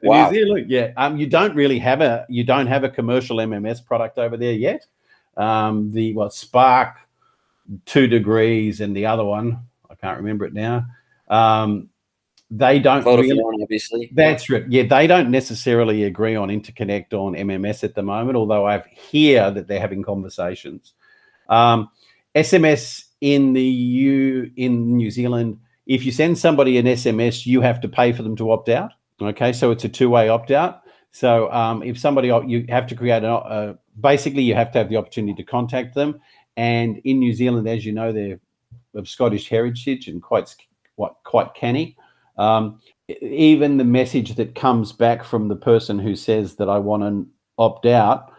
Wow. 0.04 0.30
new 0.30 0.36
zealand 0.36 0.70
yeah 0.70 0.92
um, 0.98 1.16
you 1.16 1.26
don't 1.26 1.56
really 1.56 1.80
have 1.80 2.02
a 2.02 2.26
you 2.28 2.44
don't 2.44 2.68
have 2.68 2.84
a 2.84 2.90
commercial 2.90 3.38
mms 3.38 3.84
product 3.84 4.20
over 4.20 4.38
there 4.38 4.54
yet. 4.54 4.86
Um, 5.36 5.92
the 5.92 6.14
what 6.14 6.34
spark 6.34 6.98
two 7.86 8.06
degrees 8.08 8.82
and 8.82 8.96
the 8.96 9.06
other 9.06 9.24
one 9.24 9.66
i 9.90 9.96
can't 9.96 10.18
remember 10.18 10.46
it 10.46 10.54
now. 10.54 10.86
Um, 11.28 11.90
they 12.56 12.80
don't 12.80 13.04
really, 13.04 13.40
obviously. 13.62 14.12
That's 14.14 14.50
right. 14.50 14.64
Yeah, 14.70 14.84
they 14.84 15.08
don't 15.08 15.32
necessarily 15.32 16.04
agree 16.04 16.36
on 16.36 16.50
interconnect 16.50 17.14
on 17.14 17.34
MMS 17.34 17.84
at 17.84 17.96
the 17.96 18.04
moment, 18.04 18.38
although 18.38 18.68
I 18.68 18.84
hear 18.94 19.50
that 19.50 19.68
they're 19.68 19.80
having 19.80 20.04
conversations. 20.04 20.94
Um, 21.50 21.90
SMS 22.36 23.06
in 23.22 23.54
the 23.54 23.64
U 23.64 24.52
in 24.56 24.98
New 24.98 25.10
Zealand, 25.10 25.60
if 25.88 26.06
you 26.06 26.12
send 26.12 26.38
somebody 26.38 26.78
an 26.78 26.86
SMS, 26.86 27.46
you 27.46 27.62
have 27.62 27.82
to 27.82 27.88
pay 27.88 28.12
for 28.12 28.22
them 28.22 28.36
to 28.36 28.52
opt 28.52 28.70
out. 28.70 28.92
Okay, 29.20 29.52
so 29.52 29.72
it's 29.72 29.84
a 29.84 29.90
two-way 29.90 30.30
opt-out. 30.30 30.82
So 31.12 31.52
um, 31.52 31.82
if 31.84 31.98
somebody 31.98 32.28
you 32.48 32.66
have 32.70 32.88
to 32.88 32.96
create 32.96 33.24
a 33.24 33.32
uh, 33.32 33.74
basically 34.00 34.44
you 34.44 34.56
have 34.56 34.72
to 34.74 34.80
have 34.80 34.90
the 34.90 34.98
opportunity 34.98 35.36
to 35.36 35.44
contact 35.44 35.96
them. 35.96 36.20
And 36.58 37.00
in 37.04 37.20
New 37.20 37.34
Zealand, 37.34 37.68
as 37.68 37.86
you 37.86 37.94
know, 37.94 38.12
they're 38.12 38.40
of 38.96 39.08
Scottish 39.08 39.50
heritage 39.50 40.08
and 40.08 40.22
quite 40.22 40.54
what 40.96 41.16
quite 41.24 41.54
canny. 41.56 41.98
Um, 42.38 42.80
even 43.08 43.78
the 43.78 43.84
message 43.84 44.36
that 44.36 44.56
comes 44.56 44.92
back 44.92 45.24
from 45.24 45.48
the 45.48 45.56
person 45.56 46.00
who 46.00 46.16
says 46.16 46.56
that 46.56 46.70
I 46.70 46.78
want 46.78 47.04
to 47.04 47.28
opt 47.58 47.86
out, 47.86 48.34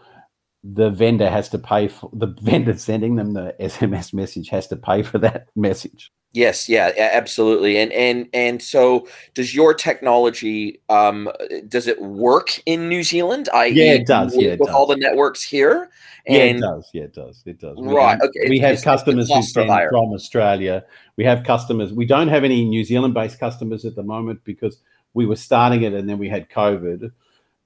the 0.62 0.90
vendor 0.90 1.28
has 1.28 1.48
to 1.50 1.58
pay 1.58 1.88
for 1.88 2.10
the 2.12 2.26
vendor 2.40 2.76
sending 2.76 3.16
them 3.16 3.34
the 3.34 3.54
SMS 3.60 4.12
message 4.12 4.48
has 4.48 4.66
to 4.68 4.76
pay 4.76 5.02
for 5.02 5.18
that 5.18 5.48
message. 5.54 6.10
Yes, 6.34 6.68
yeah, 6.68 6.90
absolutely. 6.98 7.78
And 7.78 7.92
and 7.92 8.28
and 8.34 8.60
so 8.60 9.06
does 9.34 9.54
your 9.54 9.72
technology 9.72 10.80
um 10.88 11.30
does 11.68 11.86
it 11.86 12.02
work 12.02 12.60
in 12.66 12.88
New 12.88 13.04
Zealand? 13.04 13.48
I 13.54 13.66
Yeah, 13.66 13.92
it 13.92 14.06
does. 14.08 14.36
Yeah, 14.36 14.50
it 14.50 14.58
with 14.58 14.66
does. 14.66 14.74
all 14.74 14.86
the 14.86 14.96
networks 14.96 15.44
here? 15.44 15.90
And, 16.26 16.36
yeah, 16.36 16.42
it 16.44 16.60
does. 16.60 16.90
Yeah, 16.92 17.02
it 17.04 17.14
does. 17.14 17.42
It 17.46 17.60
does. 17.60 17.76
Right. 17.78 18.18
We, 18.20 18.28
okay. 18.28 18.50
We 18.50 18.58
have 18.58 18.82
customers 18.82 19.28
who 19.32 19.42
send 19.42 19.70
from 19.90 20.12
Australia. 20.12 20.84
We 21.16 21.22
have 21.22 21.44
customers. 21.44 21.92
We 21.92 22.04
don't 22.04 22.28
have 22.28 22.42
any 22.42 22.64
New 22.64 22.82
Zealand-based 22.82 23.38
customers 23.38 23.84
at 23.84 23.94
the 23.94 24.02
moment 24.02 24.40
because 24.42 24.78
we 25.12 25.26
were 25.26 25.36
starting 25.36 25.82
it 25.82 25.92
and 25.92 26.08
then 26.08 26.18
we 26.18 26.28
had 26.28 26.50
COVID, 26.50 27.12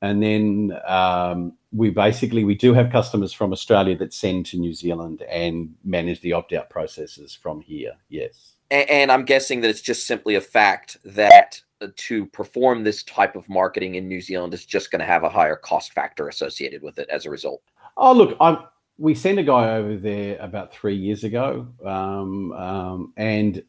and 0.03 0.23
then 0.23 0.79
um, 0.87 1.55
we 1.73 1.89
basically 1.89 2.45
we 2.45 2.55
do 2.55 2.75
have 2.75 2.93
customers 2.93 3.33
from 3.33 3.51
Australia 3.53 3.97
that 3.97 4.13
send 4.13 4.45
to 4.47 4.59
New 4.59 4.75
Zealand 4.75 5.23
and 5.23 5.75
manage 5.85 6.21
the 6.21 6.35
opt-out 6.35 6.69
processes 6.69 7.35
from 7.35 7.63
here. 7.63 7.95
Yes. 8.11 8.57
And, 8.71 8.91
and 8.91 9.13
I'm 9.13 9.25
guessing 9.25 9.61
that 9.63 9.71
it's 9.71 9.81
just 9.81 10.07
simply 10.07 10.35
a 10.35 10.41
fact 10.41 10.97
that 11.05 11.61
to 11.97 12.27
perform 12.27 12.83
this 12.83 13.03
type 13.05 13.37
of 13.37 13.49
marketing 13.49 13.95
in 13.95 14.09
New 14.09 14.21
Zealand 14.21 14.53
is 14.55 14.65
just 14.65 14.91
going 14.91 15.01
to 15.01 15.07
have 15.07 15.23
a 15.23 15.29
higher 15.29 15.57
cost 15.57 15.93
factor 15.93 16.29
associated 16.29 16.83
with 16.83 16.99
it 16.99 17.09
as 17.09 17.25
a 17.25 17.31
result. 17.31 17.63
Oh, 17.97 18.13
look, 18.13 18.37
i 18.41 18.59
we 19.01 19.15
sent 19.15 19.39
a 19.39 19.45
guy 19.45 19.77
over 19.77 19.97
there 19.97 20.37
about 20.41 20.73
three 20.73 20.97
years 20.97 21.23
ago, 21.23 21.69
um, 21.85 22.53
um, 22.53 23.13
and 23.17 23.63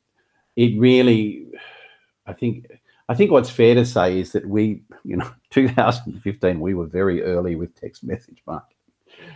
it 0.56 0.80
really, 0.80 1.46
I 2.26 2.34
think, 2.34 2.66
I 3.08 3.14
think 3.14 3.30
what's 3.30 3.50
fair 3.52 3.76
to 3.76 3.86
say 3.86 4.20
is 4.20 4.32
that 4.32 4.48
we, 4.48 4.82
you 5.04 5.18
know, 5.18 5.32
2015, 5.52 6.60
we 6.60 6.74
were 6.74 6.88
very 6.88 7.22
early 7.22 7.56
with 7.56 7.80
text 7.80 8.04
message 8.04 8.42
marketing, 8.48 8.78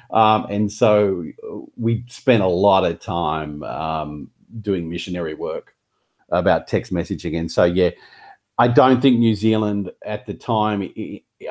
um, 0.09 0.47
and 0.49 0.71
so 0.71 1.23
we 1.77 2.03
spent 2.07 2.41
a 2.41 2.47
lot 2.47 2.85
of 2.85 2.99
time 2.99 3.61
um, 3.61 4.31
doing 4.61 4.89
missionary 4.89 5.33
work 5.33 5.75
about 6.29 6.67
text 6.67 6.93
messaging, 6.93 7.37
and 7.37 7.51
so 7.51 7.63
yeah, 7.63 7.91
I 8.57 8.67
don't 8.67 9.01
think 9.01 9.17
New 9.17 9.35
Zealand 9.35 9.91
at 10.05 10.25
the 10.25 10.33
time. 10.33 10.81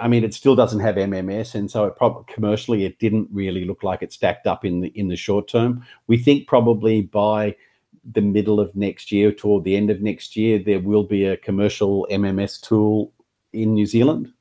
I 0.01 0.09
mean, 0.09 0.25
it 0.25 0.35
still 0.35 0.55
doesn't 0.55 0.81
have 0.81 0.95
MMS, 0.95 1.55
and 1.55 1.71
so 1.71 1.85
it 1.85 1.97
probably 1.97 2.33
commercially 2.33 2.85
it 2.85 2.99
didn't 2.99 3.29
really 3.33 3.65
look 3.65 3.83
like 3.83 4.03
it 4.03 4.13
stacked 4.13 4.47
up 4.47 4.65
in 4.65 4.81
the 4.81 4.89
in 4.89 5.09
the 5.09 5.17
short 5.17 5.49
term. 5.49 5.85
We 6.07 6.17
think 6.17 6.47
probably 6.47 7.03
by 7.03 7.57
the 8.05 8.21
middle 8.21 8.61
of 8.61 8.75
next 8.75 9.13
year, 9.13 9.33
toward 9.33 9.65
the 9.65 9.77
end 9.77 9.91
of 9.91 10.01
next 10.01 10.37
year, 10.37 10.59
there 10.59 10.81
will 10.81 11.05
be 11.05 11.25
a 11.25 11.37
commercial 11.37 12.07
MMS 12.11 12.61
tool 12.61 13.13
in 13.53 13.75
New 13.75 13.87
Zealand, 13.87 14.33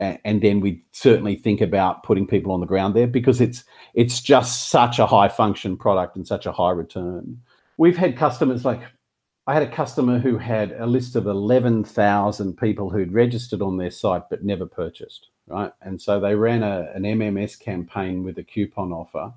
and 0.00 0.42
then 0.42 0.60
we 0.60 0.84
certainly 0.90 1.36
think 1.36 1.60
about 1.60 2.02
putting 2.02 2.26
people 2.26 2.52
on 2.52 2.60
the 2.60 2.66
ground 2.66 2.94
there 2.94 3.06
because 3.06 3.40
it's 3.40 3.64
it's 3.94 4.20
just 4.20 4.70
such 4.70 4.98
a 4.98 5.06
high 5.06 5.28
function 5.28 5.76
product 5.76 6.16
and 6.16 6.26
such 6.26 6.46
a 6.46 6.52
high 6.52 6.72
return. 6.72 7.40
We've 7.78 7.96
had 7.96 8.16
customers 8.16 8.64
like 8.64 8.82
I 9.46 9.54
had 9.54 9.64
a 9.64 9.70
customer 9.70 10.18
who 10.18 10.38
had 10.38 10.72
a 10.72 10.86
list 10.86 11.16
of 11.16 11.26
11,000 11.26 12.56
people 12.56 12.90
who'd 12.90 13.12
registered 13.12 13.60
on 13.60 13.76
their 13.76 13.90
site 13.90 14.22
but 14.30 14.44
never 14.44 14.66
purchased, 14.66 15.28
right? 15.48 15.72
And 15.82 16.00
so 16.00 16.20
they 16.20 16.36
ran 16.36 16.62
a, 16.62 16.92
an 16.94 17.02
MMS 17.02 17.58
campaign 17.58 18.22
with 18.22 18.38
a 18.38 18.44
coupon 18.44 18.92
offer. 18.92 19.32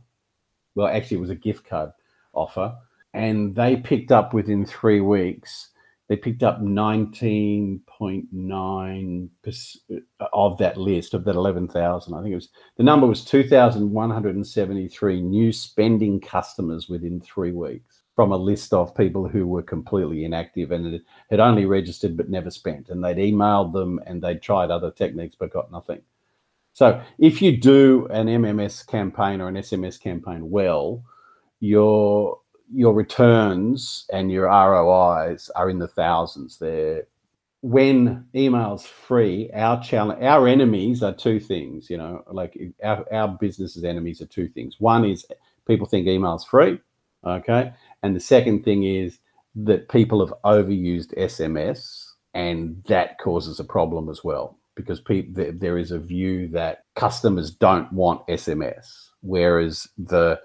Well, 0.75 0.87
actually, 0.87 1.17
it 1.17 1.21
was 1.21 1.31
a 1.31 1.35
gift 1.35 1.67
card 1.67 1.91
offer. 2.33 2.75
And 3.15 3.55
they 3.55 3.77
picked 3.77 4.11
up 4.11 4.33
within 4.33 4.63
three 4.63 5.01
weeks 5.01 5.69
they 6.07 6.15
picked 6.15 6.43
up 6.43 6.61
19.9% 6.61 9.29
of 10.33 10.57
that 10.59 10.77
list 10.77 11.15
of 11.15 11.25
that 11.25 11.35
11,000. 11.35 12.13
I 12.13 12.21
think 12.21 12.31
it 12.31 12.35
was 12.35 12.49
the 12.77 12.83
number 12.83 13.07
was 13.07 13.25
2,173 13.25 15.21
new 15.21 15.51
spending 15.51 16.19
customers 16.19 16.87
within 16.87 17.19
three 17.19 17.53
weeks 17.53 17.94
from 18.15 18.31
a 18.31 18.37
list 18.37 18.73
of 18.73 18.95
people 18.95 19.27
who 19.27 19.45
were 19.45 19.61
completely 19.61 20.23
inactive 20.23 20.71
and 20.71 21.01
had 21.29 21.39
only 21.39 21.65
registered 21.65 22.15
but 22.15 22.29
never 22.29 22.49
spent. 22.49 22.89
And 22.89 23.03
they'd 23.03 23.17
emailed 23.17 23.73
them 23.73 23.99
and 24.05 24.21
they'd 24.21 24.41
tried 24.41 24.71
other 24.71 24.89
techniques 24.89 25.35
but 25.37 25.51
got 25.51 25.71
nothing. 25.71 26.01
So 26.71 27.01
if 27.19 27.41
you 27.41 27.55
do 27.57 28.07
an 28.11 28.27
MMS 28.27 28.85
campaign 28.87 29.41
or 29.41 29.47
an 29.47 29.55
SMS 29.55 29.99
campaign 29.99 30.49
well, 30.49 31.03
your 31.59 32.39
your 32.73 32.93
returns 32.93 34.05
and 34.11 34.31
your 34.31 34.45
ROIs 34.45 35.49
are 35.55 35.69
in 35.69 35.79
the 35.79 35.87
thousands. 35.87 36.57
There, 36.57 37.03
when 37.61 38.25
email's 38.35 38.85
free, 38.85 39.49
our 39.53 39.81
challenge, 39.81 40.21
our 40.23 40.47
enemies 40.47 41.03
are 41.03 41.13
two 41.13 41.39
things. 41.39 41.89
You 41.89 41.97
know, 41.97 42.23
like 42.31 42.57
our 42.83 43.05
our 43.13 43.27
business's 43.27 43.83
enemies 43.83 44.21
are 44.21 44.27
two 44.27 44.47
things. 44.47 44.75
One 44.79 45.05
is 45.05 45.25
people 45.67 45.87
think 45.87 46.07
email's 46.07 46.45
free, 46.45 46.79
okay, 47.25 47.73
and 48.05 48.15
the 48.15 48.19
second 48.19 48.63
thing 48.63 48.83
is 48.83 49.17
that 49.55 49.89
people 49.89 50.23
have 50.23 50.35
overused 50.43 51.17
SMS, 51.17 52.05
and 52.35 52.83
that 52.87 53.17
causes 53.17 53.59
a 53.59 53.63
problem 53.63 54.09
as 54.09 54.23
well 54.23 54.59
because 54.75 54.99
people 55.01 55.45
there 55.53 55.77
is 55.77 55.89
a 55.89 55.97
view 55.97 56.47
that 56.49 56.83
customers 56.95 57.49
don't 57.49 57.91
want 57.91 58.27
SMS, 58.27 59.09
whereas 59.21 59.87
the 59.97 60.39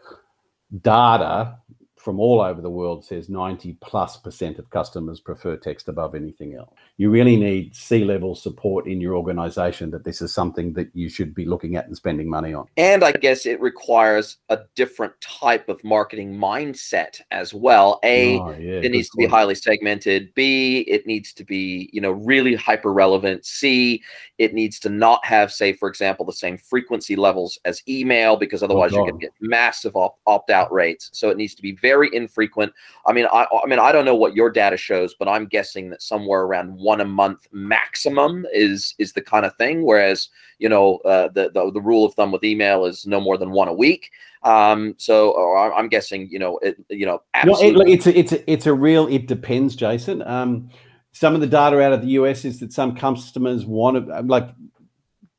data 0.80 1.58
from 2.01 2.18
all 2.18 2.40
over 2.40 2.62
the 2.62 2.70
world 2.70 3.05
says 3.05 3.28
90 3.28 3.74
plus 3.82 4.16
percent 4.16 4.59
of 4.59 4.70
customers 4.70 5.20
prefer 5.20 5.57
text 5.57 5.86
above 5.86 6.14
anything 6.14 6.55
else. 6.55 6.70
You 6.96 7.11
really 7.11 7.36
need 7.36 7.76
C 7.76 8.05
level 8.05 8.34
support 8.34 8.86
in 8.86 9.03
your 9.03 9.14
organization 9.14 9.90
that 9.90 10.05
this 10.05 10.22
is 10.22 10.32
something 10.32 10.72
that 10.74 10.88
you 10.94 11.11
should 11.11 11.34
be 11.34 11.44
looking 11.44 11.76
at 11.76 11.86
and 11.86 11.94
spending 11.94 12.28
money 12.28 12.55
on. 12.55 12.66
And 12.78 13.05
I 13.05 13.12
guess 13.12 13.44
it 13.44 13.61
requires 13.61 14.38
a 14.48 14.61
different 14.76 15.12
type 15.20 15.68
of 15.68 15.84
marketing 15.84 16.32
mindset 16.32 17.20
as 17.32 17.53
well. 17.53 18.01
A, 18.03 18.38
oh, 18.38 18.51
yeah, 18.53 18.80
it 18.82 18.92
needs 18.92 19.11
to 19.11 19.18
be 19.18 19.26
highly 19.26 19.55
segmented. 19.55 20.32
B, 20.34 20.80
it 20.88 21.07
needs 21.07 21.34
to 21.34 21.44
be, 21.44 21.90
you 21.92 22.01
know, 22.01 22.12
really 22.12 22.55
hyper 22.55 22.94
relevant. 22.94 23.44
C, 23.44 24.03
it 24.38 24.55
needs 24.55 24.78
to 24.80 24.88
not 24.88 25.22
have, 25.26 25.53
say, 25.53 25.74
for 25.74 25.86
example, 25.86 26.24
the 26.24 26.32
same 26.32 26.57
frequency 26.57 27.14
levels 27.14 27.59
as 27.66 27.82
email 27.86 28.36
because 28.36 28.62
oh, 28.62 28.66
otherwise 28.66 28.92
oh, 28.94 28.96
you're 28.96 29.07
going 29.11 29.20
to 29.20 29.26
get 29.26 29.34
massive 29.40 29.94
opt 29.96 30.48
out 30.48 30.72
rates. 30.72 31.11
So 31.12 31.28
it 31.28 31.36
needs 31.36 31.55
to 31.55 31.62
be 31.62 31.72
very 31.72 31.89
very 31.91 32.09
infrequent. 32.12 32.72
I 33.07 33.12
mean, 33.12 33.26
I, 33.32 33.47
I 33.64 33.66
mean, 33.66 33.78
I 33.78 33.91
don't 33.93 34.05
know 34.05 34.14
what 34.14 34.36
your 34.36 34.51
data 34.51 34.76
shows, 34.76 35.14
but 35.18 35.28
I'm 35.28 35.47
guessing 35.47 35.91
that 35.91 36.03
somewhere 36.03 36.43
around 36.43 36.76
one 36.76 37.01
a 37.01 37.05
month 37.05 37.49
maximum 37.53 38.47
is 38.53 38.95
is 38.99 39.12
the 39.12 39.22
kind 39.22 39.45
of 39.45 39.57
thing. 39.57 39.84
Whereas, 39.84 40.28
you 40.59 40.68
know, 40.68 40.99
uh, 40.99 41.28
the, 41.28 41.51
the 41.53 41.70
the 41.72 41.80
rule 41.80 42.05
of 42.05 42.14
thumb 42.14 42.32
with 42.32 42.45
email 42.45 42.84
is 42.84 43.07
no 43.07 43.20
more 43.20 43.36
than 43.38 43.51
one 43.51 43.68
a 43.68 43.74
week. 43.74 44.11
Um, 44.43 44.95
so 44.97 45.34
I'm 45.76 45.88
guessing, 45.88 46.28
you 46.30 46.38
know, 46.38 46.59
it, 46.59 46.76
you 46.88 47.07
know, 47.07 47.20
absolutely. 47.34 47.84
No, 47.84 47.91
it, 47.91 47.95
it's 47.95 48.07
a, 48.07 48.18
it's 48.18 48.32
a, 48.32 48.51
it's 48.51 48.66
a 48.66 48.74
real. 48.74 49.07
It 49.09 49.26
depends, 49.26 49.76
Jason. 49.76 50.22
Um, 50.22 50.70
some 51.12 51.34
of 51.34 51.41
the 51.41 51.47
data 51.47 51.80
out 51.82 51.93
of 51.93 52.03
the 52.03 52.12
US 52.20 52.45
is 52.45 52.61
that 52.61 52.72
some 52.72 52.95
customers 52.95 53.66
want 53.66 54.07
to 54.07 54.20
like 54.22 54.49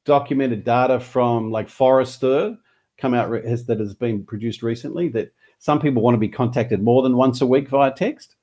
documented 0.05 0.63
data 0.63 0.99
from 0.99 1.51
like 1.51 1.69
Forrester 1.69 2.57
come 2.97 3.13
out 3.13 3.31
has 3.45 3.65
that 3.65 3.79
has 3.79 3.95
been 3.95 4.23
produced 4.23 4.61
recently 4.61 5.09
that 5.09 5.33
some 5.61 5.79
people 5.79 6.01
want 6.01 6.15
to 6.15 6.19
be 6.19 6.27
contacted 6.27 6.81
more 6.81 7.03
than 7.03 7.15
once 7.15 7.39
a 7.39 7.45
week 7.45 7.69
via 7.69 7.91
text, 7.91 8.35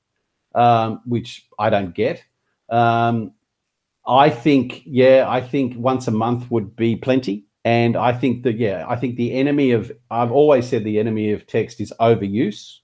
um, 0.55 1.01
which 1.05 1.45
I 1.59 1.69
don't 1.69 1.93
get. 1.93 2.23
Um, 2.69 3.33
I 4.07 4.29
think, 4.29 4.83
yeah, 4.85 5.25
I 5.27 5.41
think 5.41 5.75
once 5.77 6.07
a 6.07 6.11
month 6.11 6.49
would 6.49 6.77
be 6.77 6.95
plenty. 6.95 7.43
And 7.65 7.97
I 7.97 8.13
think 8.13 8.43
that, 8.43 8.55
yeah, 8.57 8.85
I 8.87 8.95
think 8.95 9.17
the 9.17 9.33
enemy 9.33 9.71
of, 9.71 9.91
I've 10.09 10.31
always 10.31 10.65
said 10.65 10.85
the 10.85 10.97
enemy 10.97 11.31
of 11.31 11.45
text 11.45 11.81
is 11.81 11.91
overuse 11.99 12.77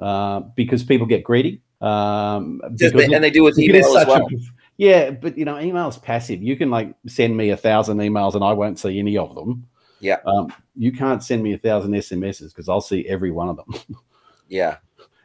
uh, 0.00 0.40
because 0.54 0.84
people 0.84 1.06
get 1.06 1.24
greedy. 1.24 1.62
Um, 1.80 2.60
they, 2.72 3.04
and 3.06 3.24
they 3.24 3.30
do 3.30 3.42
with 3.42 3.58
email 3.58 3.96
as 3.96 4.06
well. 4.06 4.26
A, 4.26 4.36
yeah, 4.76 5.10
but 5.12 5.38
you 5.38 5.46
know, 5.46 5.58
email's 5.58 5.96
passive. 5.96 6.42
You 6.42 6.58
can 6.58 6.68
like 6.68 6.94
send 7.06 7.34
me 7.34 7.48
a 7.48 7.56
thousand 7.56 7.96
emails 7.98 8.34
and 8.34 8.44
I 8.44 8.52
won't 8.52 8.78
see 8.78 8.98
any 8.98 9.16
of 9.16 9.34
them. 9.34 9.66
Yeah. 10.00 10.18
Um, 10.26 10.52
you 10.76 10.92
can't 10.92 11.22
send 11.22 11.42
me 11.42 11.54
a 11.54 11.58
thousand 11.58 11.92
SMSs 11.92 12.48
because 12.48 12.68
I'll 12.68 12.80
see 12.80 13.06
every 13.08 13.30
one 13.30 13.48
of 13.48 13.56
them. 13.56 13.96
yeah. 14.48 14.76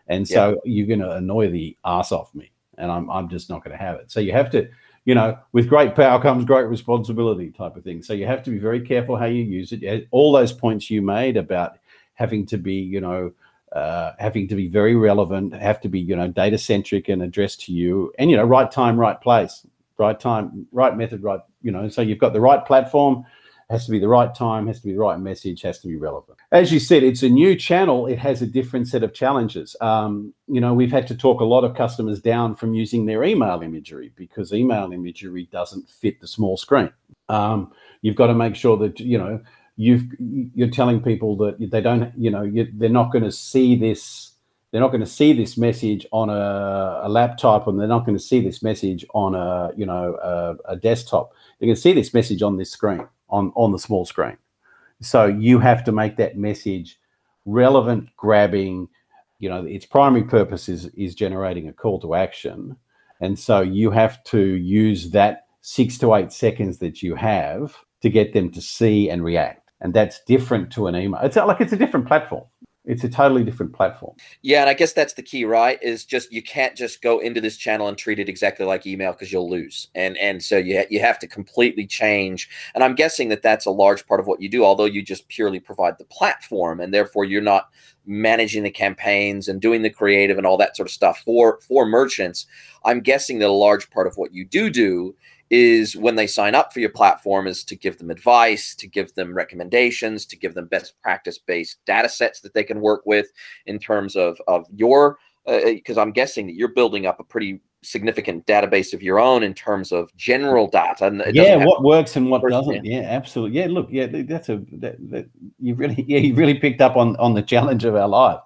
And 0.07 0.27
so 0.27 0.49
yeah. 0.49 0.71
you're 0.73 0.87
going 0.87 0.99
to 0.99 1.11
annoy 1.11 1.49
the 1.49 1.77
ass 1.85 2.11
off 2.11 2.33
me, 2.35 2.51
and 2.77 2.91
I'm 2.91 3.09
I'm 3.09 3.29
just 3.29 3.49
not 3.49 3.63
going 3.63 3.77
to 3.77 3.83
have 3.83 3.95
it. 3.95 4.11
So 4.11 4.19
you 4.19 4.33
have 4.33 4.49
to, 4.51 4.67
you 5.05 5.15
know, 5.15 5.37
with 5.53 5.69
great 5.69 5.95
power 5.95 6.21
comes 6.21 6.43
great 6.43 6.67
responsibility, 6.67 7.51
type 7.51 7.75
of 7.75 7.83
thing. 7.83 8.03
So 8.03 8.13
you 8.13 8.25
have 8.25 8.43
to 8.43 8.49
be 8.49 8.57
very 8.57 8.81
careful 8.81 9.15
how 9.15 9.25
you 9.25 9.43
use 9.43 9.71
it. 9.71 10.07
All 10.11 10.31
those 10.31 10.51
points 10.51 10.89
you 10.89 11.01
made 11.01 11.37
about 11.37 11.77
having 12.15 12.45
to 12.47 12.57
be, 12.57 12.75
you 12.75 12.99
know, 12.99 13.31
uh, 13.71 14.11
having 14.19 14.47
to 14.49 14.55
be 14.55 14.67
very 14.67 14.95
relevant, 14.95 15.53
have 15.53 15.79
to 15.81 15.87
be, 15.87 15.99
you 15.99 16.15
know, 16.15 16.27
data 16.27 16.57
centric 16.57 17.07
and 17.07 17.23
addressed 17.23 17.61
to 17.61 17.71
you, 17.71 18.11
and 18.19 18.29
you 18.29 18.35
know, 18.35 18.43
right 18.43 18.69
time, 18.69 18.99
right 18.99 19.21
place, 19.21 19.65
right 19.97 20.19
time, 20.19 20.67
right 20.73 20.97
method, 20.97 21.23
right, 21.23 21.39
you 21.61 21.71
know. 21.71 21.87
So 21.87 22.01
you've 22.01 22.19
got 22.19 22.33
the 22.33 22.41
right 22.41 22.65
platform 22.65 23.25
has 23.71 23.85
to 23.85 23.91
be 23.91 23.99
the 23.99 24.07
right 24.07 24.33
time, 24.35 24.67
has 24.67 24.79
to 24.81 24.87
be 24.87 24.93
the 24.93 24.99
right 24.99 25.19
message, 25.19 25.61
has 25.61 25.79
to 25.79 25.87
be 25.87 25.95
relevant. 25.95 26.37
As 26.51 26.71
you 26.71 26.79
said, 26.79 27.03
it's 27.03 27.23
a 27.23 27.29
new 27.29 27.55
channel. 27.55 28.05
It 28.05 28.19
has 28.19 28.41
a 28.41 28.47
different 28.47 28.87
set 28.87 29.03
of 29.03 29.13
challenges. 29.13 29.75
Um, 29.81 30.33
you 30.47 30.61
know, 30.61 30.73
we've 30.73 30.91
had 30.91 31.07
to 31.07 31.15
talk 31.15 31.41
a 31.41 31.45
lot 31.45 31.63
of 31.63 31.75
customers 31.75 32.21
down 32.21 32.55
from 32.55 32.73
using 32.73 33.05
their 33.05 33.23
email 33.23 33.61
imagery 33.61 34.11
because 34.15 34.53
email 34.53 34.91
imagery 34.91 35.47
doesn't 35.51 35.89
fit 35.89 36.19
the 36.19 36.27
small 36.27 36.57
screen. 36.57 36.91
Um, 37.29 37.71
you've 38.01 38.15
got 38.15 38.27
to 38.27 38.35
make 38.35 38.55
sure 38.55 38.77
that 38.77 38.99
you 38.99 39.17
know 39.17 39.41
you've 39.77 40.03
you're 40.19 40.69
telling 40.69 41.01
people 41.01 41.35
that 41.37 41.71
they 41.71 41.81
don't, 41.81 42.11
you 42.17 42.29
know, 42.29 42.43
you, 42.43 42.67
they're 42.73 42.89
not 42.89 43.11
going 43.11 43.23
to 43.23 43.31
see 43.31 43.75
this. 43.75 44.33
They're 44.71 44.81
not 44.81 44.89
going 44.89 45.01
to 45.01 45.07
see 45.07 45.33
this 45.33 45.57
message 45.57 46.05
on 46.11 46.29
a, 46.29 47.01
a, 47.03 47.09
laptop, 47.09 47.67
and 47.67 47.77
they're 47.77 47.89
not 47.89 48.05
going 48.05 48.17
to 48.17 48.23
see 48.23 48.39
this 48.39 48.63
message 48.63 49.05
on 49.13 49.35
a, 49.35 49.71
you 49.75 49.85
know, 49.85 50.15
a, 50.23 50.73
a 50.73 50.75
desktop. 50.77 51.33
They 51.59 51.67
can 51.67 51.75
see 51.75 51.91
this 51.91 52.13
message 52.13 52.41
on 52.41 52.55
this 52.55 52.71
screen 52.71 53.05
on, 53.31 53.51
on 53.55 53.71
the 53.71 53.79
small 53.79 54.05
screen. 54.05 54.37
So 55.01 55.25
you 55.25 55.59
have 55.59 55.83
to 55.85 55.91
make 55.91 56.17
that 56.17 56.37
message 56.37 56.99
relevant, 57.45 58.09
grabbing. 58.15 58.87
You 59.39 59.49
know, 59.49 59.65
its 59.65 59.85
primary 59.85 60.23
purpose 60.23 60.69
is, 60.69 60.85
is 60.87 61.15
generating 61.15 61.67
a 61.67 61.73
call 61.73 61.99
to 62.01 62.13
action. 62.15 62.77
And 63.19 63.37
so 63.37 63.61
you 63.61 63.91
have 63.91 64.23
to 64.25 64.39
use 64.39 65.11
that 65.11 65.45
six 65.61 65.97
to 65.99 66.13
eight 66.15 66.31
seconds 66.31 66.79
that 66.79 67.01
you 67.01 67.15
have 67.15 67.77
to 68.01 68.09
get 68.09 68.33
them 68.33 68.51
to 68.51 68.61
see 68.61 69.09
and 69.09 69.23
react. 69.23 69.69
And 69.79 69.93
that's 69.93 70.23
different 70.25 70.71
to 70.73 70.87
an 70.87 70.95
email. 70.95 71.21
It's 71.23 71.35
like 71.35 71.61
it's 71.61 71.73
a 71.73 71.77
different 71.77 72.07
platform 72.07 72.45
it's 72.83 73.03
a 73.03 73.09
totally 73.09 73.43
different 73.43 73.73
platform. 73.73 74.15
Yeah, 74.41 74.61
and 74.61 74.69
I 74.69 74.73
guess 74.73 74.93
that's 74.93 75.13
the 75.13 75.21
key, 75.21 75.45
right? 75.45 75.81
Is 75.83 76.03
just 76.03 76.31
you 76.31 76.41
can't 76.41 76.75
just 76.75 77.01
go 77.01 77.19
into 77.19 77.39
this 77.39 77.55
channel 77.55 77.87
and 77.87 77.95
treat 77.95 78.17
it 78.17 78.27
exactly 78.27 78.65
like 78.65 78.87
email 78.87 79.11
because 79.11 79.31
you'll 79.31 79.49
lose, 79.49 79.89
and 79.93 80.17
and 80.17 80.43
so 80.43 80.57
you 80.57 80.83
you 80.89 80.99
have 80.99 81.19
to 81.19 81.27
completely 81.27 81.85
change. 81.85 82.49
And 82.73 82.83
I'm 82.83 82.95
guessing 82.95 83.29
that 83.29 83.43
that's 83.43 83.67
a 83.67 83.71
large 83.71 84.07
part 84.07 84.19
of 84.19 84.25
what 84.25 84.41
you 84.41 84.49
do, 84.49 84.65
although 84.65 84.85
you 84.85 85.03
just 85.03 85.27
purely 85.27 85.59
provide 85.59 85.99
the 85.99 86.05
platform, 86.05 86.79
and 86.79 86.91
therefore 86.91 87.23
you're 87.23 87.41
not 87.41 87.69
managing 88.07 88.63
the 88.63 88.71
campaigns 88.71 89.47
and 89.47 89.61
doing 89.61 89.83
the 89.83 89.89
creative 89.89 90.39
and 90.39 90.47
all 90.47 90.57
that 90.57 90.75
sort 90.75 90.89
of 90.89 90.93
stuff 90.93 91.21
for 91.23 91.59
for 91.67 91.85
merchants. 91.85 92.47
I'm 92.83 93.01
guessing 93.01 93.37
that 93.39 93.49
a 93.49 93.51
large 93.51 93.91
part 93.91 94.07
of 94.07 94.17
what 94.17 94.33
you 94.33 94.43
do 94.43 94.71
do 94.71 95.15
is 95.51 95.97
when 95.97 96.15
they 96.15 96.25
sign 96.25 96.55
up 96.55 96.71
for 96.71 96.79
your 96.79 96.89
platform 96.89 97.45
is 97.45 97.65
to 97.65 97.75
give 97.75 97.97
them 97.97 98.09
advice, 98.09 98.73
to 98.73 98.87
give 98.87 99.13
them 99.15 99.33
recommendations, 99.33 100.25
to 100.25 100.37
give 100.37 100.53
them 100.53 100.65
best 100.65 100.93
practice 101.01 101.37
based 101.37 101.79
data 101.85 102.07
sets 102.07 102.39
that 102.39 102.53
they 102.53 102.63
can 102.63 102.79
work 102.79 103.01
with 103.05 103.27
in 103.65 103.77
terms 103.77 104.15
of, 104.15 104.41
of 104.47 104.65
your, 104.73 105.17
because 105.45 105.97
uh, 105.97 106.01
I'm 106.01 106.13
guessing 106.13 106.47
that 106.47 106.55
you're 106.55 106.69
building 106.69 107.05
up 107.05 107.19
a 107.19 107.25
pretty 107.25 107.59
significant 107.83 108.45
database 108.45 108.93
of 108.93 109.03
your 109.03 109.19
own 109.19 109.43
in 109.43 109.53
terms 109.53 109.91
of 109.91 110.15
general 110.15 110.67
data. 110.67 111.07
And 111.07 111.21
yeah, 111.33 111.57
what 111.65 111.83
works 111.83 112.15
and 112.15 112.31
what 112.31 112.43
doesn't. 112.47 112.85
Yeah, 112.85 113.01
absolutely. 113.01 113.59
Yeah, 113.59 113.67
look, 113.67 113.89
yeah, 113.91 114.05
that's 114.09 114.47
a, 114.47 114.63
that, 114.73 114.95
that 115.09 115.29
you 115.59 115.75
really, 115.75 116.01
yeah, 116.07 116.19
you 116.19 116.33
really 116.33 116.57
picked 116.57 116.79
up 116.79 116.95
on, 116.95 117.17
on 117.17 117.33
the 117.33 117.41
challenge 117.41 117.83
of 117.83 117.95
our 117.95 118.07
life 118.07 118.39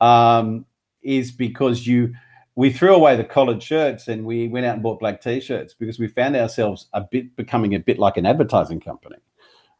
um, 0.00 0.64
is 1.02 1.32
because 1.32 1.88
you, 1.88 2.14
we 2.56 2.72
threw 2.72 2.94
away 2.94 3.16
the 3.16 3.24
collared 3.24 3.62
shirts 3.62 4.08
and 4.08 4.24
we 4.24 4.48
went 4.48 4.64
out 4.64 4.74
and 4.74 4.82
bought 4.82 4.98
black 4.98 5.20
t-shirts 5.20 5.74
because 5.74 5.98
we 5.98 6.08
found 6.08 6.34
ourselves 6.34 6.88
a 6.94 7.02
bit 7.02 7.36
becoming 7.36 7.74
a 7.74 7.78
bit 7.78 7.98
like 7.98 8.16
an 8.16 8.24
advertising 8.24 8.80
company. 8.80 9.16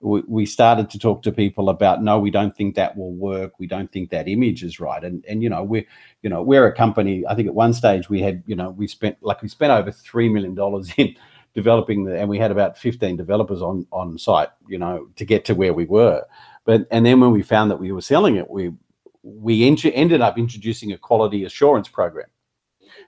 We, 0.01 0.23
we 0.29 0.45
started 0.45 0.91
to 0.91 0.99
talk 0.99 1.23
to 1.23 1.33
people 1.33 1.71
about 1.71 2.03
no 2.03 2.19
we 2.19 2.31
don't 2.31 2.55
think 2.55 2.75
that 2.75 2.95
will 2.95 3.15
work. 3.15 3.59
We 3.59 3.67
don't 3.67 3.91
think 3.91 4.11
that 4.11 4.29
image 4.29 4.63
is 4.63 4.79
right. 4.79 5.03
And 5.03 5.25
and 5.27 5.43
you 5.43 5.49
know 5.49 5.65
we're 5.65 5.87
you 6.23 6.29
know 6.29 6.43
we're 6.43 6.67
a 6.67 6.73
company. 6.73 7.25
I 7.27 7.35
think 7.35 7.49
at 7.49 7.55
one 7.55 7.73
stage 7.73 8.11
we 8.11 8.21
had 8.21 8.43
you 8.47 8.55
know 8.55 8.71
we 8.71 8.87
spent 8.87 9.17
like 9.23 9.41
we 9.41 9.49
spent 9.49 9.73
over 9.73 9.91
three 9.91 10.29
million 10.29 10.55
dollars 10.55 10.93
in 10.99 11.17
developing 11.55 12.05
the 12.05 12.21
and 12.21 12.29
we 12.29 12.39
had 12.39 12.51
about 12.51 12.77
15 12.77 13.17
developers 13.17 13.63
on 13.63 13.87
on 13.91 14.19
site 14.19 14.51
you 14.69 14.77
know 14.77 15.09
to 15.17 15.25
get 15.25 15.47
to 15.47 15.55
where 15.55 15.73
we 15.73 15.87
were. 15.87 16.23
But 16.67 16.87
and 16.91 17.07
then 17.07 17.21
when 17.21 17.33
we 17.33 17.41
found 17.41 17.71
that 17.71 17.81
we 17.81 17.91
were 17.91 18.03
selling 18.03 18.37
it 18.37 18.51
we 18.51 18.75
we 19.23 19.67
ended 19.67 20.21
up 20.21 20.37
introducing 20.37 20.93
a 20.93 20.99
quality 20.99 21.45
assurance 21.45 21.89
program 21.89 22.27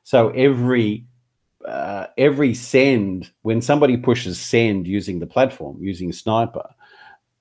So 0.02 0.30
every 0.30 1.06
uh, 1.66 2.06
every 2.16 2.54
send, 2.54 3.30
when 3.42 3.60
somebody 3.60 3.96
pushes 3.96 4.40
send 4.40 4.86
using 4.86 5.18
the 5.18 5.26
platform, 5.26 5.76
using 5.80 6.12
Sniper, 6.12 6.68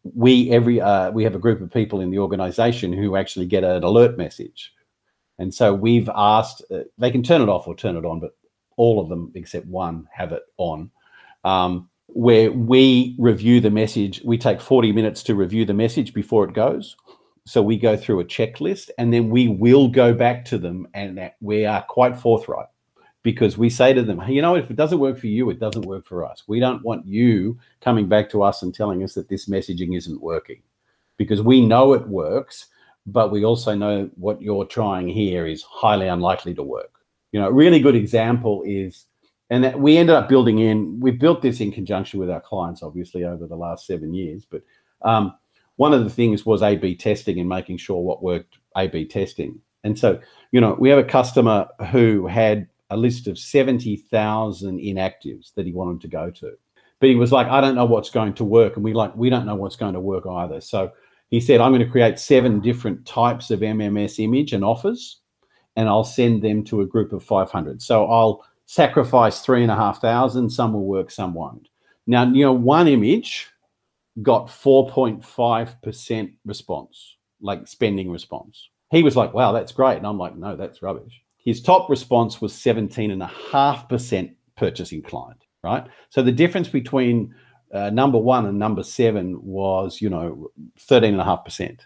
we 0.03 0.51
every 0.51 0.81
uh, 0.81 1.11
we 1.11 1.23
have 1.23 1.35
a 1.35 1.39
group 1.39 1.61
of 1.61 1.71
people 1.71 2.01
in 2.01 2.11
the 2.11 2.19
organization 2.19 2.93
who 2.93 3.15
actually 3.15 3.45
get 3.45 3.63
an 3.63 3.83
alert 3.83 4.17
message, 4.17 4.73
and 5.39 5.53
so 5.53 5.73
we've 5.73 6.09
asked 6.13 6.63
uh, 6.71 6.79
they 6.97 7.11
can 7.11 7.23
turn 7.23 7.41
it 7.41 7.49
off 7.49 7.67
or 7.67 7.75
turn 7.75 7.95
it 7.95 8.05
on, 8.05 8.19
but 8.19 8.31
all 8.77 8.99
of 8.99 9.09
them 9.09 9.31
except 9.35 9.65
one 9.65 10.07
have 10.13 10.31
it 10.31 10.43
on. 10.57 10.91
Um, 11.43 11.89
where 12.07 12.51
we 12.51 13.15
review 13.19 13.59
the 13.59 13.69
message, 13.69 14.21
we 14.23 14.37
take 14.37 14.61
40 14.61 14.91
minutes 14.93 15.23
to 15.23 15.35
review 15.35 15.65
the 15.65 15.73
message 15.73 16.13
before 16.13 16.45
it 16.45 16.53
goes. 16.53 16.95
So 17.47 17.63
we 17.63 17.77
go 17.77 17.95
through 17.95 18.19
a 18.19 18.25
checklist 18.25 18.89
and 18.97 19.13
then 19.13 19.29
we 19.29 19.47
will 19.47 19.87
go 19.87 20.13
back 20.13 20.43
to 20.45 20.57
them 20.57 20.85
and 20.93 21.31
we 21.39 21.65
are 21.65 21.81
quite 21.81 22.19
forthright 22.19 22.67
because 23.23 23.57
we 23.57 23.69
say 23.69 23.93
to 23.93 24.03
them, 24.03 24.21
you 24.27 24.41
know, 24.41 24.55
if 24.55 24.69
it 24.69 24.75
doesn't 24.75 24.99
work 24.99 25.17
for 25.17 25.27
you, 25.27 25.49
it 25.49 25.57
doesn't 25.57 25.85
work 25.85 26.05
for 26.05 26.25
us. 26.25 26.43
We 26.47 26.59
don't 26.59 26.83
want 26.83 27.07
you 27.07 27.57
coming 27.79 28.09
back 28.09 28.29
to 28.31 28.43
us 28.43 28.63
and 28.63 28.75
telling 28.75 29.01
us 29.01 29.13
that 29.13 29.29
this 29.29 29.47
messaging 29.47 29.95
isn't 29.95 30.21
working 30.21 30.61
because 31.15 31.41
we 31.41 31.65
know 31.65 31.93
it 31.93 32.05
works, 32.09 32.67
but 33.05 33.31
we 33.31 33.45
also 33.45 33.73
know 33.73 34.09
what 34.15 34.41
you're 34.41 34.65
trying 34.65 35.07
here 35.07 35.47
is 35.47 35.63
highly 35.63 36.09
unlikely 36.09 36.53
to 36.55 36.63
work. 36.63 36.99
You 37.31 37.39
know, 37.39 37.47
a 37.47 37.53
really 37.53 37.79
good 37.79 37.95
example 37.95 38.61
is, 38.65 39.05
and 39.49 39.63
that 39.63 39.79
we 39.79 39.97
ended 39.97 40.17
up 40.17 40.27
building 40.27 40.59
in, 40.59 40.99
we 40.99 41.11
built 41.11 41.41
this 41.41 41.61
in 41.61 41.71
conjunction 41.71 42.19
with 42.19 42.29
our 42.29 42.41
clients, 42.41 42.83
obviously, 42.83 43.23
over 43.23 43.47
the 43.47 43.55
last 43.55 43.87
seven 43.87 44.13
years. 44.13 44.45
But 44.45 44.63
um, 45.01 45.33
one 45.78 45.93
of 45.93 46.03
the 46.03 46.09
things 46.09 46.45
was 46.45 46.61
A 46.61 46.75
B 46.75 46.95
testing 46.95 47.39
and 47.39 47.49
making 47.49 47.78
sure 47.78 48.01
what 48.01 48.21
worked 48.21 48.57
A 48.75 48.88
B 48.88 49.05
testing. 49.05 49.59
And 49.84 49.97
so, 49.97 50.19
you 50.51 50.59
know, 50.59 50.75
we 50.78 50.89
have 50.89 50.99
a 50.99 51.03
customer 51.03 51.67
who 51.91 52.28
had 52.28 52.67
a 52.89 52.97
list 52.97 53.28
of 53.28 53.38
70,000 53.38 54.80
inactives 54.80 55.53
that 55.55 55.65
he 55.65 55.71
wanted 55.71 56.01
to 56.01 56.07
go 56.07 56.30
to. 56.32 56.51
But 56.99 57.09
he 57.09 57.15
was 57.15 57.32
like, 57.32 57.47
I 57.47 57.61
don't 57.61 57.75
know 57.75 57.86
what's 57.86 58.09
going 58.09 58.34
to 58.36 58.43
work. 58.43 58.75
And 58.75 58.84
we 58.84 58.93
like, 58.93 59.15
we 59.15 59.30
don't 59.30 59.45
know 59.45 59.55
what's 59.55 59.75
going 59.75 59.93
to 59.93 59.99
work 59.99 60.25
either. 60.25 60.61
So 60.61 60.91
he 61.30 61.39
said, 61.39 61.61
I'm 61.61 61.71
going 61.71 61.86
to 61.86 61.91
create 61.91 62.19
seven 62.19 62.59
different 62.59 63.05
types 63.05 63.51
of 63.51 63.59
MMS 63.59 64.23
image 64.23 64.53
and 64.53 64.63
offers, 64.63 65.19
and 65.75 65.88
I'll 65.88 66.03
send 66.03 66.41
them 66.41 66.63
to 66.65 66.82
a 66.82 66.86
group 66.86 67.13
of 67.13 67.23
500. 67.23 67.82
So 67.82 68.05
I'll 68.07 68.43
sacrifice 68.65 69.41
three 69.41 69.61
and 69.61 69.71
a 69.71 69.75
half 69.75 70.01
thousand. 70.01 70.49
Some 70.49 70.73
will 70.73 70.86
work, 70.86 71.11
some 71.11 71.34
won't. 71.34 71.67
Now, 72.07 72.25
you 72.25 72.43
know, 72.43 72.53
one 72.53 72.88
image 72.88 73.47
got 74.22 74.47
4.5% 74.47 76.34
response, 76.45 77.15
like 77.41 77.68
spending 77.68 78.09
response. 78.09 78.70
He 78.91 79.03
was 79.03 79.15
like, 79.15 79.34
wow, 79.34 79.51
that's 79.51 79.72
great. 79.72 79.97
And 79.97 80.07
I'm 80.07 80.18
like, 80.18 80.36
no, 80.36 80.55
that's 80.55 80.82
rubbish. 80.82 81.22
His 81.38 81.61
top 81.61 81.89
response 81.89 82.41
was 82.41 82.53
17.5% 82.53 84.34
purchase 84.55 84.91
inclined, 84.91 85.45
right? 85.63 85.86
So 86.09 86.22
the 86.22 86.32
difference 86.32 86.68
between 86.68 87.34
uh, 87.72 87.89
number 87.89 88.18
one 88.18 88.45
and 88.45 88.57
number 88.57 88.84
seven 88.84 89.41
was, 89.43 90.01
you 90.01 90.09
know, 90.09 90.51
13.5%. 90.80 91.80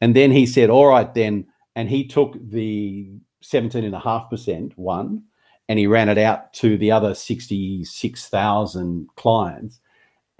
And 0.00 0.14
then 0.14 0.30
he 0.32 0.46
said, 0.46 0.70
all 0.70 0.86
right, 0.86 1.12
then, 1.14 1.46
and 1.76 1.88
he 1.88 2.06
took 2.06 2.36
the 2.50 3.10
17.5% 3.42 4.72
one 4.76 5.22
and 5.68 5.78
he 5.78 5.86
ran 5.86 6.08
it 6.08 6.18
out 6.18 6.52
to 6.54 6.76
the 6.78 6.90
other 6.90 7.14
66,000 7.14 9.08
clients 9.16 9.80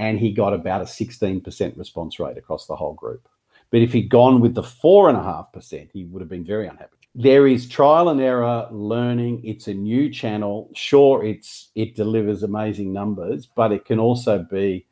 and 0.01 0.19
he 0.19 0.33
got 0.33 0.55
about 0.55 0.81
a 0.81 0.87
16% 0.87 1.79
response 1.79 2.19
rate 2.19 2.39
across 2.39 2.67
the 2.67 2.75
whole 2.75 2.95
group. 2.95 3.29
But 3.71 3.83
if 3.83 3.93
he'd 3.93 4.09
gone 4.09 4.41
with 4.41 4.55
the 4.55 4.63
4.5%, 4.63 5.91
he 5.93 6.07
would 6.07 6.21
have 6.21 6.29
been 6.29 6.45
very 6.45 6.67
unhappy. 6.67 6.97
There 7.15 7.47
is 7.47 7.69
trial 7.69 8.09
and 8.09 8.21
error 8.21 8.67
learning. 8.71 9.45
It's 9.45 9.69
a 9.69 9.75
new 9.75 10.11
channel. 10.11 10.71
Sure 10.75 11.23
it's 11.25 11.71
it 11.75 11.97
delivers 11.97 12.43
amazing 12.43 12.93
numbers 12.93 13.47
but 13.55 13.73
it 13.73 13.85
can 13.85 13.99
also 13.99 14.47
be 14.51 14.87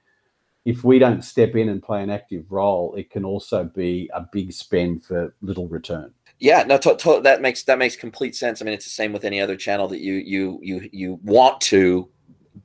if 0.65 0.85
we 0.85 0.99
don't 0.99 1.23
step 1.23 1.55
in 1.55 1.71
and 1.71 1.83
play 1.83 2.03
an 2.03 2.11
active 2.11 2.45
role 2.51 2.95
it 2.97 3.09
can 3.09 3.25
also 3.25 3.65
be 3.65 4.11
a 4.13 4.27
big 4.33 4.53
spend 4.53 5.05
for 5.05 5.35
little 5.41 5.69
return. 5.69 6.13
Yeah 6.41 6.65
no 6.65 6.77
to, 6.79 6.97
to, 6.97 7.21
that 7.23 7.41
makes 7.41 7.63
that 7.63 7.79
makes 7.79 7.95
complete 7.95 8.35
sense. 8.35 8.61
I 8.61 8.65
mean 8.65 8.75
it's 8.75 8.85
the 8.85 8.91
same 8.91 9.13
with 9.13 9.25
any 9.25 9.41
other 9.41 9.57
channel 9.57 9.87
that 9.89 10.01
you 10.01 10.15
you 10.15 10.59
you 10.61 10.89
you 10.93 11.21
want 11.23 11.61
to 11.63 12.11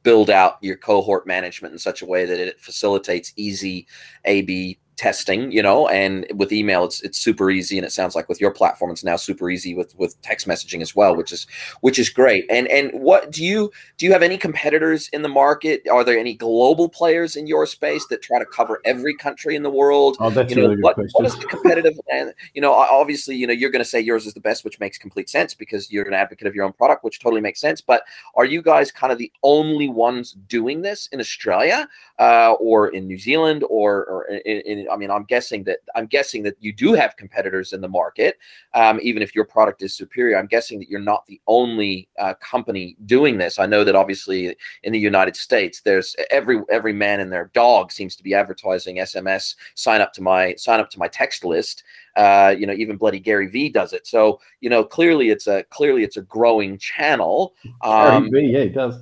build 0.04 0.30
out 0.30 0.58
your 0.62 0.76
cohort 0.76 1.26
management 1.26 1.74
in 1.74 1.80
such 1.80 2.02
a 2.02 2.06
way 2.06 2.26
that 2.26 2.40
it 2.40 2.60
facilitates 2.60 3.34
easy 3.36 3.88
a 4.26 4.42
b 4.44 4.78
testing 4.96 5.52
you 5.52 5.62
know 5.62 5.88
and 5.88 6.26
with 6.36 6.52
email 6.52 6.84
it's 6.84 7.02
it's 7.02 7.18
super 7.18 7.50
easy 7.50 7.78
and 7.78 7.86
it 7.86 7.92
sounds 7.92 8.16
like 8.16 8.30
with 8.30 8.40
your 8.40 8.52
platform 8.52 8.92
it's 8.92 9.04
now 9.04 9.16
super 9.16 9.50
easy 9.50 9.74
with 9.74 9.98
with 9.98 10.20
text 10.22 10.48
messaging 10.48 10.82
as 10.82 10.96
well 10.96 11.16
which 11.16 11.32
is 11.32 11.48
which 11.82 12.00
is 12.00 12.10
great. 12.10 12.46
And 12.50 12.68
and 12.68 12.92
what 12.94 13.32
do 13.32 13.44
you 13.44 13.72
do 13.98 14.06
you 14.06 14.12
have 14.12 14.24
any 14.24 14.38
competitors 14.38 15.10
in 15.10 15.22
the 15.22 15.30
market? 15.30 15.84
Are 15.92 16.04
there 16.04 16.18
any 16.18 16.34
global 16.34 16.90
players 16.90 17.36
in 17.36 17.48
your 17.48 17.66
space 17.66 18.06
that 18.08 18.22
try 18.22 18.40
to 18.40 18.46
cover 18.46 18.82
every 18.86 19.16
country 19.16 19.56
in 19.56 19.64
the 19.64 19.70
world? 19.70 20.18
Oh, 20.20 20.30
that's 20.30 20.50
you 20.50 20.62
know 20.62 20.70
really 20.70 20.82
what, 20.82 20.96
good 20.96 21.10
what 21.14 21.26
is 21.26 21.38
the 21.38 21.46
competitive 21.46 22.00
and 22.12 22.34
you 22.54 22.62
know 22.62 22.74
obviously 22.74 23.36
you 23.36 23.48
know 23.48 23.54
you're 23.54 23.70
going 23.70 23.84
to 23.84 23.90
say 23.90 24.00
yours 24.00 24.26
is 24.26 24.34
the 24.34 24.40
best 24.40 24.64
which 24.64 24.80
makes 24.80 24.98
complete 24.98 25.30
sense 25.30 25.54
because 25.54 25.92
you're 25.92 26.08
an 26.08 26.14
advocate 26.14 26.48
of 26.48 26.56
your 26.56 26.66
own 26.66 26.74
product 26.74 27.04
which 27.04 27.20
totally 27.20 27.42
makes 27.42 27.60
sense 27.60 27.82
but 27.82 28.04
are 28.36 28.46
you 28.46 28.62
guys 28.62 28.92
kind 28.92 29.12
of 29.12 29.18
the 29.18 29.32
only 29.44 29.90
ones 29.90 30.34
doing 30.48 30.82
this 30.82 31.08
in 31.08 31.20
australia 31.20 31.88
uh, 32.20 32.54
or 32.60 32.90
in 32.90 33.08
new 33.08 33.18
zealand 33.18 33.64
or 33.70 34.06
or 34.06 34.26
in, 34.26 34.62
in 34.62 34.83
I 34.92 34.98
mean, 34.98 35.12
I'm 35.12 35.24
guessing 35.24 35.64
that 35.66 35.80
I'm 35.96 36.06
guessing 36.06 36.44
that 36.44 36.56
you 36.60 36.74
do 36.74 36.94
have 36.94 37.16
competitors 37.18 37.74
in 37.74 37.82
the 37.82 37.88
market, 37.88 38.38
um, 38.74 39.00
even 39.02 39.22
if 39.22 39.36
your 39.36 39.46
product 39.46 39.82
is 39.82 39.96
superior. 39.96 40.38
I'm 40.38 40.48
guessing 40.48 40.80
that 40.80 40.90
you're 40.90 41.00
not 41.00 41.26
the 41.26 41.42
only 41.48 42.10
uh, 42.20 42.34
company 42.36 42.96
doing 43.06 43.38
this. 43.38 43.60
I 43.60 43.66
know 43.66 43.84
that 43.84 43.96
obviously 43.96 44.56
in 44.84 44.94
the 44.94 45.00
United 45.00 45.36
States, 45.36 45.82
there's 45.82 46.16
every 46.32 46.62
every 46.70 46.94
man 46.94 47.20
and 47.20 47.32
their 47.32 47.52
dog 47.54 47.92
seems 47.92 48.16
to 48.16 48.24
be 48.24 48.34
advertising 48.34 48.98
SMS. 48.98 49.56
Sign 49.76 50.02
up 50.02 50.14
to 50.14 50.22
my 50.22 50.56
sign 50.56 50.80
up 50.80 50.90
to 50.92 51.00
my 51.00 51.08
text 51.08 51.44
list. 51.44 51.84
Uh, 52.16 52.54
you 52.58 52.68
know, 52.68 52.74
even 52.74 52.98
bloody 52.98 53.20
Gary 53.20 53.48
Vee 53.48 53.70
does 53.70 53.94
it. 53.94 54.06
So 54.08 54.40
you 54.62 54.70
know, 54.70 54.84
clearly 54.84 55.30
it's 55.30 55.48
a 55.48 55.64
clearly 55.70 56.04
it's 56.04 56.18
a 56.18 56.22
growing 56.22 56.78
channel. 56.78 57.54
Um, 57.82 58.30
Gary 58.30 58.48
Vee, 58.48 58.52
yeah, 58.54 58.64
he 58.64 58.70
does. 58.70 58.96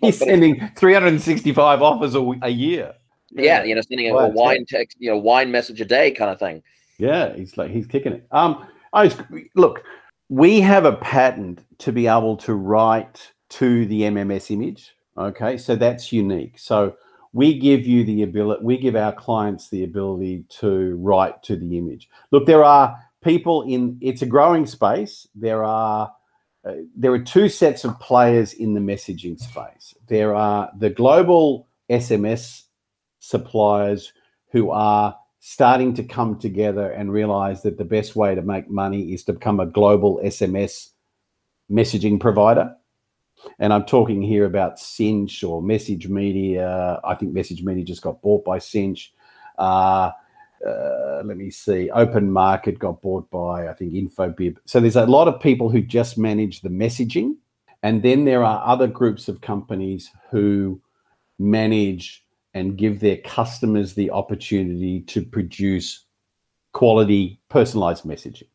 He's 0.00 0.18
sending 0.18 0.70
365 0.76 1.82
offers 1.82 2.14
a, 2.14 2.32
a 2.42 2.48
year. 2.48 2.94
Yeah, 3.30 3.62
you 3.64 3.74
know, 3.74 3.80
sending 3.82 4.10
a, 4.10 4.14
a 4.14 4.28
wine 4.28 4.64
text, 4.66 4.96
you 5.00 5.10
know, 5.10 5.18
wine 5.18 5.50
message 5.50 5.80
a 5.80 5.84
day 5.84 6.10
kind 6.10 6.30
of 6.30 6.38
thing. 6.38 6.62
Yeah, 6.98 7.34
he's 7.34 7.56
like 7.56 7.70
he's 7.70 7.86
kicking 7.86 8.12
it. 8.12 8.26
Um, 8.30 8.66
I 8.92 9.04
was, 9.04 9.16
look, 9.54 9.84
we 10.28 10.60
have 10.60 10.84
a 10.84 10.96
patent 10.96 11.64
to 11.78 11.92
be 11.92 12.06
able 12.06 12.36
to 12.38 12.54
write 12.54 13.32
to 13.50 13.86
the 13.86 14.02
MMS 14.02 14.50
image. 14.50 14.94
Okay, 15.16 15.58
so 15.58 15.76
that's 15.76 16.12
unique. 16.12 16.58
So 16.58 16.96
we 17.32 17.58
give 17.58 17.86
you 17.86 18.04
the 18.04 18.22
ability, 18.22 18.64
we 18.64 18.78
give 18.78 18.96
our 18.96 19.12
clients 19.12 19.68
the 19.68 19.84
ability 19.84 20.44
to 20.60 20.96
write 20.96 21.42
to 21.44 21.56
the 21.56 21.78
image. 21.78 22.08
Look, 22.30 22.46
there 22.46 22.64
are 22.64 22.96
people 23.22 23.62
in. 23.62 23.98
It's 24.00 24.22
a 24.22 24.26
growing 24.26 24.66
space. 24.66 25.26
There 25.34 25.64
are. 25.64 26.12
Uh, 26.64 26.72
there 26.96 27.12
are 27.12 27.20
two 27.20 27.48
sets 27.48 27.84
of 27.84 27.98
players 28.00 28.52
in 28.52 28.74
the 28.74 28.80
messaging 28.80 29.38
space. 29.38 29.94
There 30.08 30.34
are 30.34 30.70
the 30.76 30.90
global 30.90 31.68
SMS 31.88 32.64
suppliers 33.20 34.12
who 34.50 34.70
are 34.70 35.16
starting 35.40 35.94
to 35.94 36.02
come 36.02 36.38
together 36.38 36.90
and 36.90 37.12
realize 37.12 37.62
that 37.62 37.78
the 37.78 37.84
best 37.84 38.16
way 38.16 38.34
to 38.34 38.42
make 38.42 38.68
money 38.68 39.12
is 39.12 39.24
to 39.24 39.32
become 39.32 39.60
a 39.60 39.66
global 39.66 40.20
SMS 40.24 40.90
messaging 41.70 42.18
provider. 42.18 42.74
And 43.58 43.72
I'm 43.72 43.84
talking 43.84 44.20
here 44.20 44.44
about 44.44 44.78
Sinch 44.78 45.44
or 45.44 45.62
Message 45.62 46.08
Media. 46.08 47.00
I 47.04 47.14
think 47.14 47.32
Message 47.32 47.62
Media 47.62 47.84
just 47.84 48.02
got 48.02 48.20
bought 48.20 48.44
by 48.44 48.58
Sinch. 48.58 49.12
Uh, 49.56 50.10
uh, 50.66 51.22
let 51.24 51.36
me 51.36 51.50
see. 51.50 51.88
Open 51.90 52.32
Market 52.32 52.78
got 52.78 53.00
bought 53.00 53.30
by, 53.30 53.68
I 53.68 53.74
think, 53.74 53.92
Infobip. 53.92 54.56
So 54.64 54.80
there's 54.80 54.96
a 54.96 55.06
lot 55.06 55.28
of 55.28 55.40
people 55.40 55.70
who 55.70 55.80
just 55.80 56.18
manage 56.18 56.62
the 56.62 56.68
messaging. 56.68 57.36
And 57.84 58.02
then 58.02 58.24
there 58.24 58.42
are 58.42 58.62
other 58.66 58.88
groups 58.88 59.28
of 59.28 59.40
companies 59.40 60.10
who 60.30 60.80
manage 61.38 62.24
and 62.58 62.76
give 62.76 63.00
their 63.00 63.18
customers 63.18 63.94
the 63.94 64.10
opportunity 64.10 65.00
to 65.02 65.22
produce 65.22 66.04
quality 66.72 67.40
personalized 67.48 68.04
messaging. 68.04 68.48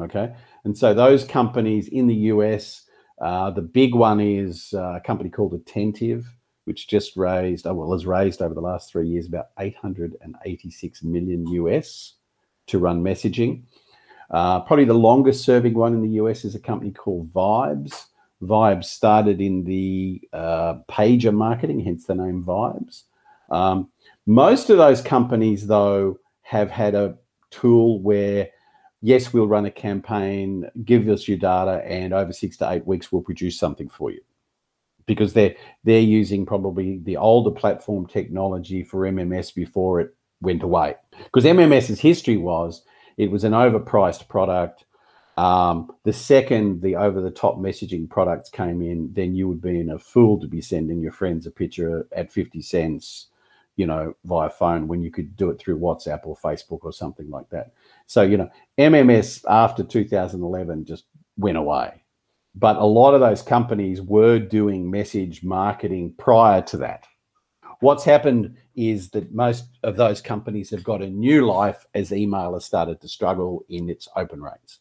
Okay. 0.00 0.34
And 0.64 0.76
so 0.76 0.94
those 0.94 1.24
companies 1.24 1.88
in 1.88 2.06
the 2.06 2.14
US, 2.14 2.84
uh, 3.20 3.50
the 3.50 3.62
big 3.62 3.94
one 3.94 4.20
is 4.20 4.72
uh, 4.74 4.94
a 4.94 5.00
company 5.00 5.28
called 5.28 5.54
Attentive, 5.54 6.26
which 6.64 6.88
just 6.88 7.16
raised, 7.16 7.66
oh, 7.66 7.74
well, 7.74 7.92
has 7.92 8.06
raised 8.06 8.40
over 8.40 8.54
the 8.54 8.60
last 8.60 8.90
three 8.90 9.08
years 9.08 9.26
about 9.26 9.48
886 9.58 11.02
million 11.02 11.46
US 11.48 12.14
to 12.68 12.78
run 12.78 13.02
messaging. 13.02 13.64
Uh, 14.30 14.60
probably 14.60 14.86
the 14.86 14.94
longest 14.94 15.44
serving 15.44 15.74
one 15.74 15.92
in 15.92 16.00
the 16.00 16.16
US 16.22 16.44
is 16.44 16.54
a 16.54 16.60
company 16.60 16.90
called 16.90 17.32
Vibes. 17.32 18.06
Vibes 18.42 18.84
started 18.84 19.40
in 19.40 19.64
the 19.64 20.20
uh, 20.32 20.74
pager 20.88 21.34
marketing, 21.34 21.80
hence 21.80 22.06
the 22.06 22.14
name 22.14 22.42
Vibes. 22.42 23.04
Um, 23.52 23.90
most 24.26 24.70
of 24.70 24.78
those 24.78 25.00
companies, 25.00 25.66
though, 25.66 26.18
have 26.42 26.70
had 26.70 26.94
a 26.94 27.16
tool 27.50 28.00
where 28.00 28.48
yes, 29.02 29.32
we'll 29.32 29.48
run 29.48 29.66
a 29.66 29.70
campaign, 29.70 30.70
give 30.84 31.08
us 31.08 31.28
your 31.28 31.36
data, 31.36 31.84
and 31.84 32.14
over 32.14 32.32
six 32.32 32.56
to 32.58 32.70
eight 32.70 32.86
weeks, 32.86 33.12
we'll 33.12 33.22
produce 33.22 33.58
something 33.58 33.88
for 33.88 34.10
you. 34.10 34.20
Because 35.04 35.34
they're 35.34 35.54
they're 35.84 36.00
using 36.00 36.46
probably 36.46 36.98
the 36.98 37.16
older 37.16 37.50
platform 37.50 38.06
technology 38.06 38.84
for 38.84 39.00
MMS 39.00 39.52
before 39.52 40.00
it 40.00 40.14
went 40.40 40.62
away. 40.62 40.94
Because 41.24 41.44
MMS's 41.44 42.00
history 42.00 42.36
was 42.36 42.82
it 43.16 43.30
was 43.30 43.44
an 43.44 43.52
overpriced 43.52 44.28
product. 44.28 44.84
Um, 45.36 45.90
the 46.04 46.12
second 46.12 46.82
the 46.82 46.94
over 46.94 47.20
the 47.20 47.32
top 47.32 47.56
messaging 47.58 48.08
products 48.08 48.48
came 48.48 48.80
in, 48.80 49.12
then 49.12 49.34
you 49.34 49.48
would 49.48 49.60
be 49.60 49.80
in 49.80 49.90
a 49.90 49.98
fool 49.98 50.38
to 50.40 50.46
be 50.46 50.60
sending 50.60 51.00
your 51.00 51.12
friends 51.12 51.46
a 51.46 51.50
picture 51.50 52.06
at 52.12 52.32
50 52.32 52.62
cents, 52.62 53.26
you 53.76 53.86
know, 53.86 54.14
via 54.24 54.50
phone 54.50 54.88
when 54.88 55.02
you 55.02 55.10
could 55.10 55.36
do 55.36 55.50
it 55.50 55.58
through 55.58 55.78
WhatsApp 55.78 56.20
or 56.24 56.36
Facebook 56.36 56.80
or 56.82 56.92
something 56.92 57.30
like 57.30 57.48
that. 57.50 57.72
So, 58.06 58.22
you 58.22 58.36
know, 58.36 58.50
MMS 58.78 59.44
after 59.48 59.82
2011 59.82 60.84
just 60.84 61.04
went 61.36 61.56
away. 61.56 62.02
But 62.54 62.76
a 62.76 62.84
lot 62.84 63.14
of 63.14 63.20
those 63.20 63.40
companies 63.40 64.02
were 64.02 64.38
doing 64.38 64.90
message 64.90 65.42
marketing 65.42 66.14
prior 66.18 66.60
to 66.62 66.76
that. 66.78 67.06
What's 67.80 68.04
happened 68.04 68.56
is 68.76 69.10
that 69.10 69.34
most 69.34 69.64
of 69.82 69.96
those 69.96 70.20
companies 70.20 70.70
have 70.70 70.84
got 70.84 71.02
a 71.02 71.08
new 71.08 71.46
life 71.46 71.84
as 71.94 72.12
email 72.12 72.54
has 72.54 72.64
started 72.64 73.00
to 73.00 73.08
struggle 73.08 73.64
in 73.68 73.88
its 73.88 74.06
open 74.16 74.40
rates. 74.40 74.80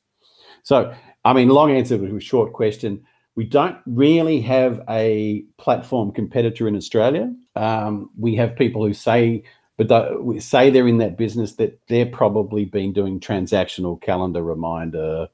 So, 0.63 0.93
I 1.25 1.33
mean, 1.33 1.49
long 1.49 1.71
answer 1.71 1.97
to 1.97 2.15
a 2.15 2.19
short 2.19 2.53
question. 2.53 3.03
We 3.35 3.45
don't 3.45 3.77
really 3.85 4.41
have 4.41 4.81
a 4.89 5.45
platform 5.57 6.11
competitor 6.11 6.67
in 6.67 6.75
Australia. 6.75 7.33
Um, 7.55 8.09
we 8.17 8.35
have 8.35 8.55
people 8.55 8.85
who 8.85 8.93
say, 8.93 9.43
but 9.77 10.23
we 10.23 10.39
say 10.39 10.69
they're 10.69 10.87
in 10.87 10.99
that 10.99 11.17
business 11.17 11.53
that 11.53 11.79
they're 11.87 12.05
probably 12.05 12.65
been 12.65 12.93
doing 12.93 13.19
transactional 13.19 14.01
calendar 14.01 14.43
reminder, 14.43 15.27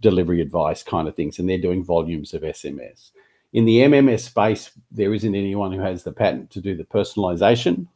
delivery 0.00 0.40
advice 0.40 0.82
kind 0.82 1.08
of 1.08 1.16
things, 1.16 1.38
and 1.38 1.48
they're 1.48 1.58
doing 1.58 1.84
volumes 1.84 2.34
of 2.34 2.42
SMS. 2.42 3.10
In 3.52 3.64
the 3.64 3.78
MMS 3.78 4.20
space, 4.20 4.70
there 4.90 5.14
isn't 5.14 5.34
anyone 5.34 5.72
who 5.72 5.80
has 5.80 6.02
the 6.02 6.12
patent 6.12 6.50
to 6.50 6.60
do 6.60 6.76
the 6.76 6.84
personalization. 6.84 7.86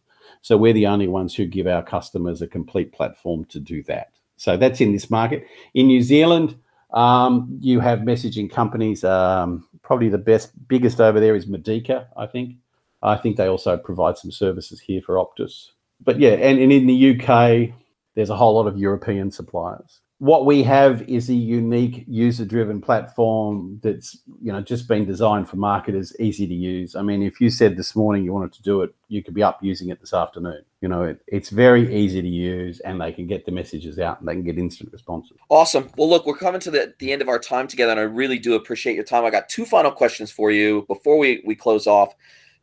So 0.42 0.56
we're 0.56 0.72
the 0.72 0.86
only 0.86 1.08
ones 1.08 1.34
who 1.34 1.44
give 1.44 1.66
our 1.66 1.82
customers 1.82 2.40
a 2.40 2.46
complete 2.46 2.92
platform 2.92 3.44
to 3.46 3.60
do 3.60 3.82
that. 3.84 4.12
So 4.36 4.56
that's 4.56 4.80
in 4.80 4.92
this 4.92 5.10
market. 5.10 5.46
In 5.74 5.86
New 5.86 6.02
Zealand, 6.02 6.56
um, 6.92 7.58
you 7.60 7.80
have 7.80 8.00
messaging 8.00 8.50
companies. 8.50 9.04
Um, 9.04 9.68
probably 9.82 10.08
the 10.08 10.18
best, 10.18 10.52
biggest 10.66 11.00
over 11.00 11.20
there 11.20 11.36
is 11.36 11.46
Modica, 11.46 12.08
I 12.16 12.26
think. 12.26 12.56
I 13.03 13.16
think 13.16 13.36
they 13.36 13.46
also 13.46 13.76
provide 13.76 14.18
some 14.18 14.30
services 14.30 14.80
here 14.80 15.01
for 15.05 15.16
Optus. 15.16 15.68
But 16.03 16.18
yeah, 16.18 16.30
and, 16.30 16.59
and 16.59 16.72
in 16.72 16.86
the 16.86 17.20
UK, 17.20 17.74
there's 18.14 18.30
a 18.30 18.36
whole 18.36 18.55
lot 18.55 18.66
of 18.66 18.78
European 18.78 19.30
suppliers 19.30 20.01
what 20.20 20.44
we 20.44 20.62
have 20.62 21.01
is 21.09 21.30
a 21.30 21.34
unique 21.34 22.05
user-driven 22.07 22.82
platform 22.82 23.80
that's 23.82 24.18
you 24.42 24.53
know 24.53 24.61
just 24.61 24.86
been 24.86 25.07
designed 25.07 25.48
for 25.48 25.57
marketers, 25.57 26.14
easy 26.20 26.46
to 26.46 26.55
use. 26.55 26.94
I 26.94 27.01
mean, 27.01 27.22
if 27.22 27.40
you 27.40 27.48
said 27.48 27.78
this 27.78 27.96
morning 27.96 28.22
you 28.22 28.32
wanted 28.34 28.53
to 28.53 28.62
do 28.62 28.82
it, 28.82 28.94
you 29.09 29.24
could 29.24 29.32
be 29.32 29.42
up 29.42 29.61
using 29.62 29.88
it 29.88 29.98
this 29.98 30.12
afternoon. 30.12 30.62
You 30.82 30.88
know, 30.88 31.05
it, 31.05 31.22
it's 31.26 31.48
very 31.48 31.96
easy 31.96 32.20
to 32.20 32.28
use, 32.28 32.80
and 32.80 33.01
they 33.01 33.12
can 33.12 33.26
get 33.26 33.46
the 33.46 33.51
messages 33.51 33.98
out, 33.98 34.20
and 34.20 34.28
they 34.28 34.34
can 34.34 34.44
get 34.44 34.59
instant 34.59 34.92
responses. 34.92 35.38
Awesome. 35.48 35.88
Well, 35.96 36.11
look, 36.11 36.26
we're 36.26 36.36
coming 36.36 36.61
to 36.61 36.70
the, 36.70 36.92
the 36.98 37.12
end 37.12 37.22
of 37.22 37.28
our 37.30 37.38
time 37.38 37.66
together, 37.66 37.92
and 37.92 38.01
I 38.01 38.05
really 38.05 38.38
do 38.38 38.55
appreciate 38.55 38.96
your 38.96 39.05
time. 39.05 39.24
I 39.24 39.30
got 39.30 39.48
two 39.48 39.64
final 39.64 39.90
questions 39.90 40.30
for 40.30 40.51
you 40.51 40.84
before 40.86 41.16
we 41.16 41.42
we 41.46 41.55
close 41.55 41.86
off. 41.86 42.14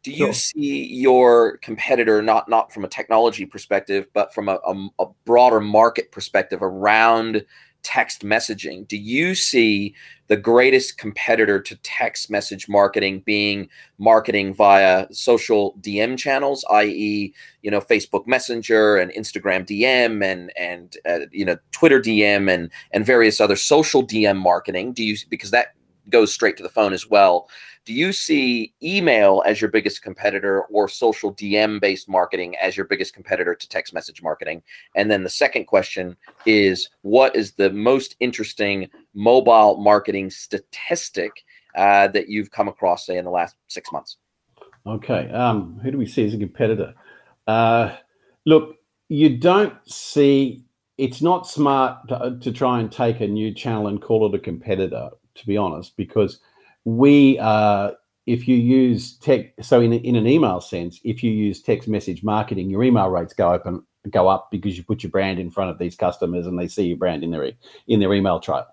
Do 0.07 0.13
you 0.13 0.27
sure. 0.27 0.33
see 0.33 0.85
your 0.85 1.57
competitor 1.57 2.21
not 2.21 2.47
not 2.47 2.71
from 2.71 2.85
a 2.85 2.87
technology 2.87 3.45
perspective, 3.45 4.07
but 4.13 4.33
from 4.33 4.47
a, 4.47 4.57
a, 4.65 4.87
a, 4.99 5.05
broader 5.25 5.59
market 5.59 6.13
perspective 6.13 6.59
around 6.61 7.45
text 7.83 8.21
messaging? 8.21 8.87
Do 8.87 8.95
you 8.95 9.35
see 9.35 9.95
the 10.27 10.37
greatest 10.37 10.97
competitor 10.97 11.61
to 11.61 11.75
text 11.83 12.29
message 12.29 12.69
marketing 12.69 13.23
being 13.25 13.67
marketing 13.97 14.53
via 14.53 15.07
social 15.11 15.75
DM 15.81 16.17
channels, 16.17 16.63
i.e., 16.71 17.33
you 17.61 17.69
know, 17.69 17.81
Facebook 17.81 18.25
Messenger 18.27 18.95
and 18.95 19.11
Instagram 19.11 19.67
DM 19.67 20.23
and 20.23 20.53
and 20.57 20.95
uh, 21.05 21.25
you 21.33 21.43
know 21.43 21.57
Twitter 21.71 21.99
DM 21.99 22.49
and 22.49 22.71
and 22.91 23.05
various 23.05 23.41
other 23.41 23.57
social 23.57 24.07
DM 24.07 24.37
marketing? 24.37 24.93
Do 24.93 25.03
you 25.03 25.17
because 25.29 25.51
that 25.51 25.73
goes 26.09 26.33
straight 26.33 26.57
to 26.57 26.63
the 26.63 26.69
phone 26.69 26.93
as 26.93 27.09
well? 27.09 27.47
do 27.87 27.93
you 27.93 28.11
see 28.11 28.73
email 28.83 29.41
as 29.45 29.61
your 29.61 29.71
biggest 29.71 30.01
competitor 30.01 30.63
or 30.63 30.89
social 30.89 31.33
DM 31.33 31.79
based 31.79 32.09
marketing 32.09 32.53
as 32.61 32.75
your 32.75 32.85
biggest 32.85 33.13
competitor 33.13 33.55
to 33.55 33.69
text 33.69 33.93
message 33.93 34.21
marketing? 34.21 34.61
And 34.95 35.09
then 35.09 35.23
the 35.23 35.29
second 35.29 35.67
question 35.67 36.17
is 36.45 36.89
what 37.03 37.33
is 37.33 37.53
the 37.53 37.69
most 37.69 38.17
interesting 38.19 38.89
mobile 39.13 39.77
marketing 39.77 40.31
statistic 40.31 41.31
uh, 41.77 42.09
that 42.09 42.27
you've 42.27 42.51
come 42.51 42.67
across, 42.67 43.05
say, 43.05 43.17
in 43.17 43.23
the 43.23 43.31
last 43.31 43.55
six 43.69 43.89
months? 43.93 44.17
Okay. 44.85 45.31
Um, 45.31 45.79
who 45.81 45.89
do 45.89 45.97
we 45.97 46.07
see 46.07 46.25
as 46.25 46.33
a 46.33 46.37
competitor? 46.37 46.93
Uh, 47.47 47.95
look, 48.45 48.75
you 49.07 49.37
don't 49.37 49.75
see, 49.89 50.65
it's 50.97 51.21
not 51.21 51.47
smart 51.47 52.05
to, 52.09 52.37
to 52.41 52.51
try 52.51 52.81
and 52.81 52.91
take 52.91 53.21
a 53.21 53.27
new 53.27 53.53
channel 53.53 53.87
and 53.87 54.01
call 54.01 54.27
it 54.27 54.35
a 54.35 54.39
competitor, 54.39 55.11
to 55.37 55.47
be 55.47 55.57
honest, 55.57 55.95
because 55.97 56.39
we 56.85 57.37
uh, 57.39 57.91
if 58.25 58.47
you 58.47 58.55
use 58.55 59.17
tech 59.17 59.53
so 59.61 59.79
in, 59.81 59.93
in 59.93 60.15
an 60.15 60.27
email 60.27 60.61
sense 60.61 60.99
if 61.03 61.23
you 61.23 61.31
use 61.31 61.61
text 61.61 61.87
message 61.87 62.23
marketing 62.23 62.69
your 62.69 62.83
email 62.83 63.09
rates 63.09 63.33
go 63.33 63.53
open 63.53 63.83
go 64.09 64.29
up 64.29 64.49
because 64.51 64.77
you 64.77 64.83
put 64.83 65.03
your 65.03 65.09
brand 65.09 65.37
in 65.37 65.51
front 65.51 65.69
of 65.69 65.77
these 65.79 65.97
customers 65.97 66.47
and 66.47 66.57
they 66.57 66.67
see 66.67 66.83
your 66.83 66.97
brand 66.97 67.25
in 67.25 67.31
their 67.31 67.51
in 67.87 67.99
their 67.99 68.13
email 68.13 68.39
trail 68.39 68.65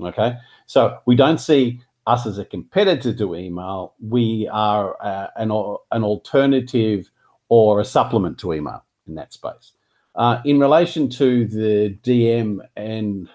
okay? 0.00 0.36
So 0.66 0.98
we 1.06 1.16
don't 1.16 1.38
see 1.38 1.80
us 2.06 2.26
as 2.26 2.38
a 2.38 2.44
competitor 2.44 3.14
to 3.14 3.34
email. 3.34 3.94
We 4.00 4.48
are 4.52 4.96
uh, 5.02 5.28
an, 5.36 5.50
an 5.90 6.04
alternative 6.04 7.10
or 7.48 7.80
a 7.80 7.84
supplement 7.84 8.38
to 8.38 8.52
email 8.52 8.84
in 9.06 9.14
that 9.14 9.32
space. 9.32 9.72
Uh, 10.14 10.40
in 10.44 10.58
relation 10.58 11.10
to 11.10 11.46
the 11.46 11.98
dm 12.02 12.60
and 12.74 13.28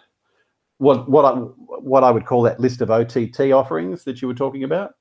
what 0.82 1.08
what 1.08 1.26
I 1.26 1.32
what 1.38 2.04
I 2.04 2.10
would 2.10 2.26
call 2.26 2.42
that 2.44 2.60
list 2.60 2.82
of 2.82 2.90
OTT 2.90 3.52
offerings 3.52 4.04
that 4.04 4.22
you 4.22 4.28
were 4.28 4.34
talking 4.34 4.64
about. 4.64 4.96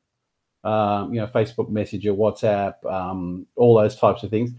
Um, 0.62 1.14
you 1.14 1.20
know, 1.20 1.26
Facebook 1.26 1.70
Messenger, 1.70 2.12
WhatsApp, 2.12 2.74
um, 2.84 3.46
all 3.56 3.74
those 3.74 3.96
types 3.96 4.22
of 4.22 4.28
things. 4.28 4.50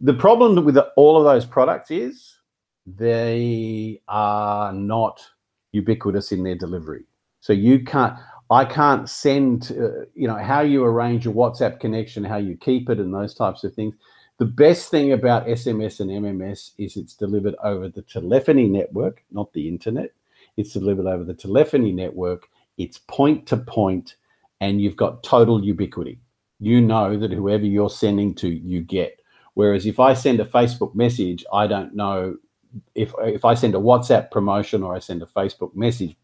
The 0.00 0.14
problem 0.14 0.64
with 0.64 0.76
all 0.96 1.16
of 1.16 1.24
those 1.24 1.46
products 1.46 1.92
is 1.92 2.38
they 2.86 4.02
are 4.08 4.72
not 4.72 5.24
ubiquitous 5.70 6.32
in 6.32 6.42
their 6.42 6.56
delivery. 6.56 7.04
So 7.40 7.52
you 7.52 7.84
can't. 7.84 8.18
I 8.50 8.64
can't 8.64 9.08
send. 9.08 9.70
Uh, 9.70 10.06
you 10.14 10.26
know 10.26 10.36
how 10.36 10.62
you 10.62 10.84
arrange 10.84 11.24
your 11.24 11.34
WhatsApp 11.34 11.78
connection, 11.78 12.24
how 12.24 12.38
you 12.38 12.56
keep 12.56 12.90
it, 12.90 12.98
and 12.98 13.14
those 13.14 13.34
types 13.34 13.62
of 13.62 13.74
things. 13.74 13.94
The 14.38 14.44
best 14.44 14.90
thing 14.90 15.12
about 15.12 15.46
SMS 15.46 16.00
and 16.00 16.10
MMS 16.10 16.72
is 16.78 16.96
it's 16.96 17.14
delivered 17.14 17.54
over 17.62 17.88
the 17.88 18.02
telephony 18.02 18.68
network, 18.68 19.22
not 19.30 19.52
the 19.52 19.68
internet. 19.68 20.10
It's 20.56 20.72
delivered 20.72 21.06
over 21.06 21.24
the 21.24 21.34
telephony 21.34 21.92
network. 21.92 22.48
It's 22.78 22.98
point 22.98 23.46
to 23.48 23.56
point, 23.56 24.16
and 24.60 24.80
you've 24.80 24.96
got 24.96 25.22
total 25.22 25.62
ubiquity. 25.64 26.20
You 26.60 26.80
know 26.80 27.18
that 27.18 27.32
whoever 27.32 27.64
you're 27.64 27.90
sending 27.90 28.34
to, 28.36 28.48
you 28.48 28.82
get. 28.82 29.20
Whereas 29.54 29.86
if 29.86 30.00
I 30.00 30.14
send 30.14 30.40
a 30.40 30.44
Facebook 30.44 30.94
message, 30.94 31.44
I 31.52 31.66
don't 31.66 31.94
know 31.94 32.36
if 32.94 33.14
if 33.20 33.44
I 33.44 33.54
send 33.54 33.74
a 33.74 33.78
WhatsApp 33.78 34.30
promotion 34.30 34.82
or 34.82 34.94
I 34.94 34.98
send 34.98 35.22
a 35.22 35.26
Facebook 35.26 35.74
message 35.76 36.16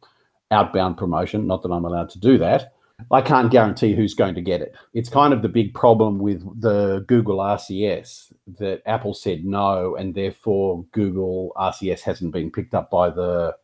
outbound 0.50 0.96
promotion. 0.96 1.46
Not 1.46 1.62
that 1.62 1.70
I'm 1.70 1.84
allowed 1.84 2.10
to 2.10 2.18
do 2.18 2.38
that. 2.38 2.72
I 3.10 3.22
can't 3.22 3.50
guarantee 3.50 3.94
who's 3.94 4.14
going 4.14 4.34
to 4.34 4.42
get 4.42 4.60
it. 4.60 4.74
It's 4.92 5.08
kind 5.08 5.32
of 5.32 5.40
the 5.40 5.48
big 5.48 5.72
problem 5.72 6.18
with 6.18 6.42
the 6.60 7.04
Google 7.06 7.38
RCS 7.38 8.32
that 8.58 8.82
Apple 8.84 9.14
said 9.14 9.44
no, 9.44 9.96
and 9.96 10.14
therefore 10.14 10.84
Google 10.92 11.52
RCS 11.56 12.00
hasn't 12.00 12.32
been 12.32 12.50
picked 12.50 12.74
up 12.74 12.90
by 12.90 13.08
the 13.08 13.56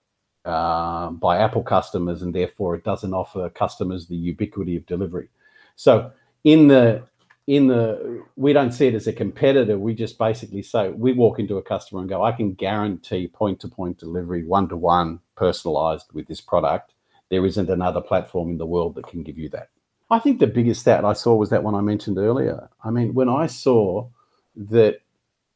uh, 0.46 1.10
by 1.10 1.38
Apple 1.38 1.62
customers, 1.62 2.22
and 2.22 2.34
therefore 2.34 2.76
it 2.76 2.84
doesn't 2.84 3.12
offer 3.12 3.50
customers 3.50 4.06
the 4.06 4.16
ubiquity 4.16 4.76
of 4.76 4.86
delivery. 4.86 5.28
So 5.74 6.12
in 6.44 6.68
the 6.68 7.02
in 7.46 7.66
the 7.66 8.24
we 8.36 8.52
don't 8.52 8.72
see 8.72 8.86
it 8.86 8.94
as 8.94 9.06
a 9.06 9.12
competitor. 9.12 9.78
We 9.78 9.94
just 9.94 10.18
basically 10.18 10.62
say 10.62 10.90
we 10.90 11.12
walk 11.12 11.38
into 11.38 11.58
a 11.58 11.62
customer 11.62 12.00
and 12.00 12.08
go, 12.08 12.22
I 12.22 12.32
can 12.32 12.54
guarantee 12.54 13.28
point 13.28 13.60
to 13.60 13.68
point 13.68 13.98
delivery, 13.98 14.44
one 14.44 14.68
to 14.68 14.76
one, 14.76 15.20
personalized 15.36 16.06
with 16.12 16.28
this 16.28 16.40
product. 16.40 16.92
There 17.28 17.44
isn't 17.44 17.68
another 17.68 18.00
platform 18.00 18.50
in 18.50 18.58
the 18.58 18.66
world 18.66 18.94
that 18.94 19.08
can 19.08 19.24
give 19.24 19.38
you 19.38 19.48
that. 19.50 19.70
I 20.10 20.20
think 20.20 20.38
the 20.38 20.46
biggest 20.46 20.82
stat 20.82 21.04
I 21.04 21.14
saw 21.14 21.34
was 21.34 21.50
that 21.50 21.64
one 21.64 21.74
I 21.74 21.80
mentioned 21.80 22.18
earlier. 22.18 22.68
I 22.84 22.90
mean, 22.90 23.14
when 23.14 23.28
I 23.28 23.48
saw 23.48 24.08
that 24.54 25.00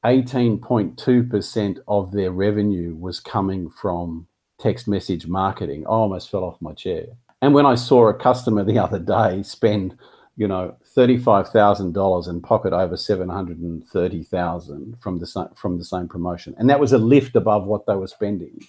18.2% 0.05 1.79
of 1.87 2.13
their 2.13 2.33
revenue 2.33 2.97
was 2.97 3.21
coming 3.21 3.71
from 3.71 4.27
text 4.61 4.87
message 4.87 5.27
marketing, 5.27 5.85
I 5.87 5.91
almost 5.91 6.31
fell 6.31 6.45
off 6.45 6.61
my 6.61 6.73
chair. 6.73 7.07
And 7.43 7.55
when 7.55 7.67
I 7.67 7.75
saw 7.75 8.09
a 8.09 8.15
customer 8.15 8.65
the 8.65 8.79
other 8.85 8.99
day 8.99 9.43
spend, 9.43 9.97
you 10.37 10.47
know, 10.47 10.77
thirty-five 10.85 11.49
thousand 11.49 11.93
dollars 11.93 12.27
and 12.27 12.43
pocket 12.43 12.73
over 12.73 12.97
seven 12.97 13.29
hundred 13.29 13.59
and 13.59 13.87
thirty 13.89 14.23
thousand 14.23 14.97
from 15.01 15.19
the 15.19 15.51
from 15.57 15.79
the 15.79 15.85
same 15.85 16.09
promotion, 16.09 16.55
and 16.59 16.69
that 16.71 16.81
was 16.81 16.93
a 16.93 16.99
lift 16.99 17.37
above 17.37 17.67
what 17.67 17.87
they 17.87 17.95
were 17.95 18.07
spending. 18.07 18.61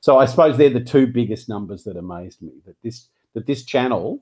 So 0.00 0.18
I 0.18 0.26
suppose 0.26 0.58
they're 0.58 0.70
the 0.70 0.80
two 0.80 1.06
biggest 1.06 1.48
numbers 1.48 1.84
that 1.84 1.96
amazed 1.96 2.42
me. 2.42 2.52
That 2.66 2.76
this 2.82 3.08
that 3.34 3.46
this 3.46 3.64
channel 3.64 4.20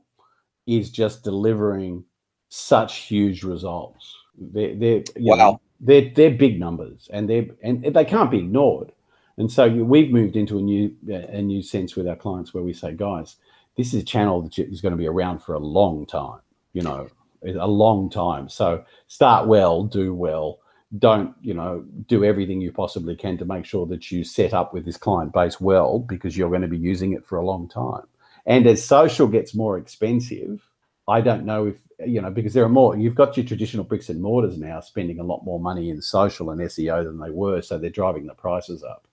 is 0.67 0.91
just 0.91 1.25
delivering 1.25 2.05
such 2.49 2.99
huge 2.99 3.43
results. 3.43 4.15
They're, 4.39 4.75
they're 4.75 5.03
wow. 5.17 5.37
Know, 5.37 5.61
they're 5.81 6.11
they're 6.15 6.31
big 6.31 6.61
numbers, 6.61 7.09
and 7.13 7.29
they 7.29 7.51
and 7.63 7.83
they 7.83 8.05
can't 8.05 8.31
be 8.31 8.39
ignored. 8.39 8.93
And 9.39 9.51
so 9.51 9.69
we've 9.69 10.11
moved 10.11 10.37
into 10.37 10.59
a 10.59 10.63
new 10.63 10.95
a 11.09 11.41
new 11.41 11.63
sense 11.63 11.97
with 11.97 12.07
our 12.07 12.17
clients 12.17 12.53
where 12.53 12.63
we 12.63 12.73
say, 12.73 12.93
guys, 12.93 13.37
this 13.77 13.95
is 13.95 14.03
a 14.03 14.05
channel 14.05 14.43
that 14.43 14.59
is 14.59 14.81
going 14.81 14.93
to 14.93 14.99
be 14.99 15.09
around 15.09 15.41
for 15.41 15.55
a 15.55 15.59
long 15.59 16.07
time. 16.07 16.41
You 16.73 16.83
know, 16.83 17.09
a 17.45 17.67
long 17.67 18.11
time. 18.11 18.49
So 18.49 18.85
start 19.09 19.47
well, 19.47 19.85
do 19.85 20.15
well. 20.15 20.59
Don't 20.99 21.35
you 21.41 21.55
know 21.55 21.85
do 22.07 22.25
everything 22.25 22.61
you 22.61 22.71
possibly 22.71 23.17
can 23.17 23.39
to 23.39 23.47
make 23.47 23.65
sure 23.65 23.87
that 23.87 24.11
you 24.11 24.25
set 24.25 24.53
up 24.53 24.75
with 24.75 24.85
this 24.85 24.99
client 24.99 25.33
base 25.33 25.61
well 25.61 25.99
because 25.99 26.37
you're 26.37 26.51
going 26.51 26.63
to 26.63 26.69
be 26.69 26.79
using 26.79 27.15
it 27.15 27.25
for 27.25 27.39
a 27.39 27.47
long 27.47 27.69
time. 27.69 28.07
And 28.45 28.67
as 28.67 28.85
social 28.85 29.27
gets 29.27 29.55
more 29.55 29.79
expensive, 29.79 30.69
I 31.09 31.21
don't 31.21 31.47
know 31.47 31.69
if 31.69 31.77
you 32.07 32.21
know 32.21 32.31
because 32.31 32.53
there 32.53 32.65
are 32.65 32.69
more. 32.69 32.97
You've 32.97 33.15
got 33.15 33.37
your 33.37 33.47
traditional 33.47 33.85
bricks 33.85 34.11
and 34.11 34.21
mortars 34.21 34.59
now 34.59 34.81
spending 34.81 35.19
a 35.19 35.25
lot 35.25 35.45
more 35.45 35.59
money 35.59 35.89
in 35.89 36.03
social 36.03 36.51
and 36.51 36.61
SEO 36.61 37.05
than 37.05 37.19
they 37.19 37.31
were, 37.31 37.63
so 37.63 37.79
they're 37.79 37.91
driving 37.91 38.27
the 38.27 38.35
prices 38.35 38.83
up. 38.83 39.07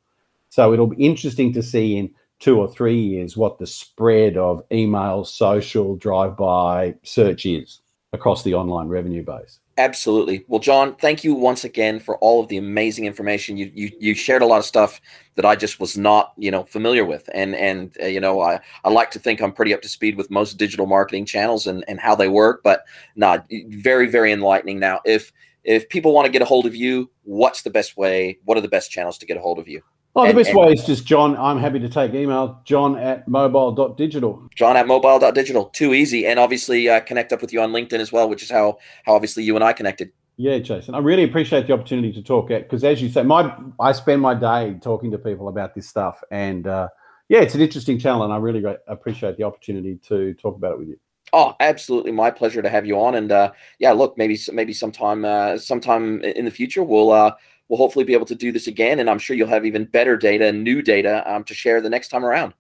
So 0.50 0.74
it'll 0.74 0.88
be 0.88 1.04
interesting 1.04 1.54
to 1.54 1.64
see 1.64 1.98
in 1.98 2.12
two 2.40 2.60
or 2.60 2.68
three 2.68 3.00
years 3.00 3.38
what 3.38 3.60
the 3.60 3.68
spread 3.68 4.38
of 4.38 4.64
email, 4.72 5.24
social, 5.24 5.96
drive-by 5.96 6.96
search 7.04 7.46
is 7.46 7.82
across 8.14 8.44
the 8.44 8.54
online 8.56 8.88
revenue 8.88 9.24
base. 9.24 9.60
Absolutely. 9.78 10.44
Well, 10.50 10.60
John, 10.60 10.96
thank 10.96 11.24
you 11.24 11.34
once 11.34 11.64
again 11.64 12.02
for 12.02 12.18
all 12.18 12.42
of 12.42 12.50
the 12.50 12.58
amazing 12.58 13.06
information. 13.06 13.56
You 13.56 13.72
you 13.74 13.92
you 13.98 14.14
shared 14.14 14.42
a 14.42 14.46
lot 14.46 14.58
of 14.58 14.66
stuff 14.66 15.00
that 15.36 15.46
I 15.46 15.56
just 15.56 15.80
was 15.80 15.98
not, 15.98 16.34
you 16.38 16.52
know, 16.52 16.66
familiar 16.66 17.06
with, 17.06 17.30
and 17.34 17.56
and 17.56 17.96
uh, 18.02 18.08
you 18.08 18.20
know, 18.20 18.42
I 18.42 18.60
I 18.84 18.90
like 18.90 19.10
to 19.12 19.20
think 19.20 19.42
I'm 19.42 19.54
pretty 19.54 19.74
up 19.74 19.82
to 19.84 19.88
speed 19.88 20.18
with 20.18 20.30
most 20.30 20.58
digital 20.58 20.86
marketing 20.86 21.26
channels 21.26 21.66
and 21.66 21.86
and 21.88 21.98
how 21.98 22.14
they 22.14 22.28
work, 22.28 22.62
but 22.62 22.84
not 23.16 23.46
very 23.70 24.08
very 24.08 24.34
enlightening. 24.34 24.80
Now, 24.80 25.00
if 25.06 25.32
if 25.64 25.88
people 25.88 26.14
want 26.14 26.26
to 26.26 26.32
get 26.32 26.42
a 26.42 26.46
hold 26.46 26.66
of 26.66 26.76
you, 26.76 27.10
what's 27.24 27.62
the 27.62 27.70
best 27.70 27.96
way? 27.96 28.38
What 28.44 28.58
are 28.58 28.62
the 28.62 28.68
best 28.68 28.92
channels 28.92 29.18
to 29.20 29.26
get 29.26 29.38
a 29.38 29.42
hold 29.42 29.60
of 29.60 29.68
you? 29.70 29.82
Oh, 30.16 30.24
the 30.24 30.30
and, 30.30 30.38
best 30.38 30.50
and, 30.50 30.58
way 30.58 30.74
is 30.74 30.84
just 30.84 31.06
John. 31.06 31.38
I'm 31.38 31.60
happy 31.60 31.80
to 31.80 31.90
take 31.90 32.14
email, 32.14 32.62
john 32.66 32.98
at 32.98 33.28
mobile.digital. 33.28 34.50
John 34.56 34.76
at 34.76 34.88
mobile.digital. 34.88 35.66
Too 35.66 35.94
easy. 35.94 36.26
And 36.26 36.40
obviously 36.40 36.90
uh, 36.90 37.00
connect 37.02 37.32
up 37.32 37.42
with 37.42 37.54
you 37.54 37.62
on 37.62 37.72
LinkedIn 37.72 38.00
as 38.00 38.12
well, 38.12 38.28
which 38.28 38.42
is 38.42 38.50
how, 38.50 38.80
how 39.06 39.14
obviously 39.14 39.44
you 39.44 39.56
and 39.56 39.64
I 39.64 39.74
connected. 39.74 40.12
Yeah, 40.38 40.58
Jason. 40.60 40.96
I 40.96 41.00
really 41.00 41.24
appreciate 41.24 41.68
the 41.68 41.74
opportunity 41.74 42.12
to 42.14 42.24
talk 42.24 42.48
because 42.48 42.84
as 42.84 43.02
you 43.02 43.10
say, 43.10 43.24
my 43.24 43.54
I 43.80 43.92
spend 43.92 44.22
my 44.22 44.34
day 44.34 44.78
talking 44.82 45.12
to 45.12 45.18
people 45.18 45.50
about 45.50 45.76
this 45.76 45.88
stuff. 45.88 46.24
And 46.32 46.66
uh, 46.66 46.88
yeah, 47.28 47.40
it's 47.40 47.56
an 47.56 47.62
interesting 47.62 48.00
channel 48.00 48.24
and 48.24 48.34
I 48.34 48.38
really 48.38 48.64
appreciate 48.88 49.38
the 49.38 49.44
opportunity 49.44 49.98
to 50.08 50.34
talk 50.36 50.56
about 50.56 50.72
it 50.72 50.80
with 50.80 50.88
you. 50.88 51.00
Oh, 51.34 51.56
absolutely, 51.60 52.12
my 52.12 52.32
pleasure 52.32 52.62
to 52.62 52.70
have 52.70 52.86
you 52.86 53.00
on. 53.00 53.16
And 53.16 53.32
uh, 53.32 53.52
yeah, 53.78 53.92
look, 53.92 54.18
maybe 54.18 54.40
maybe 54.52 54.74
sometime 54.74 55.26
uh, 55.26 55.58
sometime 55.58 56.22
in 56.24 56.46
the 56.46 56.52
future 56.52 56.84
we'll 56.84 57.12
uh, 57.12 57.34
we'll 57.70 57.78
hopefully 57.78 58.06
be 58.06 58.14
able 58.14 58.26
to 58.26 58.36
do 58.36 58.52
this 58.52 58.68
again. 58.68 59.00
And 59.00 59.10
I'm 59.10 59.20
sure 59.20 59.36
you'll 59.36 59.48
have 59.48 59.66
even 59.66 59.86
better 59.86 60.18
data 60.18 60.48
and 60.48 60.64
new 60.64 60.82
data 60.82 61.24
um, 61.32 61.44
to 61.46 61.54
share 61.54 61.80
the 61.80 61.90
next 61.90 62.10
time 62.10 62.26
around. 62.26 62.54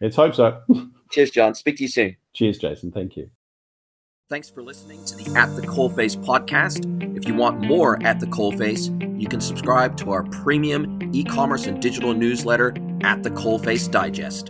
Let's 0.00 0.16
hope 0.16 0.34
so. 0.34 0.60
Cheers, 1.10 1.30
John. 1.30 1.54
Speak 1.54 1.76
to 1.76 1.82
you 1.82 1.88
soon. 1.88 2.16
Cheers, 2.32 2.58
Jason. 2.58 2.90
Thank 2.90 3.16
you. 3.16 3.30
Thanks 4.30 4.48
for 4.48 4.62
listening 4.62 5.04
to 5.04 5.16
the 5.16 5.38
At 5.38 5.54
the 5.54 5.62
Coalface 5.62 6.16
podcast. 6.16 6.84
If 7.16 7.28
you 7.28 7.34
want 7.34 7.60
more 7.60 8.02
At 8.04 8.20
the 8.20 8.26
Coalface, 8.26 8.88
you 9.20 9.28
can 9.28 9.40
subscribe 9.40 9.96
to 9.98 10.12
our 10.12 10.24
premium 10.24 11.10
e 11.14 11.24
commerce 11.24 11.66
and 11.66 11.80
digital 11.80 12.14
newsletter, 12.14 12.74
At 13.02 13.22
the 13.22 13.30
Coalface 13.30 13.90
Digest. 13.90 14.48